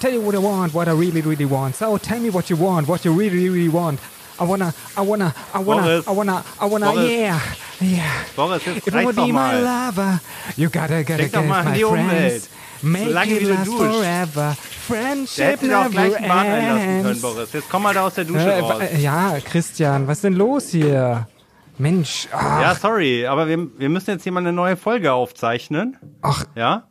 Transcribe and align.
tell 0.00 0.12
you 0.12 0.20
what 0.20 0.34
I 0.34 0.38
want, 0.38 0.72
what 0.74 0.88
I 0.88 0.92
really, 0.92 1.20
really 1.22 1.44
want. 1.46 1.76
So 1.76 1.96
tell 1.98 2.18
me 2.20 2.30
what 2.30 2.48
you 2.50 2.56
want, 2.56 2.88
what 2.88 3.04
you 3.04 3.12
really, 3.12 3.48
really 3.48 3.68
want. 3.68 4.00
I 4.38 4.44
wanna, 4.44 4.72
I 4.96 5.02
wanna, 5.02 5.34
I 5.54 5.58
wanna, 5.58 5.82
Boris. 5.82 6.08
I 6.08 6.10
wanna, 6.12 6.44
I 6.60 6.64
wanna, 6.64 6.86
Boris. 6.92 7.10
yeah, 7.10 7.38
yeah. 7.80 8.04
Boris, 8.34 8.64
jetzt 8.64 8.86
If 8.86 8.94
you 8.94 9.04
wanna 9.04 9.26
be 9.26 9.32
my 9.32 9.60
lover, 9.60 10.20
you 10.56 10.68
gotta, 10.70 11.02
gotta 11.04 11.18
Denk 11.18 11.32
get 11.32 11.44
my 11.46 11.62
die 11.78 11.84
Umwelt. 11.84 12.08
friends. 12.08 12.48
Make 12.82 13.04
Solange 13.08 13.32
it 13.32 13.42
last 13.42 13.66
duschst. 13.66 13.94
forever. 13.94 14.56
Der 14.56 14.96
Friendship 14.96 15.44
hätte 15.44 15.68
dir 15.68 15.78
auch 15.78 15.90
gleich 15.90 16.16
einen 16.16 16.30
einlassen 16.30 17.02
können. 17.02 17.20
Boris. 17.20 17.52
Jetzt 17.52 17.68
komm 17.70 17.82
mal 17.82 17.92
da 17.92 18.06
aus 18.06 18.14
der 18.14 18.24
Dusche 18.24 18.50
Äh, 18.50 18.60
raus. 18.60 18.80
wa- 18.80 18.96
ja, 18.98 19.36
Christian, 19.44 20.08
was 20.08 20.16
ist 20.18 20.24
denn 20.24 20.32
los 20.32 20.68
hier? 20.70 21.26
Mensch, 21.76 22.26
ah, 22.32 22.62
Ja, 22.62 22.74
sorry, 22.74 23.26
aber 23.26 23.46
wir, 23.46 23.58
wir 23.78 23.88
müssen 23.90 24.10
jetzt 24.12 24.22
hier 24.22 24.32
mal 24.32 24.40
eine 24.40 24.52
neue 24.54 24.76
Folge 24.78 25.12
aufzeichnen. 25.12 25.98
ach, 26.22 26.44
Ja? 26.54 26.84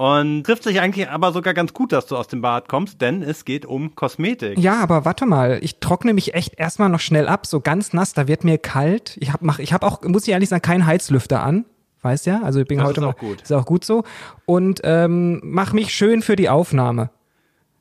Und 0.00 0.44
trifft 0.44 0.62
sich 0.62 0.80
eigentlich 0.80 1.10
aber 1.10 1.30
sogar 1.30 1.52
ganz 1.52 1.74
gut, 1.74 1.92
dass 1.92 2.06
du 2.06 2.16
aus 2.16 2.26
dem 2.26 2.40
Bad 2.40 2.68
kommst, 2.68 3.02
denn 3.02 3.22
es 3.22 3.44
geht 3.44 3.66
um 3.66 3.94
Kosmetik. 3.94 4.58
Ja, 4.58 4.80
aber 4.80 5.04
warte 5.04 5.26
mal, 5.26 5.58
ich 5.60 5.78
trockne 5.78 6.14
mich 6.14 6.32
echt 6.32 6.58
erstmal 6.58 6.88
noch 6.88 7.00
schnell 7.00 7.28
ab, 7.28 7.46
so 7.46 7.60
ganz 7.60 7.92
nass, 7.92 8.14
da 8.14 8.26
wird 8.26 8.42
mir 8.42 8.56
kalt. 8.56 9.18
Ich 9.20 9.30
hab, 9.30 9.42
mach, 9.42 9.58
ich 9.58 9.74
hab 9.74 9.84
auch, 9.84 10.00
muss 10.04 10.22
ich 10.26 10.30
ehrlich 10.30 10.48
sagen, 10.48 10.62
keinen 10.62 10.86
Heizlüfter 10.86 11.42
an. 11.42 11.66
Weißt 12.00 12.24
ja? 12.24 12.40
Also 12.42 12.60
ich 12.60 12.66
bin 12.66 12.78
Das 12.78 12.86
heute 12.88 13.00
ist 13.00 13.04
mal, 13.04 13.10
auch 13.10 13.18
gut. 13.18 13.42
Ist 13.42 13.52
auch 13.52 13.66
gut 13.66 13.84
so. 13.84 14.04
Und 14.46 14.80
ähm, 14.84 15.42
mach 15.44 15.74
mich 15.74 15.92
schön 15.92 16.22
für 16.22 16.34
die 16.34 16.48
Aufnahme. 16.48 17.10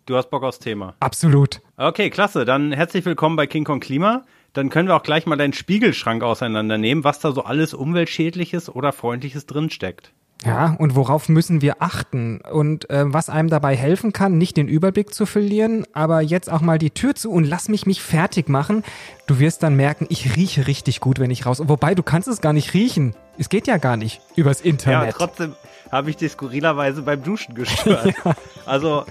Du 0.06 0.18
hast 0.18 0.30
Bock 0.30 0.44
aufs 0.44 0.60
Thema. 0.60 0.96
Absolut. 1.00 1.62
Okay, 1.78 2.10
klasse. 2.10 2.44
Dann 2.44 2.74
herzlich 2.74 3.06
willkommen 3.06 3.38
bei 3.38 3.48
King 3.48 3.64
Kong 3.64 3.80
Klima. 3.80 4.26
Dann 4.52 4.70
können 4.70 4.90
wir 4.90 4.98
auch 4.98 5.04
gleich 5.04 5.26
mal 5.26 5.38
deinen 5.38 5.54
Spiegelschrank 5.54 6.22
auseinandernehmen, 6.22 7.06
was 7.06 7.20
da 7.20 7.32
so 7.32 7.46
alles 7.46 7.74
umweltschädliches 7.74 8.68
oder 8.68 8.92
freundliches 8.92 9.46
drinsteckt. 9.46 10.12
Ja, 10.46 10.76
und 10.80 10.96
worauf 10.96 11.28
müssen 11.28 11.62
wir 11.62 11.82
achten? 11.82 12.40
Und 12.40 12.90
äh, 12.90 13.04
was 13.14 13.30
einem 13.30 13.50
dabei 13.50 13.76
helfen 13.76 14.14
kann, 14.14 14.38
nicht 14.38 14.56
den 14.56 14.70
Überblick 14.70 15.14
zu 15.14 15.26
verlieren, 15.26 15.86
aber 15.92 16.22
jetzt 16.22 16.50
auch 16.50 16.62
mal 16.62 16.78
die 16.80 16.92
Tür 16.92 17.14
zu 17.14 17.30
und 17.32 17.44
lass 17.44 17.68
mich 17.68 17.86
mich 17.86 18.02
fertig 18.02 18.48
machen. 18.48 18.84
Du 19.28 19.40
wirst 19.40 19.64
dann 19.64 19.76
merken, 19.76 20.06
ich 20.10 20.38
rieche 20.38 20.66
richtig 20.66 21.02
gut, 21.02 21.20
wenn 21.20 21.30
ich 21.30 21.46
raus. 21.46 21.62
Wobei, 21.66 21.94
du 21.94 22.04
kannst 22.04 22.30
es 22.30 22.40
gar 22.40 22.54
nicht 22.54 22.74
riechen. 22.74 23.16
Es 23.38 23.50
geht 23.50 23.68
ja 23.68 23.78
gar 23.78 23.98
nicht 23.98 24.22
übers 24.38 24.64
Ja, 24.64 24.70
Internet. 24.70 25.16
trotzdem 25.18 25.56
habe 25.92 26.10
ich 26.10 26.16
dich 26.18 26.32
skurrilerweise 26.32 27.02
beim 27.02 27.22
Duschen 27.22 27.54
gestört. 27.56 28.14
Also, 28.66 29.04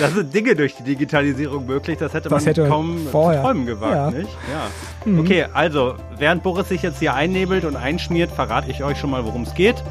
das 0.00 0.12
sind 0.12 0.34
Dinge 0.34 0.56
durch 0.56 0.74
die 0.74 0.82
Digitalisierung 0.82 1.66
möglich, 1.66 1.98
das 1.98 2.12
hätte 2.14 2.28
Das 2.28 2.42
man 2.42 2.46
hätte 2.48 2.66
kaum 2.68 3.06
vorher. 3.12 3.42
träumen 3.42 3.64
gewagt, 3.64 3.94
Ja. 3.94 4.10
Mhm. 4.10 4.16
nicht? 4.18 4.36
Ja. 5.06 5.20
Okay, 5.20 5.46
also, 5.54 5.94
während 6.18 6.42
Boris 6.42 6.68
sich 6.68 6.82
jetzt 6.82 6.98
hier 6.98 7.14
einnebelt 7.14 7.64
und 7.64 7.76
einschmiert, 7.76 8.32
verrate 8.32 8.72
ich 8.72 8.82
euch 8.82 8.98
schon 8.98 9.10
mal, 9.10 9.24
worum 9.24 9.42
es 9.42 9.54
geht. 9.54 9.84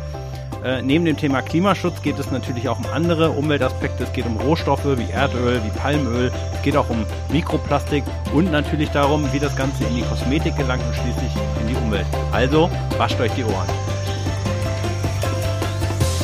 Äh, 0.63 0.81
neben 0.81 1.03
dem 1.03 1.17
Thema 1.17 1.41
Klimaschutz 1.41 2.01
geht 2.01 2.17
es 2.17 2.31
natürlich 2.31 2.69
auch 2.69 2.79
um 2.79 2.85
andere 2.85 3.31
Umweltaspekte. 3.31 4.05
Es 4.05 4.13
geht 4.13 4.25
um 4.25 4.37
Rohstoffe 4.37 4.97
wie 4.97 5.11
Erdöl, 5.11 5.61
wie 5.61 5.77
Palmöl. 5.77 6.31
Es 6.55 6.61
geht 6.61 6.77
auch 6.77 6.89
um 6.89 7.05
Mikroplastik 7.33 8.05
und 8.33 8.49
natürlich 8.49 8.89
darum, 8.91 9.27
wie 9.33 9.39
das 9.39 9.55
Ganze 9.57 9.83
in 9.83 9.97
die 9.97 10.03
Kosmetik 10.03 10.55
gelangt 10.55 10.83
und 10.87 10.95
schließlich 10.95 11.31
in 11.61 11.67
die 11.67 11.75
Umwelt. 11.75 12.05
Also, 12.31 12.69
wascht 12.97 13.19
euch 13.19 13.31
die 13.33 13.43
Ohren. 13.43 13.67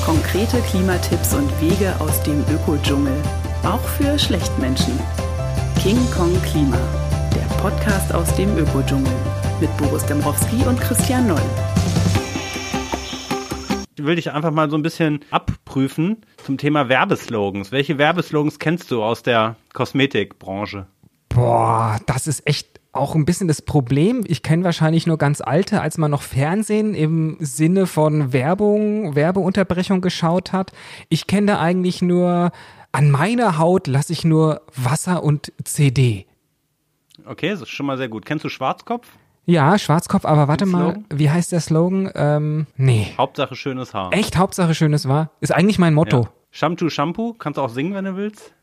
Konkrete 0.05 0.57
Klimatipps 0.61 1.33
und 1.33 1.49
Wege 1.61 1.93
aus 1.99 2.23
dem 2.23 2.43
Ökodschungel. 2.49 3.13
Auch 3.63 3.83
für 3.97 4.17
Schlechtmenschen. 4.17 4.97
King 5.83 5.99
Kong 6.15 6.31
Klima. 6.43 6.77
Der 7.35 7.55
Podcast 7.57 8.13
aus 8.13 8.33
dem 8.35 8.57
Ökodschungel. 8.57 9.13
Mit 9.59 9.75
Boris 9.75 10.05
Dembrowski 10.05 10.63
und 10.65 10.79
Christian 10.79 11.27
Noll. 11.27 11.41
Ich 13.99 14.05
will 14.05 14.15
dich 14.15 14.31
einfach 14.31 14.51
mal 14.51 14.69
so 14.69 14.77
ein 14.77 14.81
bisschen 14.81 15.25
abprüfen 15.29 16.21
zum 16.45 16.57
Thema 16.57 16.87
Werbeslogans. 16.87 17.73
Welche 17.73 17.97
Werbeslogans 17.97 18.57
kennst 18.57 18.91
du 18.91 19.03
aus 19.03 19.23
der 19.23 19.57
Kosmetikbranche? 19.73 20.87
Boah, 21.27 21.99
das 22.05 22.25
ist 22.25 22.47
echt 22.47 22.79
auch 22.93 23.13
ein 23.13 23.25
bisschen 23.25 23.49
das 23.49 23.61
Problem. 23.61 24.23
Ich 24.25 24.41
kenne 24.41 24.63
wahrscheinlich 24.63 25.05
nur 25.05 25.17
ganz 25.17 25.41
alte, 25.41 25.81
als 25.81 25.97
man 25.97 26.11
noch 26.11 26.21
Fernsehen 26.21 26.93
im 26.93 27.35
Sinne 27.41 27.87
von 27.87 28.31
Werbung, 28.31 29.15
Werbeunterbrechung 29.15 29.99
geschaut 29.99 30.53
hat. 30.53 30.71
Ich 31.09 31.27
kenne 31.27 31.47
da 31.47 31.59
eigentlich 31.59 32.01
nur, 32.01 32.51
an 32.93 33.11
meiner 33.11 33.57
Haut 33.57 33.87
lasse 33.87 34.13
ich 34.13 34.23
nur 34.23 34.61
Wasser 34.73 35.23
und 35.23 35.51
CD. 35.65 36.25
Okay, 37.25 37.49
das 37.49 37.63
ist 37.63 37.69
schon 37.69 37.85
mal 37.85 37.97
sehr 37.97 38.07
gut. 38.07 38.25
Kennst 38.25 38.45
du 38.45 38.49
Schwarzkopf? 38.49 39.09
Ja, 39.49 39.77
Schwarzkopf, 39.79 40.25
aber 40.25 40.47
warte 40.47 40.65
Den 40.65 40.71
mal, 40.71 40.83
Slogan? 40.91 41.05
wie 41.13 41.29
heißt 41.29 41.51
der 41.51 41.59
Slogan? 41.59 42.11
Ähm, 42.15 42.67
nee. 42.77 43.07
Hauptsache 43.17 43.55
schönes 43.55 43.93
Haar. 43.93 44.13
Echt, 44.13 44.37
Hauptsache 44.37 44.75
schönes 44.75 45.07
war? 45.07 45.31
Ist 45.41 45.51
eigentlich 45.53 45.79
mein 45.79 45.93
Motto. 45.93 46.21
Ja. 46.21 46.29
Shampoo, 46.51 46.89
Shampoo. 46.89 47.33
Kannst 47.33 47.57
du 47.57 47.61
auch 47.61 47.69
singen, 47.69 47.93
wenn 47.93 48.05
du 48.05 48.15
willst? 48.15 48.53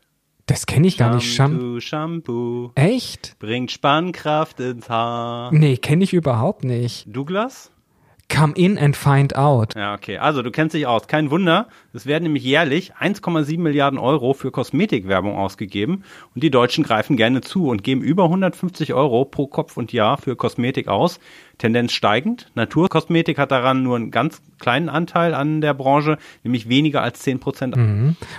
Das 0.45 0.65
kenne 0.65 0.87
ich 0.87 0.97
gar 0.97 1.13
nicht. 1.13 1.33
Shampoo, 1.35 1.81
Shampoo. 1.81 2.71
Echt? 2.75 3.37
Bringt 3.39 3.69
Spannkraft 3.71 4.59
ins 4.61 4.89
Haar. 4.89 5.51
Nee, 5.53 5.75
kenne 5.77 6.05
ich 6.05 6.13
überhaupt 6.13 6.63
nicht. 6.63 7.05
Douglas? 7.13 7.71
Come 8.29 8.53
in 8.55 8.77
and 8.77 8.95
find 8.95 9.35
out. 9.35 9.73
Ja, 9.75 9.93
okay. 9.93 10.17
Also, 10.17 10.41
du 10.41 10.51
kennst 10.51 10.75
dich 10.75 10.85
aus. 10.85 11.07
Kein 11.07 11.31
Wunder. 11.31 11.69
Es 11.93 12.05
werden 12.05 12.23
nämlich 12.23 12.43
jährlich 12.43 12.93
1,7 12.95 13.57
Milliarden 13.59 13.97
Euro 13.97 14.33
für 14.33 14.51
Kosmetikwerbung 14.51 15.35
ausgegeben. 15.35 16.03
Und 16.35 16.43
die 16.43 16.51
Deutschen 16.51 16.83
greifen 16.83 17.15
gerne 17.15 17.41
zu 17.41 17.67
und 17.67 17.83
geben 17.83 18.01
über 18.01 18.25
150 18.25 18.93
Euro 18.93 19.23
pro 19.23 19.47
Kopf 19.47 19.77
und 19.77 19.93
Jahr 19.93 20.17
für 20.17 20.35
Kosmetik 20.35 20.87
aus. 20.87 21.19
Tendenz 21.57 21.93
steigend. 21.93 22.51
Naturkosmetik 22.53 23.37
hat 23.37 23.51
daran 23.51 23.83
nur 23.83 23.95
einen 23.95 24.11
ganz 24.11 24.41
kleinen 24.59 24.89
Anteil 24.89 25.33
an 25.33 25.61
der 25.61 25.73
Branche, 25.73 26.17
nämlich 26.43 26.67
weniger 26.67 27.01
als 27.01 27.19
10 27.21 27.39
Prozent. 27.39 27.77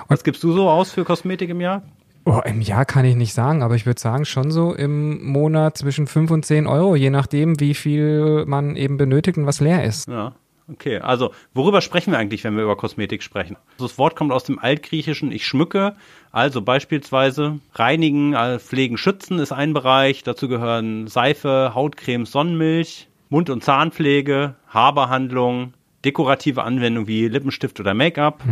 Was 0.06 0.22
gibst 0.22 0.42
du 0.44 0.52
so 0.52 0.68
aus 0.68 0.92
für 0.92 1.04
Kosmetik 1.04 1.50
im 1.50 1.60
Jahr? 1.60 1.82
Oh, 2.28 2.42
im 2.44 2.60
Jahr 2.60 2.84
kann 2.84 3.06
ich 3.06 3.16
nicht 3.16 3.32
sagen, 3.32 3.62
aber 3.62 3.74
ich 3.74 3.86
würde 3.86 3.98
sagen, 3.98 4.26
schon 4.26 4.50
so 4.50 4.74
im 4.74 5.24
Monat 5.24 5.78
zwischen 5.78 6.06
5 6.06 6.30
und 6.30 6.44
10 6.44 6.66
Euro, 6.66 6.94
je 6.94 7.08
nachdem, 7.08 7.58
wie 7.58 7.72
viel 7.72 8.44
man 8.46 8.76
eben 8.76 8.98
benötigt 8.98 9.38
und 9.38 9.46
was 9.46 9.60
leer 9.60 9.82
ist. 9.82 10.08
Ja. 10.08 10.34
Okay, 10.70 10.98
also 10.98 11.32
worüber 11.54 11.80
sprechen 11.80 12.10
wir 12.10 12.18
eigentlich, 12.18 12.44
wenn 12.44 12.54
wir 12.54 12.64
über 12.64 12.76
Kosmetik 12.76 13.22
sprechen? 13.22 13.56
Das 13.78 13.96
Wort 13.96 14.14
kommt 14.14 14.32
aus 14.32 14.44
dem 14.44 14.58
Altgriechischen 14.58 15.32
ich 15.32 15.46
schmücke, 15.46 15.96
also 16.30 16.60
beispielsweise 16.60 17.60
reinigen, 17.72 18.34
äh, 18.34 18.58
pflegen, 18.58 18.98
schützen 18.98 19.38
ist 19.38 19.52
ein 19.52 19.72
Bereich, 19.72 20.22
dazu 20.22 20.48
gehören 20.48 21.06
Seife, 21.06 21.72
Hautcreme, 21.74 22.26
Sonnenmilch, 22.26 23.08
Mund- 23.30 23.48
und 23.48 23.64
Zahnpflege, 23.64 24.56
Haarbehandlung, 24.68 25.72
dekorative 26.04 26.62
Anwendungen 26.62 27.08
wie 27.08 27.26
Lippenstift 27.26 27.80
oder 27.80 27.94
Make-up. 27.94 28.42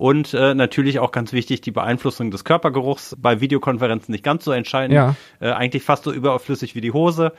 Und 0.00 0.32
äh, 0.32 0.54
natürlich 0.54 0.98
auch 0.98 1.12
ganz 1.12 1.34
wichtig 1.34 1.60
die 1.60 1.72
Beeinflussung 1.72 2.30
des 2.30 2.44
Körpergeruchs. 2.44 3.16
Bei 3.20 3.42
Videokonferenzen 3.42 4.12
nicht 4.12 4.24
ganz 4.24 4.46
so 4.46 4.50
entscheidend. 4.50 4.94
Ja. 4.94 5.14
Äh, 5.40 5.50
eigentlich 5.50 5.82
fast 5.82 6.04
so 6.04 6.10
überflüssig 6.10 6.74
wie 6.74 6.80
die 6.80 6.92
Hose. 6.92 7.34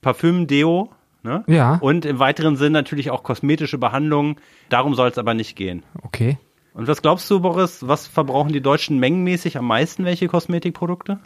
Parfüm, 0.00 0.48
Deo. 0.48 0.90
Ne? 1.22 1.44
Ja. 1.46 1.76
Und 1.76 2.04
im 2.04 2.18
weiteren 2.18 2.56
Sinn 2.56 2.72
natürlich 2.72 3.12
auch 3.12 3.22
kosmetische 3.22 3.78
Behandlungen. 3.78 4.38
Darum 4.70 4.96
soll 4.96 5.06
es 5.08 5.18
aber 5.18 5.34
nicht 5.34 5.54
gehen. 5.54 5.84
Okay. 6.02 6.36
Und 6.74 6.88
was 6.88 7.00
glaubst 7.00 7.30
du, 7.30 7.38
Boris, 7.38 7.86
was 7.86 8.08
verbrauchen 8.08 8.52
die 8.52 8.60
Deutschen 8.60 8.98
mengenmäßig 8.98 9.56
am 9.56 9.66
meisten? 9.66 10.04
Welche 10.04 10.26
Kosmetikprodukte? 10.26 11.20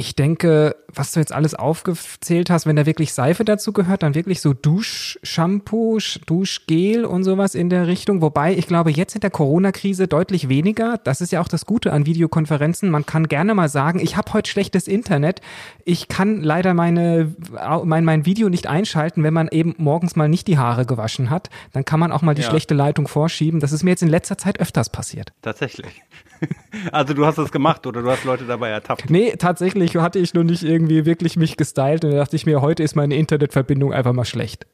Ich 0.00 0.14
denke, 0.14 0.76
was 0.94 1.10
du 1.10 1.18
jetzt 1.18 1.32
alles 1.32 1.56
aufgezählt 1.56 2.50
hast, 2.50 2.66
wenn 2.66 2.76
da 2.76 2.86
wirklich 2.86 3.12
Seife 3.12 3.44
dazu 3.44 3.72
gehört, 3.72 4.04
dann 4.04 4.14
wirklich 4.14 4.40
so 4.40 4.52
Duschshampoo, 4.54 5.96
Sch- 5.96 6.20
Duschgel 6.24 7.04
und 7.04 7.24
sowas 7.24 7.56
in 7.56 7.68
der 7.68 7.88
Richtung. 7.88 8.22
Wobei 8.22 8.54
ich 8.54 8.68
glaube, 8.68 8.92
jetzt 8.92 9.16
in 9.16 9.22
der 9.22 9.30
Corona-Krise 9.30 10.06
deutlich 10.06 10.48
weniger. 10.48 10.98
Das 11.02 11.20
ist 11.20 11.32
ja 11.32 11.40
auch 11.40 11.48
das 11.48 11.66
Gute 11.66 11.92
an 11.92 12.06
Videokonferenzen. 12.06 12.90
Man 12.90 13.06
kann 13.06 13.26
gerne 13.26 13.56
mal 13.56 13.68
sagen, 13.68 13.98
ich 13.98 14.16
habe 14.16 14.32
heute 14.34 14.48
schlechtes 14.48 14.86
Internet. 14.86 15.40
Ich 15.84 16.06
kann 16.06 16.42
leider 16.44 16.74
meine, 16.74 17.34
mein, 17.82 18.04
mein 18.04 18.24
Video 18.24 18.48
nicht 18.48 18.68
einschalten, 18.68 19.24
wenn 19.24 19.34
man 19.34 19.48
eben 19.48 19.74
morgens 19.78 20.14
mal 20.14 20.28
nicht 20.28 20.46
die 20.46 20.58
Haare 20.58 20.86
gewaschen 20.86 21.28
hat. 21.28 21.50
Dann 21.72 21.84
kann 21.84 21.98
man 21.98 22.12
auch 22.12 22.22
mal 22.22 22.36
die 22.36 22.42
Ja. 22.42 22.48
schlechte 22.50 22.74
Leitung 22.74 23.08
vorschieben. 23.08 23.58
Das 23.58 23.72
ist 23.72 23.82
mir 23.82 23.90
jetzt 23.90 24.02
in 24.04 24.08
letzter 24.08 24.38
Zeit 24.38 24.60
öfters 24.60 24.90
passiert. 24.90 25.32
Tatsächlich. 25.42 26.02
also 26.92 27.14
du 27.14 27.26
hast 27.26 27.38
das 27.38 27.52
gemacht 27.52 27.86
oder 27.86 28.02
du 28.02 28.10
hast 28.10 28.24
Leute 28.24 28.44
dabei 28.44 28.68
ertappt. 28.70 29.10
Nee, 29.10 29.34
tatsächlich 29.38 29.96
hatte 29.96 30.18
ich 30.18 30.34
nur 30.34 30.44
nicht 30.44 30.62
irgendwie 30.62 31.06
wirklich 31.06 31.36
mich 31.36 31.56
gestylt 31.56 32.04
und 32.04 32.12
da 32.12 32.18
dachte 32.18 32.36
ich 32.36 32.46
mir, 32.46 32.60
heute 32.60 32.82
ist 32.82 32.96
meine 32.96 33.16
Internetverbindung 33.16 33.92
einfach 33.92 34.12
mal 34.12 34.24
schlecht. 34.24 34.66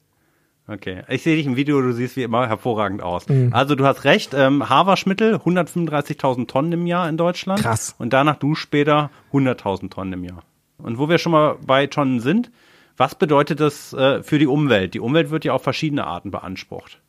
Okay. 0.67 1.03
Ich 1.09 1.23
sehe 1.23 1.37
dich 1.37 1.47
im 1.47 1.57
Video, 1.57 1.81
du 1.83 1.93
siehst 1.93 2.17
wie 2.17 2.23
immer 2.23 2.49
hervorragend 2.49 3.03
aus. 3.03 3.29
Mhm. 3.29 3.51
Also 3.53 3.75
du 3.75 3.85
hast 3.85 4.05
recht, 4.05 4.33
ähm, 4.35 4.69
Haarwaschmittel 4.69 5.37
135.000 5.37 6.47
Tonnen 6.47 6.73
im 6.73 6.87
Jahr 6.87 7.09
in 7.09 7.19
Deutschland. 7.19 7.61
Krass. 7.61 7.95
Und 7.99 8.13
danach 8.13 8.37
Duschbäder 8.37 9.11
100.000 9.33 9.91
Tonnen 9.91 10.15
im 10.15 10.25
Jahr. 10.25 10.43
Und 10.79 10.99
wo 10.99 11.09
wir 11.09 11.19
schon 11.19 11.33
mal 11.33 11.57
bei 11.67 11.87
Tonnen 11.87 12.21
sind, 12.21 12.51
was 12.97 13.15
bedeutet 13.15 13.61
das 13.61 13.93
äh, 13.93 14.23
für 14.23 14.39
die 14.39 14.47
Umwelt? 14.47 14.95
Die 14.95 15.01
Umwelt 15.01 15.31
wird 15.31 15.45
ja 15.45 15.53
auf 15.53 15.63
verschiedene 15.63 16.07
Arten 16.07 16.31
beansprucht. 16.31 17.01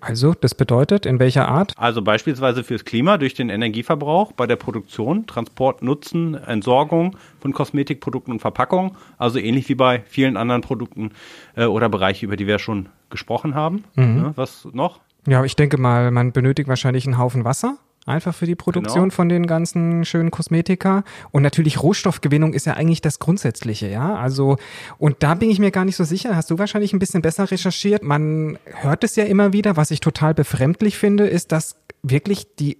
Also, 0.00 0.34
das 0.34 0.54
bedeutet, 0.54 1.06
in 1.06 1.18
welcher 1.18 1.48
Art? 1.48 1.72
Also 1.76 2.02
beispielsweise 2.02 2.64
fürs 2.64 2.84
Klima 2.84 3.18
durch 3.18 3.34
den 3.34 3.50
Energieverbrauch 3.50 4.32
bei 4.32 4.46
der 4.46 4.56
Produktion, 4.56 5.26
Transport, 5.26 5.82
Nutzen, 5.82 6.34
Entsorgung 6.34 7.16
von 7.40 7.52
Kosmetikprodukten 7.52 8.32
und 8.32 8.40
Verpackung. 8.40 8.96
Also 9.18 9.38
ähnlich 9.38 9.68
wie 9.68 9.74
bei 9.74 10.02
vielen 10.06 10.36
anderen 10.36 10.62
Produkten 10.62 11.10
äh, 11.56 11.64
oder 11.64 11.88
Bereiche, 11.88 12.26
über 12.26 12.36
die 12.36 12.46
wir 12.46 12.58
schon 12.58 12.88
gesprochen 13.10 13.54
haben. 13.54 13.84
Mhm. 13.94 14.16
Ja, 14.16 14.32
was 14.36 14.66
noch? 14.72 15.00
Ja, 15.26 15.44
ich 15.44 15.56
denke 15.56 15.78
mal, 15.78 16.10
man 16.10 16.32
benötigt 16.32 16.68
wahrscheinlich 16.68 17.06
einen 17.06 17.18
Haufen 17.18 17.44
Wasser. 17.44 17.76
Einfach 18.08 18.34
für 18.34 18.46
die 18.46 18.54
Produktion 18.54 19.04
Genau. 19.04 19.14
von 19.14 19.28
den 19.28 19.46
ganzen 19.46 20.04
schönen 20.04 20.30
Kosmetika. 20.30 21.04
Und 21.30 21.42
natürlich 21.42 21.82
Rohstoffgewinnung 21.82 22.52
ist 22.54 22.66
ja 22.66 22.74
eigentlich 22.74 23.00
das 23.00 23.18
Grundsätzliche, 23.18 23.88
ja. 23.88 24.16
Also, 24.16 24.56
und 24.98 25.16
da 25.22 25.34
bin 25.34 25.50
ich 25.50 25.58
mir 25.58 25.70
gar 25.70 25.84
nicht 25.84 25.96
so 25.96 26.04
sicher. 26.04 26.34
Hast 26.34 26.50
du 26.50 26.58
wahrscheinlich 26.58 26.92
ein 26.92 26.98
bisschen 26.98 27.22
besser 27.22 27.50
recherchiert. 27.50 28.02
Man 28.02 28.58
hört 28.64 29.04
es 29.04 29.16
ja 29.16 29.24
immer 29.24 29.52
wieder. 29.52 29.76
Was 29.76 29.90
ich 29.90 30.00
total 30.00 30.34
befremdlich 30.34 30.98
finde, 30.98 31.26
ist, 31.26 31.52
dass 31.52 31.76
wirklich 32.02 32.46
die 32.58 32.78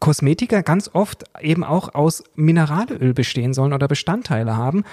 Kosmetika 0.00 0.62
ganz 0.62 0.88
oft 0.94 1.24
eben 1.42 1.62
auch 1.62 1.94
aus 1.94 2.24
Mineralöl 2.34 3.12
bestehen 3.12 3.52
sollen 3.52 3.74
oder 3.74 3.86
Bestandteile 3.86 4.56
haben. 4.56 4.84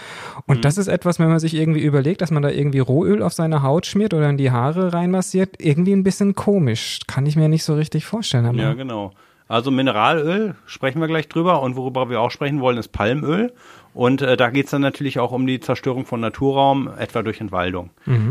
Und 0.47 0.65
das 0.65 0.77
ist 0.77 0.87
etwas, 0.89 1.17
wenn 1.17 1.29
man 1.29 1.39
sich 1.39 1.53
irgendwie 1.53 1.79
überlegt, 1.81 2.19
dass 2.21 2.29
man 2.29 2.43
da 2.43 2.49
irgendwie 2.49 2.79
Rohöl 2.79 3.23
auf 3.23 3.31
seine 3.31 3.63
Haut 3.63 3.85
schmiert 3.85 4.13
oder 4.13 4.29
in 4.29 4.35
die 4.35 4.51
Haare 4.51 4.91
reinmassiert, 4.91 5.55
irgendwie 5.59 5.93
ein 5.93 6.03
bisschen 6.03 6.35
komisch. 6.35 6.99
Kann 7.07 7.25
ich 7.25 7.37
mir 7.37 7.47
nicht 7.47 7.63
so 7.63 7.75
richtig 7.75 8.05
vorstellen. 8.05 8.45
Aber 8.47 8.57
Ja, 8.57 8.73
genau. 8.73 9.11
Also 9.47 9.71
Mineralöl 9.71 10.55
sprechen 10.65 10.99
wir 10.99 11.07
gleich 11.07 11.29
drüber 11.29 11.61
und 11.61 11.75
worüber 11.75 12.09
wir 12.09 12.21
auch 12.21 12.31
sprechen 12.31 12.59
wollen, 12.59 12.77
ist 12.77 12.89
Palmöl. 12.89 13.53
Und 13.93 14.21
äh, 14.21 14.37
da 14.37 14.49
geht's 14.49 14.71
dann 14.71 14.81
natürlich 14.81 15.19
auch 15.19 15.31
um 15.31 15.47
die 15.47 15.59
Zerstörung 15.59 16.05
von 16.05 16.19
Naturraum, 16.19 16.89
etwa 16.97 17.23
durch 17.23 17.41
Entwaldung. 17.41 17.89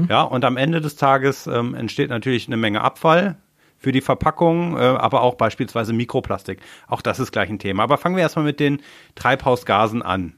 Ja, 0.08 0.22
und 0.22 0.44
am 0.44 0.56
Ende 0.56 0.80
des 0.80 0.96
Tages 0.96 1.46
ähm, 1.46 1.74
entsteht 1.74 2.10
natürlich 2.10 2.46
eine 2.46 2.56
Menge 2.56 2.82
Abfall 2.82 3.36
für 3.78 3.92
die 3.92 4.00
Verpackung, 4.00 4.76
äh, 4.76 4.80
aber 4.80 5.22
auch 5.22 5.34
beispielsweise 5.34 5.92
Mikroplastik. 5.92 6.60
Auch 6.86 7.02
das 7.02 7.18
ist 7.18 7.32
gleich 7.32 7.48
ein 7.50 7.58
Thema. 7.58 7.82
Aber 7.82 7.98
fangen 7.98 8.16
wir 8.16 8.22
erstmal 8.22 8.44
mit 8.44 8.60
den 8.60 8.80
Treibhausgasen 9.14 10.02
an. 10.02 10.34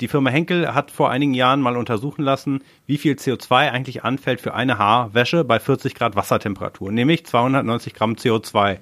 Die 0.00 0.08
Firma 0.08 0.30
Henkel 0.30 0.74
hat 0.74 0.90
vor 0.90 1.10
einigen 1.10 1.34
Jahren 1.34 1.60
mal 1.60 1.76
untersuchen 1.76 2.22
lassen, 2.22 2.62
wie 2.86 2.96
viel 2.96 3.14
CO2 3.14 3.70
eigentlich 3.70 4.02
anfällt 4.02 4.40
für 4.40 4.54
eine 4.54 4.78
Haarwäsche 4.78 5.44
bei 5.44 5.60
40 5.60 5.94
Grad 5.94 6.16
Wassertemperatur, 6.16 6.90
nämlich 6.90 7.26
290 7.26 7.92
Gramm 7.92 8.14
CO2. 8.14 8.78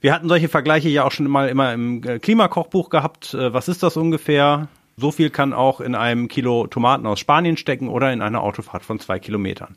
Wir 0.00 0.14
hatten 0.14 0.28
solche 0.28 0.48
Vergleiche 0.48 0.88
ja 0.88 1.04
auch 1.04 1.12
schon 1.12 1.28
mal 1.28 1.48
immer 1.48 1.72
im 1.74 2.02
äh, 2.02 2.18
Klimakochbuch 2.18 2.88
gehabt. 2.88 3.34
Äh, 3.34 3.52
Was 3.52 3.68
ist 3.68 3.82
das 3.82 3.98
ungefähr? 3.98 4.68
So 4.96 5.10
viel 5.10 5.28
kann 5.28 5.52
auch 5.52 5.80
in 5.80 5.94
einem 5.94 6.28
Kilo 6.28 6.66
Tomaten 6.66 7.06
aus 7.06 7.20
Spanien 7.20 7.56
stecken 7.56 7.88
oder 7.88 8.12
in 8.12 8.22
einer 8.22 8.42
Autofahrt 8.42 8.84
von 8.84 9.00
zwei 9.00 9.18
Kilometern. 9.18 9.76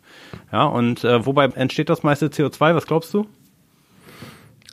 Ja, 0.51 0.65
und 0.65 1.03
äh, 1.03 1.25
wobei 1.25 1.45
entsteht 1.47 1.89
das 1.89 2.03
meiste 2.03 2.27
CO2? 2.27 2.75
Was 2.75 2.85
glaubst 2.85 3.13
du? 3.13 3.27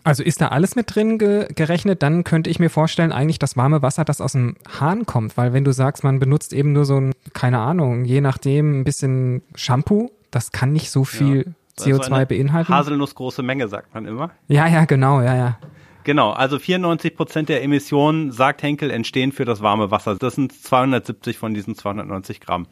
Also 0.04 0.22
ist 0.22 0.42
da 0.42 0.48
alles 0.48 0.76
mit 0.76 0.94
drin 0.94 1.18
ge 1.18 1.48
gerechnet, 1.54 2.02
dann 2.02 2.24
könnte 2.24 2.50
ich 2.50 2.58
mir 2.58 2.68
vorstellen, 2.68 3.10
eigentlich 3.10 3.38
das 3.38 3.56
warme 3.56 3.80
Wasser, 3.80 4.04
das 4.04 4.20
aus 4.20 4.32
dem 4.32 4.56
Hahn 4.78 5.06
kommt. 5.06 5.36
Weil 5.38 5.54
wenn 5.54 5.64
du 5.64 5.72
sagst, 5.72 6.04
man 6.04 6.18
benutzt 6.18 6.52
eben 6.52 6.72
nur 6.72 6.84
so 6.84 7.00
ein, 7.00 7.12
keine 7.32 7.58
Ahnung, 7.58 8.04
je 8.04 8.20
nachdem 8.20 8.80
ein 8.80 8.84
bisschen 8.84 9.42
Shampoo, 9.54 10.10
das 10.30 10.52
kann 10.52 10.72
nicht 10.72 10.90
so 10.90 11.04
viel 11.04 11.54
Also 11.78 11.90
CO2 11.90 12.12
eine 12.12 12.26
beinhalten. 12.26 12.72
Haselnussgroße 12.72 13.42
Menge, 13.42 13.66
sagt 13.68 13.94
man 13.94 14.04
immer. 14.04 14.30
ja, 14.48 14.66
ja, 14.68 14.84
genau, 14.84 15.22
ja, 15.22 15.34
ja. 15.34 15.58
Genau, 16.04 16.32
also 16.32 16.58
94 16.58 17.16
Prozent 17.16 17.48
der 17.48 17.62
Emissionen, 17.62 18.30
sagt 18.30 18.62
Henkel, 18.62 18.90
entstehen 18.90 19.32
für 19.32 19.46
das 19.46 19.62
warme 19.62 19.90
Wasser. 19.90 20.16
Das 20.16 20.34
sind 20.34 20.52
270 20.52 21.38
von 21.38 21.54
diesen 21.54 21.76
290 21.76 22.40
Gramm. 22.40 22.66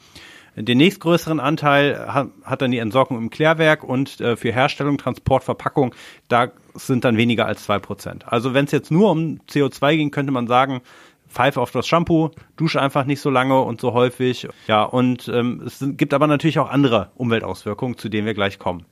Den 0.54 0.76
nächstgrößeren 0.76 1.40
Anteil 1.40 2.08
hat, 2.08 2.28
hat 2.44 2.60
dann 2.60 2.72
die 2.72 2.78
Entsorgung 2.78 3.16
im 3.16 3.30
Klärwerk 3.30 3.84
und 3.84 4.20
äh, 4.20 4.36
für 4.36 4.52
Herstellung, 4.52 4.98
Transport, 4.98 5.44
Verpackung, 5.44 5.94
da 6.28 6.52
sind 6.74 7.04
dann 7.04 7.16
weniger 7.16 7.46
als 7.46 7.64
zwei 7.64 7.78
Prozent. 7.78 8.24
Also 8.26 8.54
wenn 8.54 8.64
es 8.64 8.72
jetzt 8.72 8.90
nur 8.90 9.10
um 9.10 9.40
CO2 9.48 9.96
ging, 9.96 10.10
könnte 10.10 10.32
man 10.32 10.46
sagen, 10.46 10.82
pfeife 11.28 11.60
auf 11.60 11.70
das 11.70 11.86
Shampoo, 11.86 12.30
dusche 12.56 12.80
einfach 12.80 13.04
nicht 13.04 13.20
so 13.20 13.30
lange 13.30 13.60
und 13.60 13.80
so 13.80 13.92
häufig. 13.92 14.48
Ja, 14.66 14.82
und 14.82 15.28
ähm, 15.28 15.62
es 15.66 15.82
gibt 15.82 16.14
aber 16.14 16.26
natürlich 16.26 16.58
auch 16.58 16.70
andere 16.70 17.10
Umweltauswirkungen, 17.14 17.96
zu 17.98 18.08
denen 18.08 18.26
wir 18.26 18.34
gleich 18.34 18.58
kommen. 18.58 18.84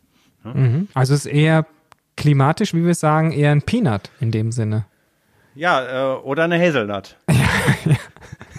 Mhm. 0.43 0.88
Also 0.94 1.15
es 1.15 1.27
ist 1.27 1.32
eher 1.32 1.67
klimatisch, 2.17 2.75
wie 2.75 2.85
wir 2.85 2.94
sagen, 2.94 3.32
eher 3.32 3.53
ein 3.53 3.62
Peanut 3.62 4.11
in 4.21 4.31
dem 4.31 4.53
Sinne. 4.53 4.87
Ja, 5.55 6.15
äh, 6.15 6.19
oder 6.21 6.44
eine 6.44 6.59
Hazelnut. 6.59 7.17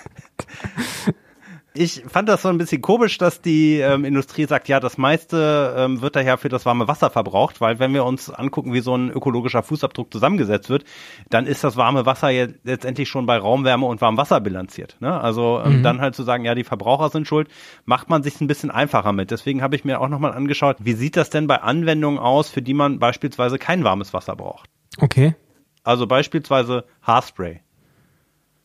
Ich 1.73 2.03
fand 2.06 2.27
das 2.27 2.41
so 2.41 2.50
ein 2.50 2.57
bisschen 2.57 2.81
komisch, 2.81 3.18
dass 3.18 3.41
die 3.41 3.79
ähm, 3.79 4.03
Industrie 4.03 4.45
sagt, 4.45 4.68
ja, 4.68 4.81
das 4.81 4.97
meiste 4.97 5.73
ähm, 5.77 6.01
wird 6.01 6.18
daher 6.18 6.38
für 6.38 6.50
das 6.50 6.65
warme 6.65 6.89
Wasser 6.89 7.09
verbraucht, 7.09 7.62
weil 7.62 7.79
wenn 7.79 7.94
wir 7.94 8.03
uns 8.03 8.29
angucken, 8.29 8.73
wie 8.73 8.81
so 8.81 8.94
ein 8.94 9.09
ökologischer 9.09 9.63
Fußabdruck 9.63 10.12
zusammengesetzt 10.12 10.69
wird, 10.69 10.83
dann 11.29 11.47
ist 11.47 11.63
das 11.63 11.77
warme 11.77 12.06
Wasser 12.06 12.29
ja 12.29 12.47
letztendlich 12.63 13.07
schon 13.07 13.25
bei 13.25 13.38
Raumwärme 13.38 13.85
und 13.85 14.01
warmem 14.01 14.18
Wasser 14.18 14.41
bilanziert. 14.41 14.97
Ne? 15.00 15.18
Also 15.18 15.62
ähm, 15.63 15.81
dann 15.81 16.01
halt 16.01 16.13
zu 16.13 16.23
sagen, 16.23 16.44
ja, 16.44 16.56
die 16.56 16.65
Verbraucher 16.65 17.09
sind 17.09 17.25
schuld, 17.25 17.47
macht 17.85 18.09
man 18.09 18.21
sich 18.21 18.41
ein 18.41 18.47
bisschen 18.47 18.69
einfacher 18.69 19.13
mit. 19.13 19.31
Deswegen 19.31 19.62
habe 19.62 19.77
ich 19.77 19.85
mir 19.85 20.01
auch 20.01 20.09
nochmal 20.09 20.33
angeschaut, 20.33 20.75
wie 20.79 20.94
sieht 20.94 21.15
das 21.15 21.29
denn 21.29 21.47
bei 21.47 21.62
Anwendungen 21.62 22.19
aus, 22.19 22.50
für 22.50 22.62
die 22.62 22.73
man 22.73 23.00
beispielsweise 23.00 23.57
kein 23.57 23.85
warmes 23.85 24.13
Wasser 24.13 24.35
braucht. 24.35 24.69
Okay. 25.00 25.35
Also 25.83 26.06
beispielsweise 26.06 26.83
Haarspray. 27.01 27.62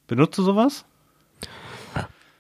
Benutzt 0.08 0.36
du 0.38 0.42
sowas? 0.42 0.84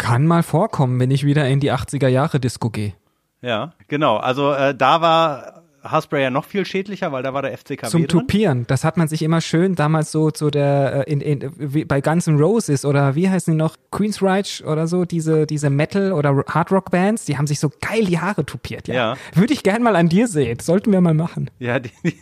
Kann 0.06 0.24
mal 0.24 0.44
vorkommen, 0.44 1.00
wenn 1.00 1.10
ich 1.10 1.24
wieder 1.24 1.48
in 1.48 1.58
die 1.58 1.72
80er 1.72 2.06
Jahre 2.06 2.38
Disco 2.38 2.70
gehe. 2.70 2.94
Ja, 3.42 3.72
genau. 3.88 4.18
Also 4.18 4.52
äh, 4.52 4.72
da 4.72 5.00
war 5.00 5.64
Haarspray 5.90 6.22
ja 6.22 6.30
noch 6.30 6.44
viel 6.44 6.64
schädlicher, 6.64 7.12
weil 7.12 7.22
da 7.22 7.34
war 7.34 7.42
der 7.42 7.56
FCKW 7.56 7.88
Zum 7.88 8.02
drin. 8.02 8.08
Tupieren. 8.08 8.66
Das 8.66 8.84
hat 8.84 8.96
man 8.96 9.08
sich 9.08 9.22
immer 9.22 9.40
schön 9.40 9.74
damals 9.74 10.12
so 10.12 10.30
zu 10.30 10.50
der 10.50 11.06
äh, 11.06 11.12
in, 11.12 11.20
in, 11.20 11.86
bei 11.88 12.00
Guns 12.00 12.26
N' 12.26 12.38
Roses 12.38 12.84
oder 12.84 13.14
wie 13.14 13.28
heißen 13.28 13.52
die 13.52 13.58
noch 13.58 13.76
Queensryche 13.90 14.64
oder 14.64 14.86
so 14.86 15.04
diese 15.04 15.46
diese 15.46 15.70
Metal 15.70 16.12
oder 16.12 16.44
Hard 16.48 16.72
Rock 16.72 16.90
Bands, 16.90 17.24
die 17.24 17.38
haben 17.38 17.46
sich 17.46 17.60
so 17.60 17.70
geil 17.80 18.04
die 18.04 18.18
Haare 18.18 18.44
tupiert. 18.44 18.88
Ja. 18.88 18.94
Ja. 18.94 19.16
Würde 19.34 19.52
ich 19.52 19.62
gern 19.62 19.82
mal 19.82 19.96
an 19.96 20.08
dir 20.08 20.26
sehen. 20.26 20.58
Sollten 20.58 20.92
wir 20.92 21.00
mal 21.00 21.14
machen. 21.14 21.50
Ja, 21.58 21.78
die, 21.78 21.90
die, 22.04 22.16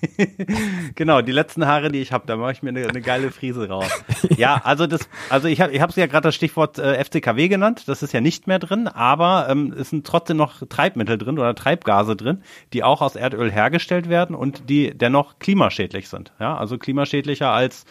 genau, 0.95 1.23
die 1.23 1.33
letzten 1.33 1.67
Haare, 1.67 1.91
die 1.91 2.01
ich 2.01 2.13
habe, 2.13 2.27
da 2.27 2.37
mache 2.37 2.53
ich 2.53 2.63
mir 2.63 2.71
eine, 2.71 2.89
eine 2.89 3.01
geile 3.01 3.31
Frise 3.31 3.69
raus. 3.69 3.89
ja, 4.37 4.61
also 4.65 4.87
das, 4.87 5.09
also 5.31 5.49
ich 5.49 5.61
habe 5.61 5.73
ich 5.73 5.81
hab's 5.81 5.97
ja 5.97 6.07
gerade 6.07 6.29
das 6.29 6.35
Stichwort 6.35 6.79
äh, 6.79 7.03
FCKW 7.03 7.49
genannt, 7.49 7.85
das 7.87 8.03
ist 8.03 8.13
ja 8.13 8.21
nicht 8.21 8.47
mehr 8.47 8.59
drin, 8.59 8.89
aber 8.89 9.47
ähm, 9.49 9.75
es 9.79 9.91
sind 9.91 10.07
trotzdem 10.07 10.37
noch 10.37 10.67
Treibmittel 10.69 11.19
drin 11.19 11.39
oder 11.39 11.55
Treibgase 11.55 12.17
drin, 12.17 12.43
die 12.73 12.83
auch 12.83 13.01
aus 13.01 13.17
Erdöl 13.17 13.51
hergestellt 13.55 14.09
werden 14.09 14.37
und 14.37 14.69
die 14.69 14.97
dennoch 14.97 15.39
klimaschädlich 15.39 16.09
sind. 16.09 16.33
Ja, 16.39 16.57
also 16.57 16.77
klimaschädlicher 16.77 17.51
als 17.51 17.85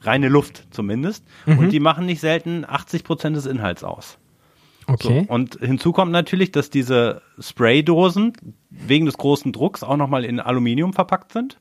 reine 0.00 0.28
Luft 0.28 0.68
zumindest. 0.70 1.24
Und 1.46 1.70
die 1.70 1.80
machen 1.80 2.06
nicht 2.06 2.20
selten 2.20 2.64
80 2.66 3.04
Prozent 3.04 3.36
des 3.36 3.46
Inhalts 3.46 3.82
aus. 3.82 4.18
Okay. 4.86 5.26
So, 5.26 5.32
und 5.32 5.58
hinzu 5.60 5.92
kommt 5.92 6.12
natürlich, 6.12 6.50
dass 6.50 6.70
diese 6.70 7.20
Spraydosen 7.38 8.32
wegen 8.70 9.04
des 9.06 9.18
großen 9.18 9.52
Drucks 9.52 9.82
auch 9.82 9.96
nochmal 9.96 10.24
in 10.24 10.40
Aluminium 10.40 10.94
verpackt 10.94 11.32
sind. 11.32 11.58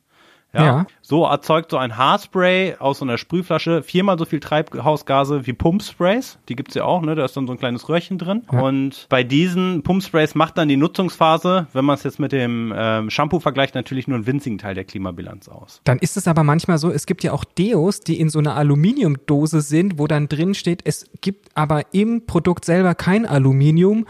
Ja. 0.57 0.65
Ja. 0.65 0.88
So 1.01 1.25
erzeugt 1.25 1.71
so 1.71 1.77
ein 1.77 1.95
Haarspray 1.98 2.75
aus 2.80 3.00
so 3.00 3.06
einer 3.06 3.18
Sprühflasche 3.18 3.84
viermal 3.84 4.17
so 4.20 4.25
viel 4.25 4.39
Treibhausgase 4.39 5.46
wie 5.48 5.53
Pumpsprays. 5.53 6.39
Die 6.50 6.55
gibt's 6.55 6.74
ja 6.75 6.84
auch, 6.84 7.01
ne? 7.01 7.15
Da 7.15 7.24
ist 7.25 7.38
dann 7.38 7.48
so 7.48 7.53
ein 7.53 7.60
kleines 7.60 7.88
Röhrchen 7.88 8.17
drin. 8.17 8.43
Ja. 8.51 8.60
Und 8.62 9.05
bei 9.10 9.24
diesen 9.24 9.84
Pumpsprays 9.84 10.36
macht 10.36 10.58
dann 10.58 10.67
die 10.67 10.77
Nutzungsphase, 10.77 11.67
wenn 11.74 11.86
man 11.86 11.96
es 11.96 12.03
jetzt 12.03 12.20
mit 12.20 12.32
dem 12.32 12.74
ähm, 12.75 13.10
Shampoo 13.10 13.39
vergleicht, 13.39 13.75
natürlich 13.75 14.08
nur 14.08 14.15
einen 14.15 14.25
winzigen 14.27 14.58
Teil 14.58 14.75
der 14.75 14.84
Klimabilanz 14.84 15.48
aus. 15.48 15.82
Dann 15.86 16.00
ist 16.00 16.17
es 16.17 16.27
aber 16.27 16.43
manchmal 16.43 16.77
so, 16.77 16.89
es 16.91 17.05
gibt 17.05 17.24
ja 17.24 17.32
auch 17.32 17.43
Deos, 17.46 18.00
die 18.01 18.20
in 18.20 18.29
so 18.29 18.39
einer 18.39 18.55
Aluminiumdose 18.55 19.62
sind, 19.62 20.00
wo 20.00 20.08
dann 20.08 20.27
drin 20.27 20.53
steht, 20.55 20.82
es 20.86 21.05
gibt 21.22 21.50
aber 21.55 21.93
im 21.93 22.25
Produkt 22.25 22.65
selber 22.65 22.96
kein 22.96 23.25
Aluminium, 23.25 24.05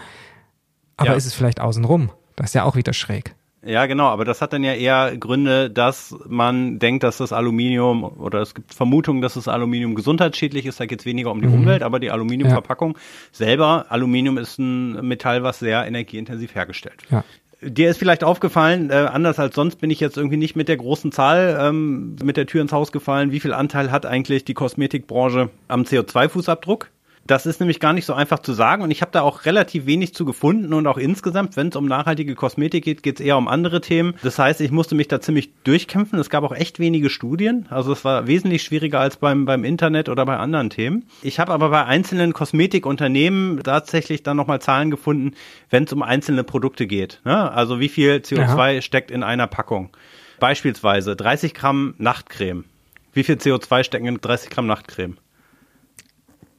aber 0.95 1.09
Ja. 1.09 1.15
ist 1.15 1.25
es 1.25 1.33
vielleicht 1.33 1.59
außenrum. 1.61 2.09
Das 2.35 2.47
ist 2.47 2.53
ja 2.53 2.63
auch 2.63 2.75
wieder 2.75 2.93
schräg. 2.93 3.35
Ja, 3.67 3.85
genau, 3.85 4.05
aber 4.05 4.23
das 4.23 4.41
hat 4.41 4.53
dann 4.53 4.63
ja 4.63 4.73
eher 4.73 5.17
Gründe, 5.17 5.69
dass 5.69 6.15
man 6.25 6.79
denkt, 6.79 7.03
dass 7.03 7.17
das 7.17 7.33
Aluminium 7.33 8.05
oder 8.05 8.41
es 8.41 8.55
gibt 8.55 8.73
Vermutungen, 8.73 9.21
dass 9.21 9.33
das 9.33 9.49
Aluminium 9.49 9.93
gesundheitsschädlich 9.93 10.65
ist. 10.65 10.79
Da 10.79 10.85
geht 10.85 11.01
es 11.01 11.05
weniger 11.05 11.31
um 11.31 11.41
die 11.41 11.49
Umwelt, 11.49 11.83
aber 11.83 11.99
die 11.99 12.09
Aluminiumverpackung 12.09 12.97
selber, 13.33 13.87
Aluminium 13.89 14.37
ist 14.37 14.57
ein 14.57 15.05
Metall, 15.05 15.43
was 15.43 15.59
sehr 15.59 15.85
energieintensiv 15.85 16.55
hergestellt 16.55 17.03
wird. 17.03 17.11
Ja. 17.11 17.23
Dir 17.69 17.89
ist 17.89 17.97
vielleicht 17.97 18.23
aufgefallen, 18.23 18.89
äh, 18.89 18.93
anders 18.93 19.39
als 19.39 19.55
sonst 19.55 19.81
bin 19.81 19.89
ich 19.89 19.99
jetzt 19.99 20.15
irgendwie 20.15 20.37
nicht 20.37 20.55
mit 20.55 20.69
der 20.69 20.77
großen 20.77 21.11
Zahl 21.11 21.57
ähm, 21.59 22.15
mit 22.23 22.37
der 22.37 22.45
Tür 22.45 22.61
ins 22.61 22.71
Haus 22.71 22.91
gefallen. 22.93 23.31
Wie 23.31 23.39
viel 23.39 23.51
Anteil 23.51 23.91
hat 23.91 24.05
eigentlich 24.05 24.45
die 24.45 24.53
Kosmetikbranche 24.53 25.49
am 25.67 25.81
CO2-Fußabdruck? 25.81 26.85
Das 27.27 27.45
ist 27.45 27.59
nämlich 27.59 27.81
gar 27.81 27.91
nicht 27.91 28.05
so 28.05 28.13
einfach 28.13 28.39
zu 28.39 28.53
sagen 28.53 28.81
und 28.83 28.89
ich 28.89 29.01
habe 29.01 29.11
da 29.11 29.21
auch 29.21 29.45
relativ 29.45 29.85
wenig 29.85 30.13
zu 30.13 30.23
gefunden 30.23 30.73
und 30.73 30.87
auch 30.87 30.97
insgesamt, 30.97 31.57
wenn 31.57 31.67
es 31.67 31.75
um 31.75 31.85
nachhaltige 31.85 32.35
Kosmetik 32.35 32.85
geht, 32.85 33.03
geht 33.03 33.19
es 33.19 33.25
eher 33.25 33.37
um 33.37 33.49
andere 33.49 33.81
Themen. 33.81 34.13
Das 34.23 34.39
heißt, 34.39 34.61
ich 34.61 34.71
musste 34.71 34.95
mich 34.95 35.09
da 35.09 35.19
ziemlich 35.19 35.51
durchkämpfen. 35.65 36.17
Es 36.19 36.29
gab 36.29 36.45
auch 36.45 36.53
echt 36.53 36.79
wenige 36.79 37.09
Studien, 37.09 37.65
also 37.69 37.91
es 37.91 38.05
war 38.05 38.27
wesentlich 38.27 38.63
schwieriger 38.63 39.01
als 39.01 39.17
beim, 39.17 39.43
beim 39.43 39.65
Internet 39.65 40.07
oder 40.07 40.25
bei 40.25 40.37
anderen 40.37 40.69
Themen. 40.69 41.03
Ich 41.21 41.39
habe 41.39 41.51
aber 41.51 41.69
bei 41.69 41.83
einzelnen 41.85 42.31
Kosmetikunternehmen 42.31 43.61
tatsächlich 43.61 44.23
dann 44.23 44.37
nochmal 44.37 44.61
Zahlen 44.61 44.89
gefunden, 44.89 45.31
wenn 45.69 45.83
es 45.83 45.91
um 45.91 46.03
einzelne 46.03 46.45
Produkte 46.45 46.87
geht. 46.87 47.19
Ne? 47.25 47.51
Also 47.51 47.81
wie 47.81 47.89
viel 47.89 48.15
CO2 48.17 48.81
steckt 48.81 49.11
in 49.11 49.23
einer 49.23 49.47
Packung. 49.47 49.89
Beispielsweise 50.39 51.17
30 51.17 51.53
Gramm 51.53 51.93
Nachtcreme. 51.97 52.63
Wie 53.11 53.23
viel 53.23 53.35
CO2 53.35 53.83
stecken 53.83 54.05
in 54.05 54.21
30 54.21 54.49
Gramm 54.49 54.67
Nachtcreme? 54.67 55.17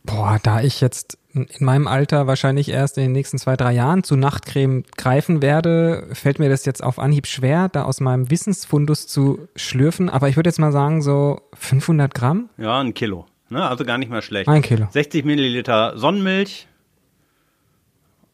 Boah, 0.04 0.38
da 0.42 0.62
ich 0.62 0.80
jetzt 0.80 1.18
in 1.32 1.46
meinem 1.60 1.86
Alter 1.86 2.26
wahrscheinlich 2.26 2.70
erst 2.70 2.96
in 2.96 3.04
den 3.04 3.12
nächsten 3.12 3.38
zwei, 3.38 3.56
drei 3.56 3.72
Jahren 3.72 4.02
zu 4.02 4.16
Nachtcreme 4.16 4.84
greifen 4.96 5.42
werde, 5.42 6.08
fällt 6.12 6.38
mir 6.38 6.48
das 6.48 6.64
jetzt 6.64 6.82
auf 6.82 6.98
Anhieb 6.98 7.26
schwer, 7.26 7.68
da 7.68 7.84
aus 7.84 8.00
meinem 8.00 8.30
Wissensfundus 8.30 9.06
zu 9.06 9.48
schlürfen. 9.54 10.08
Aber 10.08 10.28
ich 10.28 10.36
würde 10.36 10.48
jetzt 10.48 10.58
mal 10.58 10.72
sagen, 10.72 11.02
so 11.02 11.40
500 11.54 12.14
Gramm? 12.14 12.48
Ja, 12.56 12.80
ein 12.80 12.94
Kilo. 12.94 13.26
Ne? 13.50 13.66
Also 13.66 13.84
gar 13.84 13.98
nicht 13.98 14.10
mal 14.10 14.22
schlecht. 14.22 14.48
Ein 14.48 14.62
Kilo. 14.62 14.88
60 14.90 15.24
Milliliter 15.24 15.96
Sonnenmilch. 15.98 16.66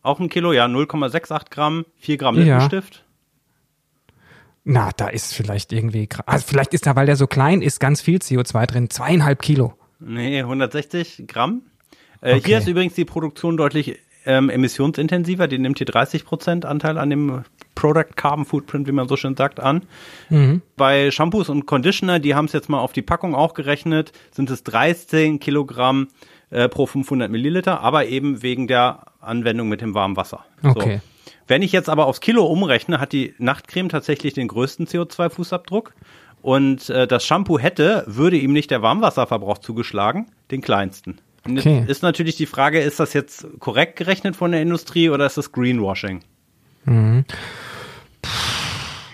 Auch 0.03 0.21
ein 0.21 0.29
Kilo, 0.29 0.53
ja, 0.53 0.67
0,68 0.67 1.51
Gramm, 1.51 1.87
4 1.99 2.17
Gramm 2.19 2.37
Ja. 2.37 2.43
Lippenstift. 2.45 3.05
Na, 4.65 4.91
da 4.97 5.09
ist 5.09 5.35
vielleicht 5.35 5.73
irgendwie, 5.73 6.09
also 6.25 6.45
vielleicht 6.47 6.73
ist 6.73 6.87
da, 6.87 6.97
weil 6.97 7.07
der 7.07 7.17
so 7.17 7.27
klein 7.27 7.61
ist, 7.61 7.81
ganz 7.81 8.01
viel 8.01 8.19
CO2 8.19 8.67
drin. 8.67 8.91
Zweieinhalb 8.91 9.43
Kilo. 9.43 9.75
Nee, 10.07 10.41
160 10.41 11.25
Gramm. 11.27 11.63
Äh, 12.21 12.35
Okay. 12.37 12.43
Hier 12.47 12.59
ist 12.59 12.69
übrigens 12.69 12.95
die 12.95 13.05
Produktion 13.05 13.57
deutlich 13.57 13.99
ähm, 14.27 14.49
emissionsintensiver. 14.49 15.47
Die 15.49 15.59
nimmt 15.59 15.79
hier 15.79 15.87
30 15.87 16.25
Prozent 16.25 16.65
Anteil 16.65 16.97
an 16.99 17.11
dem 17.11 17.43
Product 17.75 18.17
Carbon 18.17 18.45
Footprint, 18.45 18.87
wie 18.89 18.93
man 18.93 19.09
so 19.09 19.17
schön 19.17 19.37
sagt, 19.37 19.61
an. 19.61 19.83
Bei 20.77 21.11
Shampoos 21.11 21.49
und 21.49 21.67
Conditioner, 21.67 22.19
die 22.19 22.35
haben 22.35 22.47
es 22.47 22.53
jetzt 22.53 22.69
mal 22.69 22.79
auf 22.79 22.93
die 22.93 23.03
Packung 23.03 23.35
auch 23.35 23.53
gerechnet, 23.55 24.13
sind 24.31 24.49
es 24.51 24.63
13 24.65 25.41
Kilogramm 25.41 26.09
äh, 26.51 26.69
pro 26.69 26.87
500 26.87 27.31
Milliliter, 27.31 27.81
aber 27.81 28.07
eben 28.07 28.43
wegen 28.43 28.67
der 28.69 29.07
Anwendung 29.21 29.69
mit 29.69 29.81
dem 29.81 29.95
warmen 29.95 30.17
Wasser. 30.17 30.45
Okay. 30.63 31.01
So. 31.03 31.31
Wenn 31.47 31.61
ich 31.61 31.73
jetzt 31.73 31.91
aber 31.91 32.07
aufs 32.07 32.21
Kilo 32.21 32.47
umrechne, 32.47 33.01
hat 33.01 33.13
die 33.13 33.35
Nachtcreme 33.39 33.91
tatsächlich 33.91 34.33
den 34.33 34.49
größten 34.49 34.87
CO2-Fußabdruck. 34.87 35.91
Und 36.45 36.91
äh, 36.91 37.07
das 37.07 37.25
Shampoo 37.25 37.59
hätte, 37.59 38.05
würde 38.07 38.37
ihm 38.37 38.53
nicht 38.53 38.71
der 38.71 38.83
Warmwasserverbrauch 38.83 39.57
zugeschlagen, 39.57 40.27
den 40.51 40.61
kleinsten. 40.61 41.17
Okay. 41.49 41.83
ist 41.89 42.03
natürlich 42.03 42.37
die 42.37 42.45
Frage, 42.45 42.81
ist 42.81 43.01
das 43.01 43.15
jetzt 43.15 43.47
korrekt 43.61 43.97
gerechnet 43.97 44.37
von 44.37 44.53
der 44.53 44.61
Industrie 44.61 45.09
oder 45.09 45.25
ist 45.25 45.39
das 45.39 45.53
Greenwashing? 45.53 46.21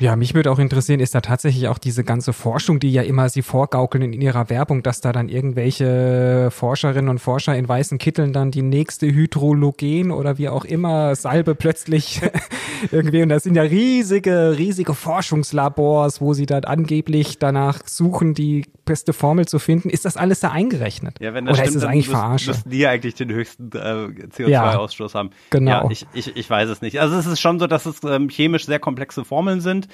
Ja, 0.00 0.16
mich 0.16 0.35
würde 0.35 0.50
auch 0.50 0.59
interessieren, 0.59 0.99
ist 0.99 1.14
da 1.14 1.21
tatsächlich 1.21 1.69
auch 1.69 1.76
diese 1.76 2.04
ganze 2.04 2.33
Forschung, 2.33 2.80
die 2.80 2.90
ja 2.90 3.02
immer 3.02 3.28
sie 3.28 3.42
vorgaukeln 3.42 4.14
in 4.14 4.23
ihrer 4.23 4.49
Werbung, 4.49 4.83
dass 4.83 5.02
da 5.02 5.12
dann 5.12 5.28
irgendwelche 5.28 6.49
Forscherinnen 6.50 7.11
und 7.11 7.19
Forscher 7.19 7.54
in 7.54 7.69
weißen 7.69 7.99
Kitteln 7.99 8.33
dann 8.33 8.50
die 8.50 8.62
nächste 8.62 9.07
Hydrologen 9.07 10.11
oder 10.11 10.38
wie 10.38 10.49
auch 10.49 10.64
immer 10.64 11.14
Salbe 11.16 11.54
plötzlich 11.54 12.23
irgendwie, 12.90 13.23
und 13.23 13.28
das 13.28 13.42
sind 13.42 13.57
ja 13.57 13.62
riesige, 13.62 14.57
riesige 14.57 14.95
Forschungslabors, 14.95 16.23
wo 16.23 16.33
sie 16.33 16.47
dann 16.47 16.64
angeblich 16.64 17.38
danach 17.38 17.87
suchen, 17.87 18.33
die 18.33 18.64
beste 18.87 19.12
Formel 19.12 19.47
zu 19.47 19.59
finden. 19.59 19.90
Ist 19.90 20.07
das 20.07 20.16
alles 20.16 20.40
da 20.40 20.50
eingerechnet? 20.50 21.21
Ja, 21.21 21.35
wenn 21.35 21.45
das 21.45 21.59
oder 21.59 21.64
stimmt, 21.66 21.76
ist 21.76 21.83
es 21.83 21.88
eigentlich 21.88 22.09
Verarsche? 22.09 22.50
müssten 22.50 22.71
die 22.71 22.87
eigentlich 22.87 23.14
den 23.16 23.30
höchsten 23.30 23.71
äh, 23.75 24.49
Ja, 24.49 24.73
CO2-Ausstoß 24.73 25.14
haben. 25.14 25.30
genau. 25.50 25.71
Ja, 25.71 25.90
ich, 25.90 26.07
ich, 26.14 26.37
ich 26.37 26.49
weiß 26.49 26.71
es 26.71 26.80
nicht. 26.80 27.00
Also 27.00 27.16
es 27.16 27.26
ist 27.26 27.40
schon 27.40 27.59
so, 27.61 27.66
dass 27.66 27.87
es 27.87 28.02
ähm, 28.02 28.28
chemisch 28.30 28.64
sehr 28.64 28.78
komplexe 28.78 29.25
Formeln 29.25 29.61
sind, 29.61 29.88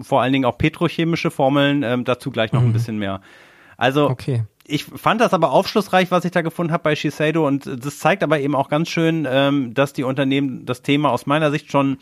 vor 0.00 0.22
allen 0.22 0.32
Dingen 0.32 0.44
auch 0.44 0.58
petrochemische 0.58 1.30
Formeln, 1.30 1.82
ähm, 1.82 2.04
dazu 2.04 2.30
gleich 2.30 2.52
noch 2.52 2.62
ein 2.62 2.72
bisschen 2.72 2.98
mehr. 2.98 3.20
Also 3.76 4.06
Mhm. 4.06 4.12
Okay. 4.12 4.44
ich 4.66 4.84
fand 4.84 5.20
das 5.20 5.34
aber 5.34 5.50
aufschlussreich, 5.52 6.10
was 6.10 6.24
ich 6.24 6.30
da 6.32 6.42
gefunden 6.42 6.72
habe 6.72 6.82
bei 6.82 6.96
Shiseido 6.96 7.46
und 7.46 7.66
das 7.66 7.98
zeigt 7.98 8.22
aber 8.22 8.40
eben 8.40 8.54
auch 8.54 8.68
ganz 8.68 8.88
schön, 8.88 9.26
ähm, 9.28 9.74
dass 9.74 9.92
die 9.92 10.04
Unternehmen 10.04 10.66
das 10.66 10.82
Thema 10.82 11.10
aus 11.10 11.26
meiner 11.26 11.50
Sicht 11.50 11.70
schon 11.70 11.98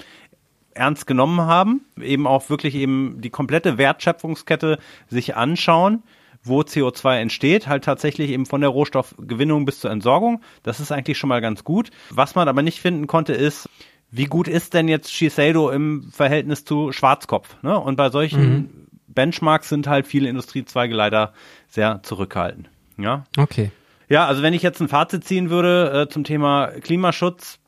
ernst 0.75 1.07
genommen 1.07 1.40
haben, 1.40 1.83
eben 2.00 2.26
auch 2.26 2.50
wirklich 2.50 2.75
eben 2.75 3.21
die 3.21 3.31
komplette 3.31 3.78
Wertschöpfungskette 3.78 4.78
sich 5.09 5.35
anschauen, 5.37 6.02
wo 6.45 6.61
CO2 6.61 7.19
entsteht, 7.19 7.67
halt 7.67 7.85
tatsächlich 7.85 8.31
eben 8.31 8.47
von 8.47 8.61
der 8.61 8.71
Rohstoffgewinnung 8.71 9.64
bis 9.64 9.81
zur 9.81 9.90
Entsorgung. 9.90 10.40
Das 10.62 10.78
ist 10.78 10.93
eigentlich 10.93 11.19
schon 11.19 11.28
mal 11.28 11.40
ganz 11.40 11.64
gut. 11.64 11.90
Was 12.11 12.37
man 12.37 12.49
aber 12.49 12.62
nicht 12.62 12.81
finden 12.81 13.09
konnte, 13.09 13.33
ist, 13.33 13.69
wie 14.10 14.24
gut 14.26 14.48
ist 14.48 14.74
denn 14.74 14.88
jetzt 14.88 15.12
Shiseido 15.12 15.70
im 15.70 16.10
Verhältnis 16.12 16.64
zu 16.64 16.92
Schwarzkopf? 16.92 17.62
Ne? 17.62 17.78
Und 17.78 17.96
bei 17.96 18.10
solchen 18.10 18.88
Benchmarks 19.06 19.68
sind 19.68 19.86
halt 19.86 20.06
viele 20.06 20.28
Industriezweige 20.28 20.94
leider 20.94 21.32
sehr 21.68 22.00
zurückhaltend. 22.02 22.70
Ja, 22.96 23.24
Okay. 23.36 23.70
ja, 24.08 24.26
also 24.26 24.42
wenn 24.42 24.54
ich 24.54 24.62
jetzt 24.62 24.80
ein 24.80 24.88
Fazit 24.88 25.24
ziehen 25.24 25.50
würde 25.50 26.02
äh, 26.02 26.08
zum 26.08 26.24
Thema 26.24 26.68
Klimaschutz, 26.68 27.58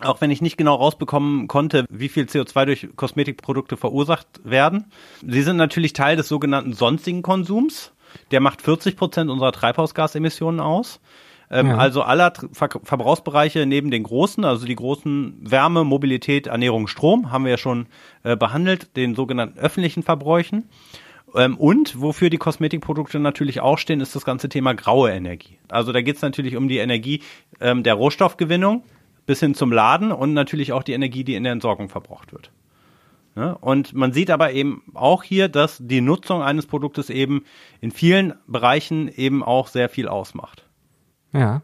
auch 0.00 0.20
wenn 0.20 0.30
ich 0.30 0.40
nicht 0.40 0.56
genau 0.56 0.76
rausbekommen 0.76 1.46
konnte, 1.46 1.84
wie 1.90 2.08
viel 2.08 2.24
CO2 2.24 2.64
durch 2.64 2.88
Kosmetikprodukte 2.96 3.76
verursacht 3.76 4.26
werden. 4.44 4.90
Sie 5.26 5.42
sind 5.42 5.56
natürlich 5.56 5.92
Teil 5.92 6.16
des 6.16 6.28
sogenannten 6.28 6.72
sonstigen 6.72 7.22
Konsums. 7.22 7.92
Der 8.30 8.40
macht 8.40 8.62
40 8.62 8.96
Prozent 8.96 9.30
unserer 9.30 9.52
Treibhausgasemissionen 9.52 10.60
aus. 10.60 11.00
Ähm, 11.50 11.66
Ja. 11.68 11.76
Also 11.76 12.02
aller 12.02 12.32
Ver 12.52 12.68
Verbrauchsbereiche 12.82 13.66
neben 13.66 13.90
den 13.90 14.04
großen, 14.04 14.44
also 14.44 14.66
die 14.66 14.76
großen 14.76 15.38
Wärme, 15.40 15.84
Mobilität, 15.84 16.46
Ernährung, 16.46 16.86
Strom, 16.86 17.32
haben 17.32 17.44
wir 17.44 17.52
ja 17.52 17.58
schon 17.58 17.86
äh, 18.22 18.36
behandelt, 18.36 18.96
den 18.96 19.14
sogenannten 19.14 19.58
öffentlichen 19.58 20.02
Verbräuchen. 20.02 20.68
Ähm, 21.34 21.56
und 21.56 22.00
wofür 22.00 22.30
die 22.30 22.38
Kosmetikprodukte 22.38 23.18
natürlich 23.18 23.60
auch 23.60 23.78
stehen, 23.78 24.00
ist 24.00 24.14
das 24.14 24.24
ganze 24.24 24.48
Thema 24.48 24.74
graue 24.74 25.10
Energie. 25.10 25.58
Also 25.68 25.92
da 25.92 26.00
geht 26.02 26.16
es 26.16 26.22
natürlich 26.22 26.56
um 26.56 26.68
die 26.68 26.78
Energie 26.78 27.22
ähm, 27.60 27.82
der 27.82 27.94
Rohstoffgewinnung 27.94 28.84
bis 29.26 29.40
hin 29.40 29.54
zum 29.54 29.72
Laden 29.72 30.12
und 30.12 30.32
natürlich 30.34 30.72
auch 30.72 30.82
die 30.82 30.92
Energie, 30.92 31.24
die 31.24 31.34
in 31.34 31.44
der 31.44 31.52
Entsorgung 31.52 31.88
verbraucht 31.88 32.32
wird. 32.32 32.50
Ja, 33.36 33.52
und 33.52 33.94
man 33.94 34.12
sieht 34.12 34.30
aber 34.30 34.52
eben 34.52 34.82
auch 34.94 35.22
hier, 35.22 35.48
dass 35.48 35.78
die 35.80 36.00
Nutzung 36.00 36.42
eines 36.42 36.66
Produktes 36.66 37.10
eben 37.10 37.44
in 37.80 37.92
vielen 37.92 38.34
Bereichen 38.48 39.08
eben 39.08 39.44
auch 39.44 39.68
sehr 39.68 39.88
viel 39.88 40.08
ausmacht. 40.08 40.64
Ja. 41.32 41.62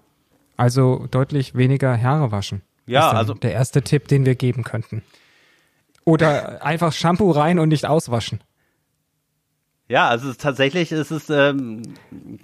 Also 0.56 1.06
deutlich 1.10 1.54
weniger 1.54 2.00
Haare 2.00 2.32
waschen. 2.32 2.62
Ja, 2.86 3.10
also- 3.10 3.34
der 3.34 3.52
erste 3.52 3.82
Tipp, 3.82 4.08
den 4.08 4.24
wir 4.24 4.34
geben 4.36 4.62
könnten. 4.64 5.02
Oder 6.04 6.64
einfach 6.64 6.92
Shampoo 6.92 7.30
rein 7.32 7.58
und 7.58 7.68
nicht 7.68 7.84
auswaschen. 7.86 8.40
Ja, 9.88 10.08
also 10.08 10.26
es 10.26 10.32
ist 10.32 10.40
tatsächlich 10.40 10.90
ist 10.90 11.10
es, 11.12 11.30
ähm, 11.30 11.82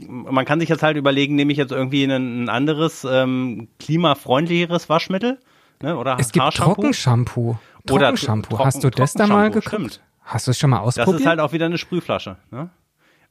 man 0.09 0.45
kann 0.45 0.61
sich 0.61 0.69
jetzt 0.69 0.83
halt 0.83 0.97
überlegen, 0.97 1.35
nehme 1.35 1.51
ich 1.53 1.59
jetzt 1.59 1.73
irgendwie 1.73 2.05
ein, 2.05 2.45
ein 2.45 2.49
anderes, 2.49 3.05
ähm, 3.09 3.69
klimafreundlicheres 3.81 4.89
Waschmittel? 4.89 5.41
Ne? 5.83 5.97
Oder 5.97 6.17
Es 6.21 6.31
gibt? 6.31 6.55
Trockenshampoo. 6.55 7.57
Oder 7.91 8.07
Trockenshampoo. 8.07 8.51
Trocken- 8.57 8.65
Hast 8.65 8.85
du 8.85 8.91
das 8.91 9.15
da 9.15 9.27
mal 9.27 9.51
geguckt? 9.51 9.67
stimmt. 9.69 10.01
Hast 10.23 10.47
du 10.47 10.53
es 10.53 10.59
schon 10.59 10.71
mal 10.71 10.85
Das 10.85 10.99
ausprobiert? 10.99 11.21
ist 11.21 11.27
halt 11.27 11.41
auch 11.41 11.53
wieder 11.53 11.67
eine 11.67 11.79
Sprühflasche. 11.79 12.37
Ne? 12.53 12.71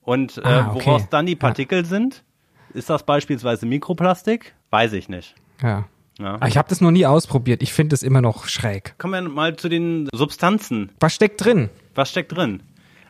Und 0.01 0.39
äh, 0.39 0.41
Ah, 0.43 0.71
okay. 0.73 0.85
woraus 0.85 1.07
dann 1.09 1.25
die 1.25 1.33
Ja. 1.33 1.39
Partikel 1.39 1.85
sind, 1.85 2.23
ist 2.73 2.89
das 2.89 3.03
beispielsweise 3.03 3.65
Mikroplastik? 3.65 4.53
Weiß 4.69 4.93
ich 4.93 5.09
nicht. 5.09 5.35
ja. 5.61 5.85
Ja. 6.19 6.37
Ah, 6.39 6.47
Ich 6.47 6.57
habe 6.57 6.69
das 6.69 6.81
noch 6.81 6.91
nie 6.91 7.05
ausprobiert. 7.07 7.63
Ich 7.63 7.73
finde 7.73 7.95
es 7.95 8.03
immer 8.03 8.21
noch 8.21 8.45
schräg. 8.47 8.93
Kommen 8.99 9.23
wir 9.23 9.29
mal 9.31 9.55
zu 9.55 9.69
den 9.69 10.07
Substanzen. 10.13 10.91
Was 10.99 11.15
steckt 11.15 11.43
drin? 11.43 11.69
Was 11.95 12.11
steckt 12.11 12.35
drin? 12.35 12.61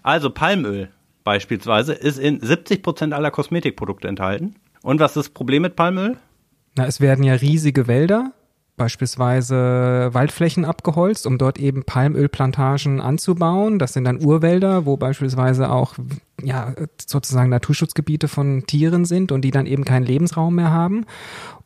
Also 0.01 0.29
Palmöl 0.29 0.89
beispielsweise 1.25 1.93
ist 1.93 2.17
in 2.19 2.39
70 2.39 2.81
Prozent 2.83 3.13
aller 3.13 3.29
Kosmetikprodukte 3.31 4.07
enthalten. 4.07 4.55
Und 4.81 4.99
was 5.01 5.11
ist 5.11 5.15
das 5.17 5.29
Problem 5.29 5.63
mit 5.63 5.75
Palmöl? 5.75 6.15
Na, 6.77 6.85
es 6.85 7.01
werden 7.01 7.25
ja 7.25 7.33
riesige 7.33 7.87
Wälder, 7.87 8.31
beispielsweise 8.77 10.09
Waldflächen 10.13 10.63
abgeholzt, 10.63 11.25
um 11.27 11.37
dort 11.37 11.59
eben 11.59 11.83
Palmölplantagen 11.83 13.01
anzubauen. 13.01 13.77
Das 13.79 13.93
sind 13.93 14.05
dann 14.05 14.23
Urwälder, 14.23 14.85
wo 14.85 14.95
beispielsweise 14.95 15.69
auch 15.69 15.95
ja, 16.45 16.73
sozusagen 17.05 17.49
Naturschutzgebiete 17.49 18.27
von 18.27 18.65
Tieren 18.67 19.05
sind 19.05 19.31
und 19.31 19.41
die 19.41 19.51
dann 19.51 19.65
eben 19.65 19.85
keinen 19.85 20.05
Lebensraum 20.05 20.55
mehr 20.55 20.71
haben. 20.71 21.05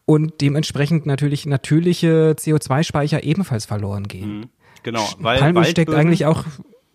Und 0.05 0.41
dementsprechend 0.41 1.05
natürlich 1.05 1.45
natürliche 1.45 2.35
CO2-Speicher 2.37 3.23
ebenfalls 3.23 3.65
verloren 3.65 4.07
gehen. 4.07 4.47
Genau, 4.83 5.07
weil 5.19 5.37
steckt 5.65 5.89
Waldböden- 5.89 5.95
eigentlich 5.95 6.25
auch, 6.27 6.43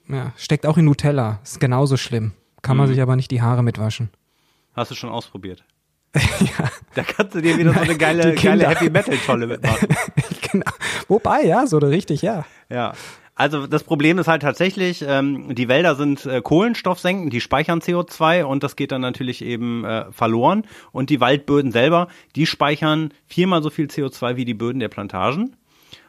ja, 0.08 0.32
steckt 0.36 0.64
auch 0.66 0.78
in 0.78 0.84
Nutella. 0.84 1.40
Ist 1.42 1.58
genauso 1.60 1.96
schlimm. 1.96 2.32
Kann 2.62 2.76
Mhm. 2.76 2.78
man 2.82 2.88
sich 2.88 3.00
aber 3.02 3.16
nicht 3.16 3.30
die 3.32 3.42
Haare 3.42 3.64
mitwaschen. 3.64 4.10
Hast 4.74 4.90
du 4.92 4.94
schon 4.94 5.10
ausprobiert? 5.10 5.64
ja. 6.14 6.70
Da 6.94 7.02
kannst 7.02 7.34
du 7.34 7.40
dir 7.40 7.56
wieder 7.58 7.72
so 7.72 7.80
eine 7.80 7.96
geile, 7.96 8.34
geile 8.34 8.68
Heavy 8.68 8.90
Metal 8.90 9.16
Tolle 9.26 9.46
mitmachen. 9.46 9.88
genau. 10.52 10.70
Wobei, 11.08 11.44
ja, 11.44 11.66
so 11.66 11.78
richtig, 11.78 12.22
ja. 12.22 12.44
Ja. 12.68 12.92
Also 13.34 13.66
das 13.66 13.84
Problem 13.84 14.18
ist 14.18 14.28
halt 14.28 14.42
tatsächlich, 14.42 15.02
ähm, 15.06 15.54
die 15.54 15.68
Wälder 15.68 15.94
sind 15.94 16.26
äh, 16.26 16.42
Kohlenstoffsenken, 16.42 17.30
die 17.30 17.40
speichern 17.40 17.80
CO2 17.80 18.44
und 18.44 18.62
das 18.62 18.76
geht 18.76 18.92
dann 18.92 19.00
natürlich 19.00 19.42
eben 19.42 19.84
äh, 19.84 20.12
verloren. 20.12 20.64
Und 20.92 21.08
die 21.10 21.20
Waldböden 21.20 21.72
selber, 21.72 22.08
die 22.36 22.44
speichern 22.44 23.14
viermal 23.26 23.62
so 23.62 23.70
viel 23.70 23.86
CO2 23.86 24.36
wie 24.36 24.44
die 24.44 24.54
Böden 24.54 24.80
der 24.80 24.88
Plantagen. 24.88 25.56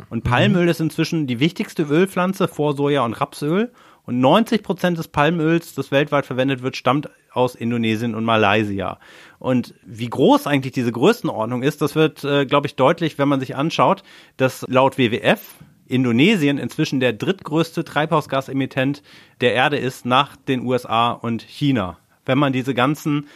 Und 0.09 0.23
Palmöl 0.23 0.67
ist 0.67 0.81
inzwischen 0.81 1.27
die 1.27 1.39
wichtigste 1.39 1.83
Ölpflanze 1.83 2.47
vor 2.47 2.75
Soja 2.75 3.05
und 3.05 3.13
Rapsöl. 3.13 3.71
Und 4.03 4.19
90 4.19 4.63
Prozent 4.63 4.97
des 4.97 5.07
Palmöls, 5.07 5.75
das 5.75 5.91
weltweit 5.91 6.25
verwendet 6.25 6.63
wird, 6.63 6.75
stammt 6.75 7.09
aus 7.31 7.55
Indonesien 7.55 8.15
und 8.15 8.25
Malaysia. 8.25 8.99
Und 9.37 9.75
wie 9.85 10.09
groß 10.09 10.47
eigentlich 10.47 10.73
diese 10.73 10.91
Größenordnung 10.91 11.61
ist, 11.61 11.81
das 11.81 11.95
wird, 11.95 12.23
äh, 12.23 12.45
glaube 12.45 12.67
ich, 12.67 12.75
deutlich, 12.75 13.17
wenn 13.19 13.29
man 13.29 13.39
sich 13.39 13.55
anschaut, 13.55 14.03
dass 14.37 14.65
laut 14.67 14.97
WWF 14.97 15.55
Indonesien 15.91 16.57
inzwischen 16.57 16.99
der 16.99 17.13
drittgrößte 17.13 17.83
Treibhausgasemittent 17.83 19.03
der 19.41 19.53
Erde 19.53 19.77
ist 19.77 20.05
nach 20.05 20.35
den 20.35 20.65
USA 20.65 21.11
und 21.11 21.41
China. 21.43 21.97
Wenn 22.25 22.37
man 22.37 22.53
diese 22.53 22.73
ganzen 22.73 23.27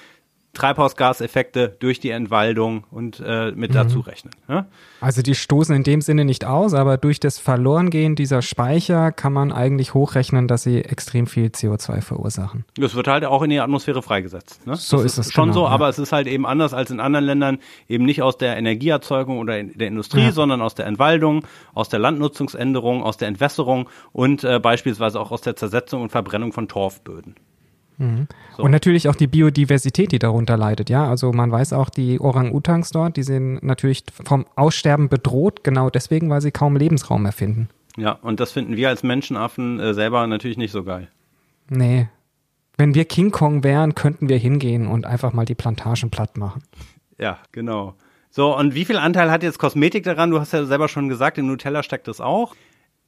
Treibhausgaseffekte 0.55 1.75
durch 1.79 1.99
die 1.99 2.09
Entwaldung 2.09 2.85
und 2.91 3.19
äh, 3.25 3.51
mit 3.51 3.71
Mhm. 3.71 3.75
dazu 3.75 3.99
rechnen. 3.99 4.33
Ne? 4.47 4.65
Also 5.01 5.21
die 5.21 5.35
stoßen 5.35 5.75
in 5.75 5.83
dem 5.83 6.01
Sinne 6.01 6.25
nicht 6.25 6.45
aus, 6.45 6.73
aber 6.73 6.97
durch 6.97 7.19
das 7.19 7.37
Verlorengehen 7.39 8.15
dieser 8.15 8.41
Speicher 8.41 9.11
kann 9.11 9.33
man 9.33 9.51
eigentlich 9.51 9.93
hochrechnen, 9.93 10.47
dass 10.47 10.63
sie 10.63 10.83
extrem 10.83 11.27
viel 11.27 11.47
CO2 11.47 12.01
verursachen. 12.01 12.65
Das 12.77 12.95
wird 12.95 13.07
halt 13.07 13.25
auch 13.25 13.41
in 13.43 13.49
die 13.49 13.59
Atmosphäre 13.59 14.01
freigesetzt. 14.01 14.65
Ne? 14.65 14.75
So 14.75 14.97
das 14.97 15.05
ist 15.05 15.17
es, 15.17 15.33
schon 15.33 15.49
genau, 15.49 15.53
so, 15.61 15.63
ja. 15.65 15.69
aber 15.71 15.89
es 15.89 15.99
ist 15.99 16.11
halt 16.11 16.27
eben 16.27 16.45
anders 16.45 16.73
als 16.73 16.91
in 16.91 16.99
anderen 16.99 17.25
Ländern, 17.25 17.59
eben 17.87 18.05
nicht 18.05 18.21
aus 18.21 18.37
der 18.37 18.57
Energieerzeugung 18.57 19.39
oder 19.39 19.59
in 19.59 19.77
der 19.77 19.87
Industrie, 19.87 20.21
Ja. 20.25 20.31
sondern 20.31 20.61
aus 20.61 20.75
der 20.75 20.85
Entwaldung, 20.87 21.45
aus 21.73 21.89
der 21.89 21.99
Landnutzungsänderung, 21.99 23.03
aus 23.03 23.17
der 23.17 23.27
Entwässerung 23.27 23.89
und 24.11 24.43
äh, 24.43 24.59
beispielsweise 24.59 25.19
auch 25.19 25.31
aus 25.31 25.41
der 25.41 25.55
Zersetzung 25.55 26.01
und 26.01 26.11
Verbrennung 26.11 26.53
von 26.53 26.67
Torfböden. 26.67 27.35
So. 27.97 28.63
Und 28.63 28.71
natürlich 28.71 29.07
auch 29.07 29.15
die 29.15 29.27
Biodiversität, 29.27 30.11
die 30.11 30.19
darunter 30.19 30.57
leidet, 30.57 30.89
ja. 30.89 31.07
Also 31.07 31.31
man 31.31 31.51
weiß 31.51 31.73
auch, 31.73 31.89
die 31.89 32.19
Orang-Utans 32.19 32.91
dort, 32.91 33.17
die 33.17 33.23
sind 33.23 33.63
natürlich 33.63 34.03
vom 34.23 34.45
Aussterben 34.55 35.07
bedroht, 35.09 35.63
genau 35.63 35.89
deswegen, 35.89 36.29
weil 36.29 36.41
sie 36.41 36.51
kaum 36.51 36.75
Lebensraum 36.75 37.23
mehr 37.23 37.31
finden. 37.31 37.69
Ja, 37.97 38.11
und 38.11 38.39
das 38.39 38.51
finden 38.51 38.75
wir 38.75 38.89
als 38.89 39.03
Menschenaffen 39.03 39.79
äh, 39.79 39.93
selber 39.93 40.27
natürlich 40.27 40.57
nicht 40.57 40.71
so 40.71 40.83
geil. 40.83 41.07
Nee. 41.69 42.09
Wenn 42.77 42.93
wir 42.93 43.05
King 43.05 43.31
Kong 43.31 43.63
wären, 43.63 43.95
könnten 43.95 44.27
wir 44.27 44.37
hingehen 44.37 44.87
und 44.87 45.05
einfach 45.05 45.31
mal 45.31 45.45
die 45.45 45.55
Plantagen 45.55 46.09
platt 46.09 46.37
machen. 46.37 46.61
Ja, 47.17 47.39
genau. 47.53 47.95
So, 48.29 48.57
und 48.57 48.75
wie 48.75 48.83
viel 48.83 48.97
Anteil 48.97 49.31
hat 49.31 49.43
jetzt 49.43 49.59
Kosmetik 49.59 50.03
daran? 50.03 50.29
Du 50.29 50.41
hast 50.41 50.51
ja 50.51 50.65
selber 50.65 50.89
schon 50.89 51.07
gesagt, 51.07 51.37
in 51.37 51.47
Nutella 51.47 51.83
steckt 51.83 52.09
das 52.09 52.19
auch. 52.19 52.53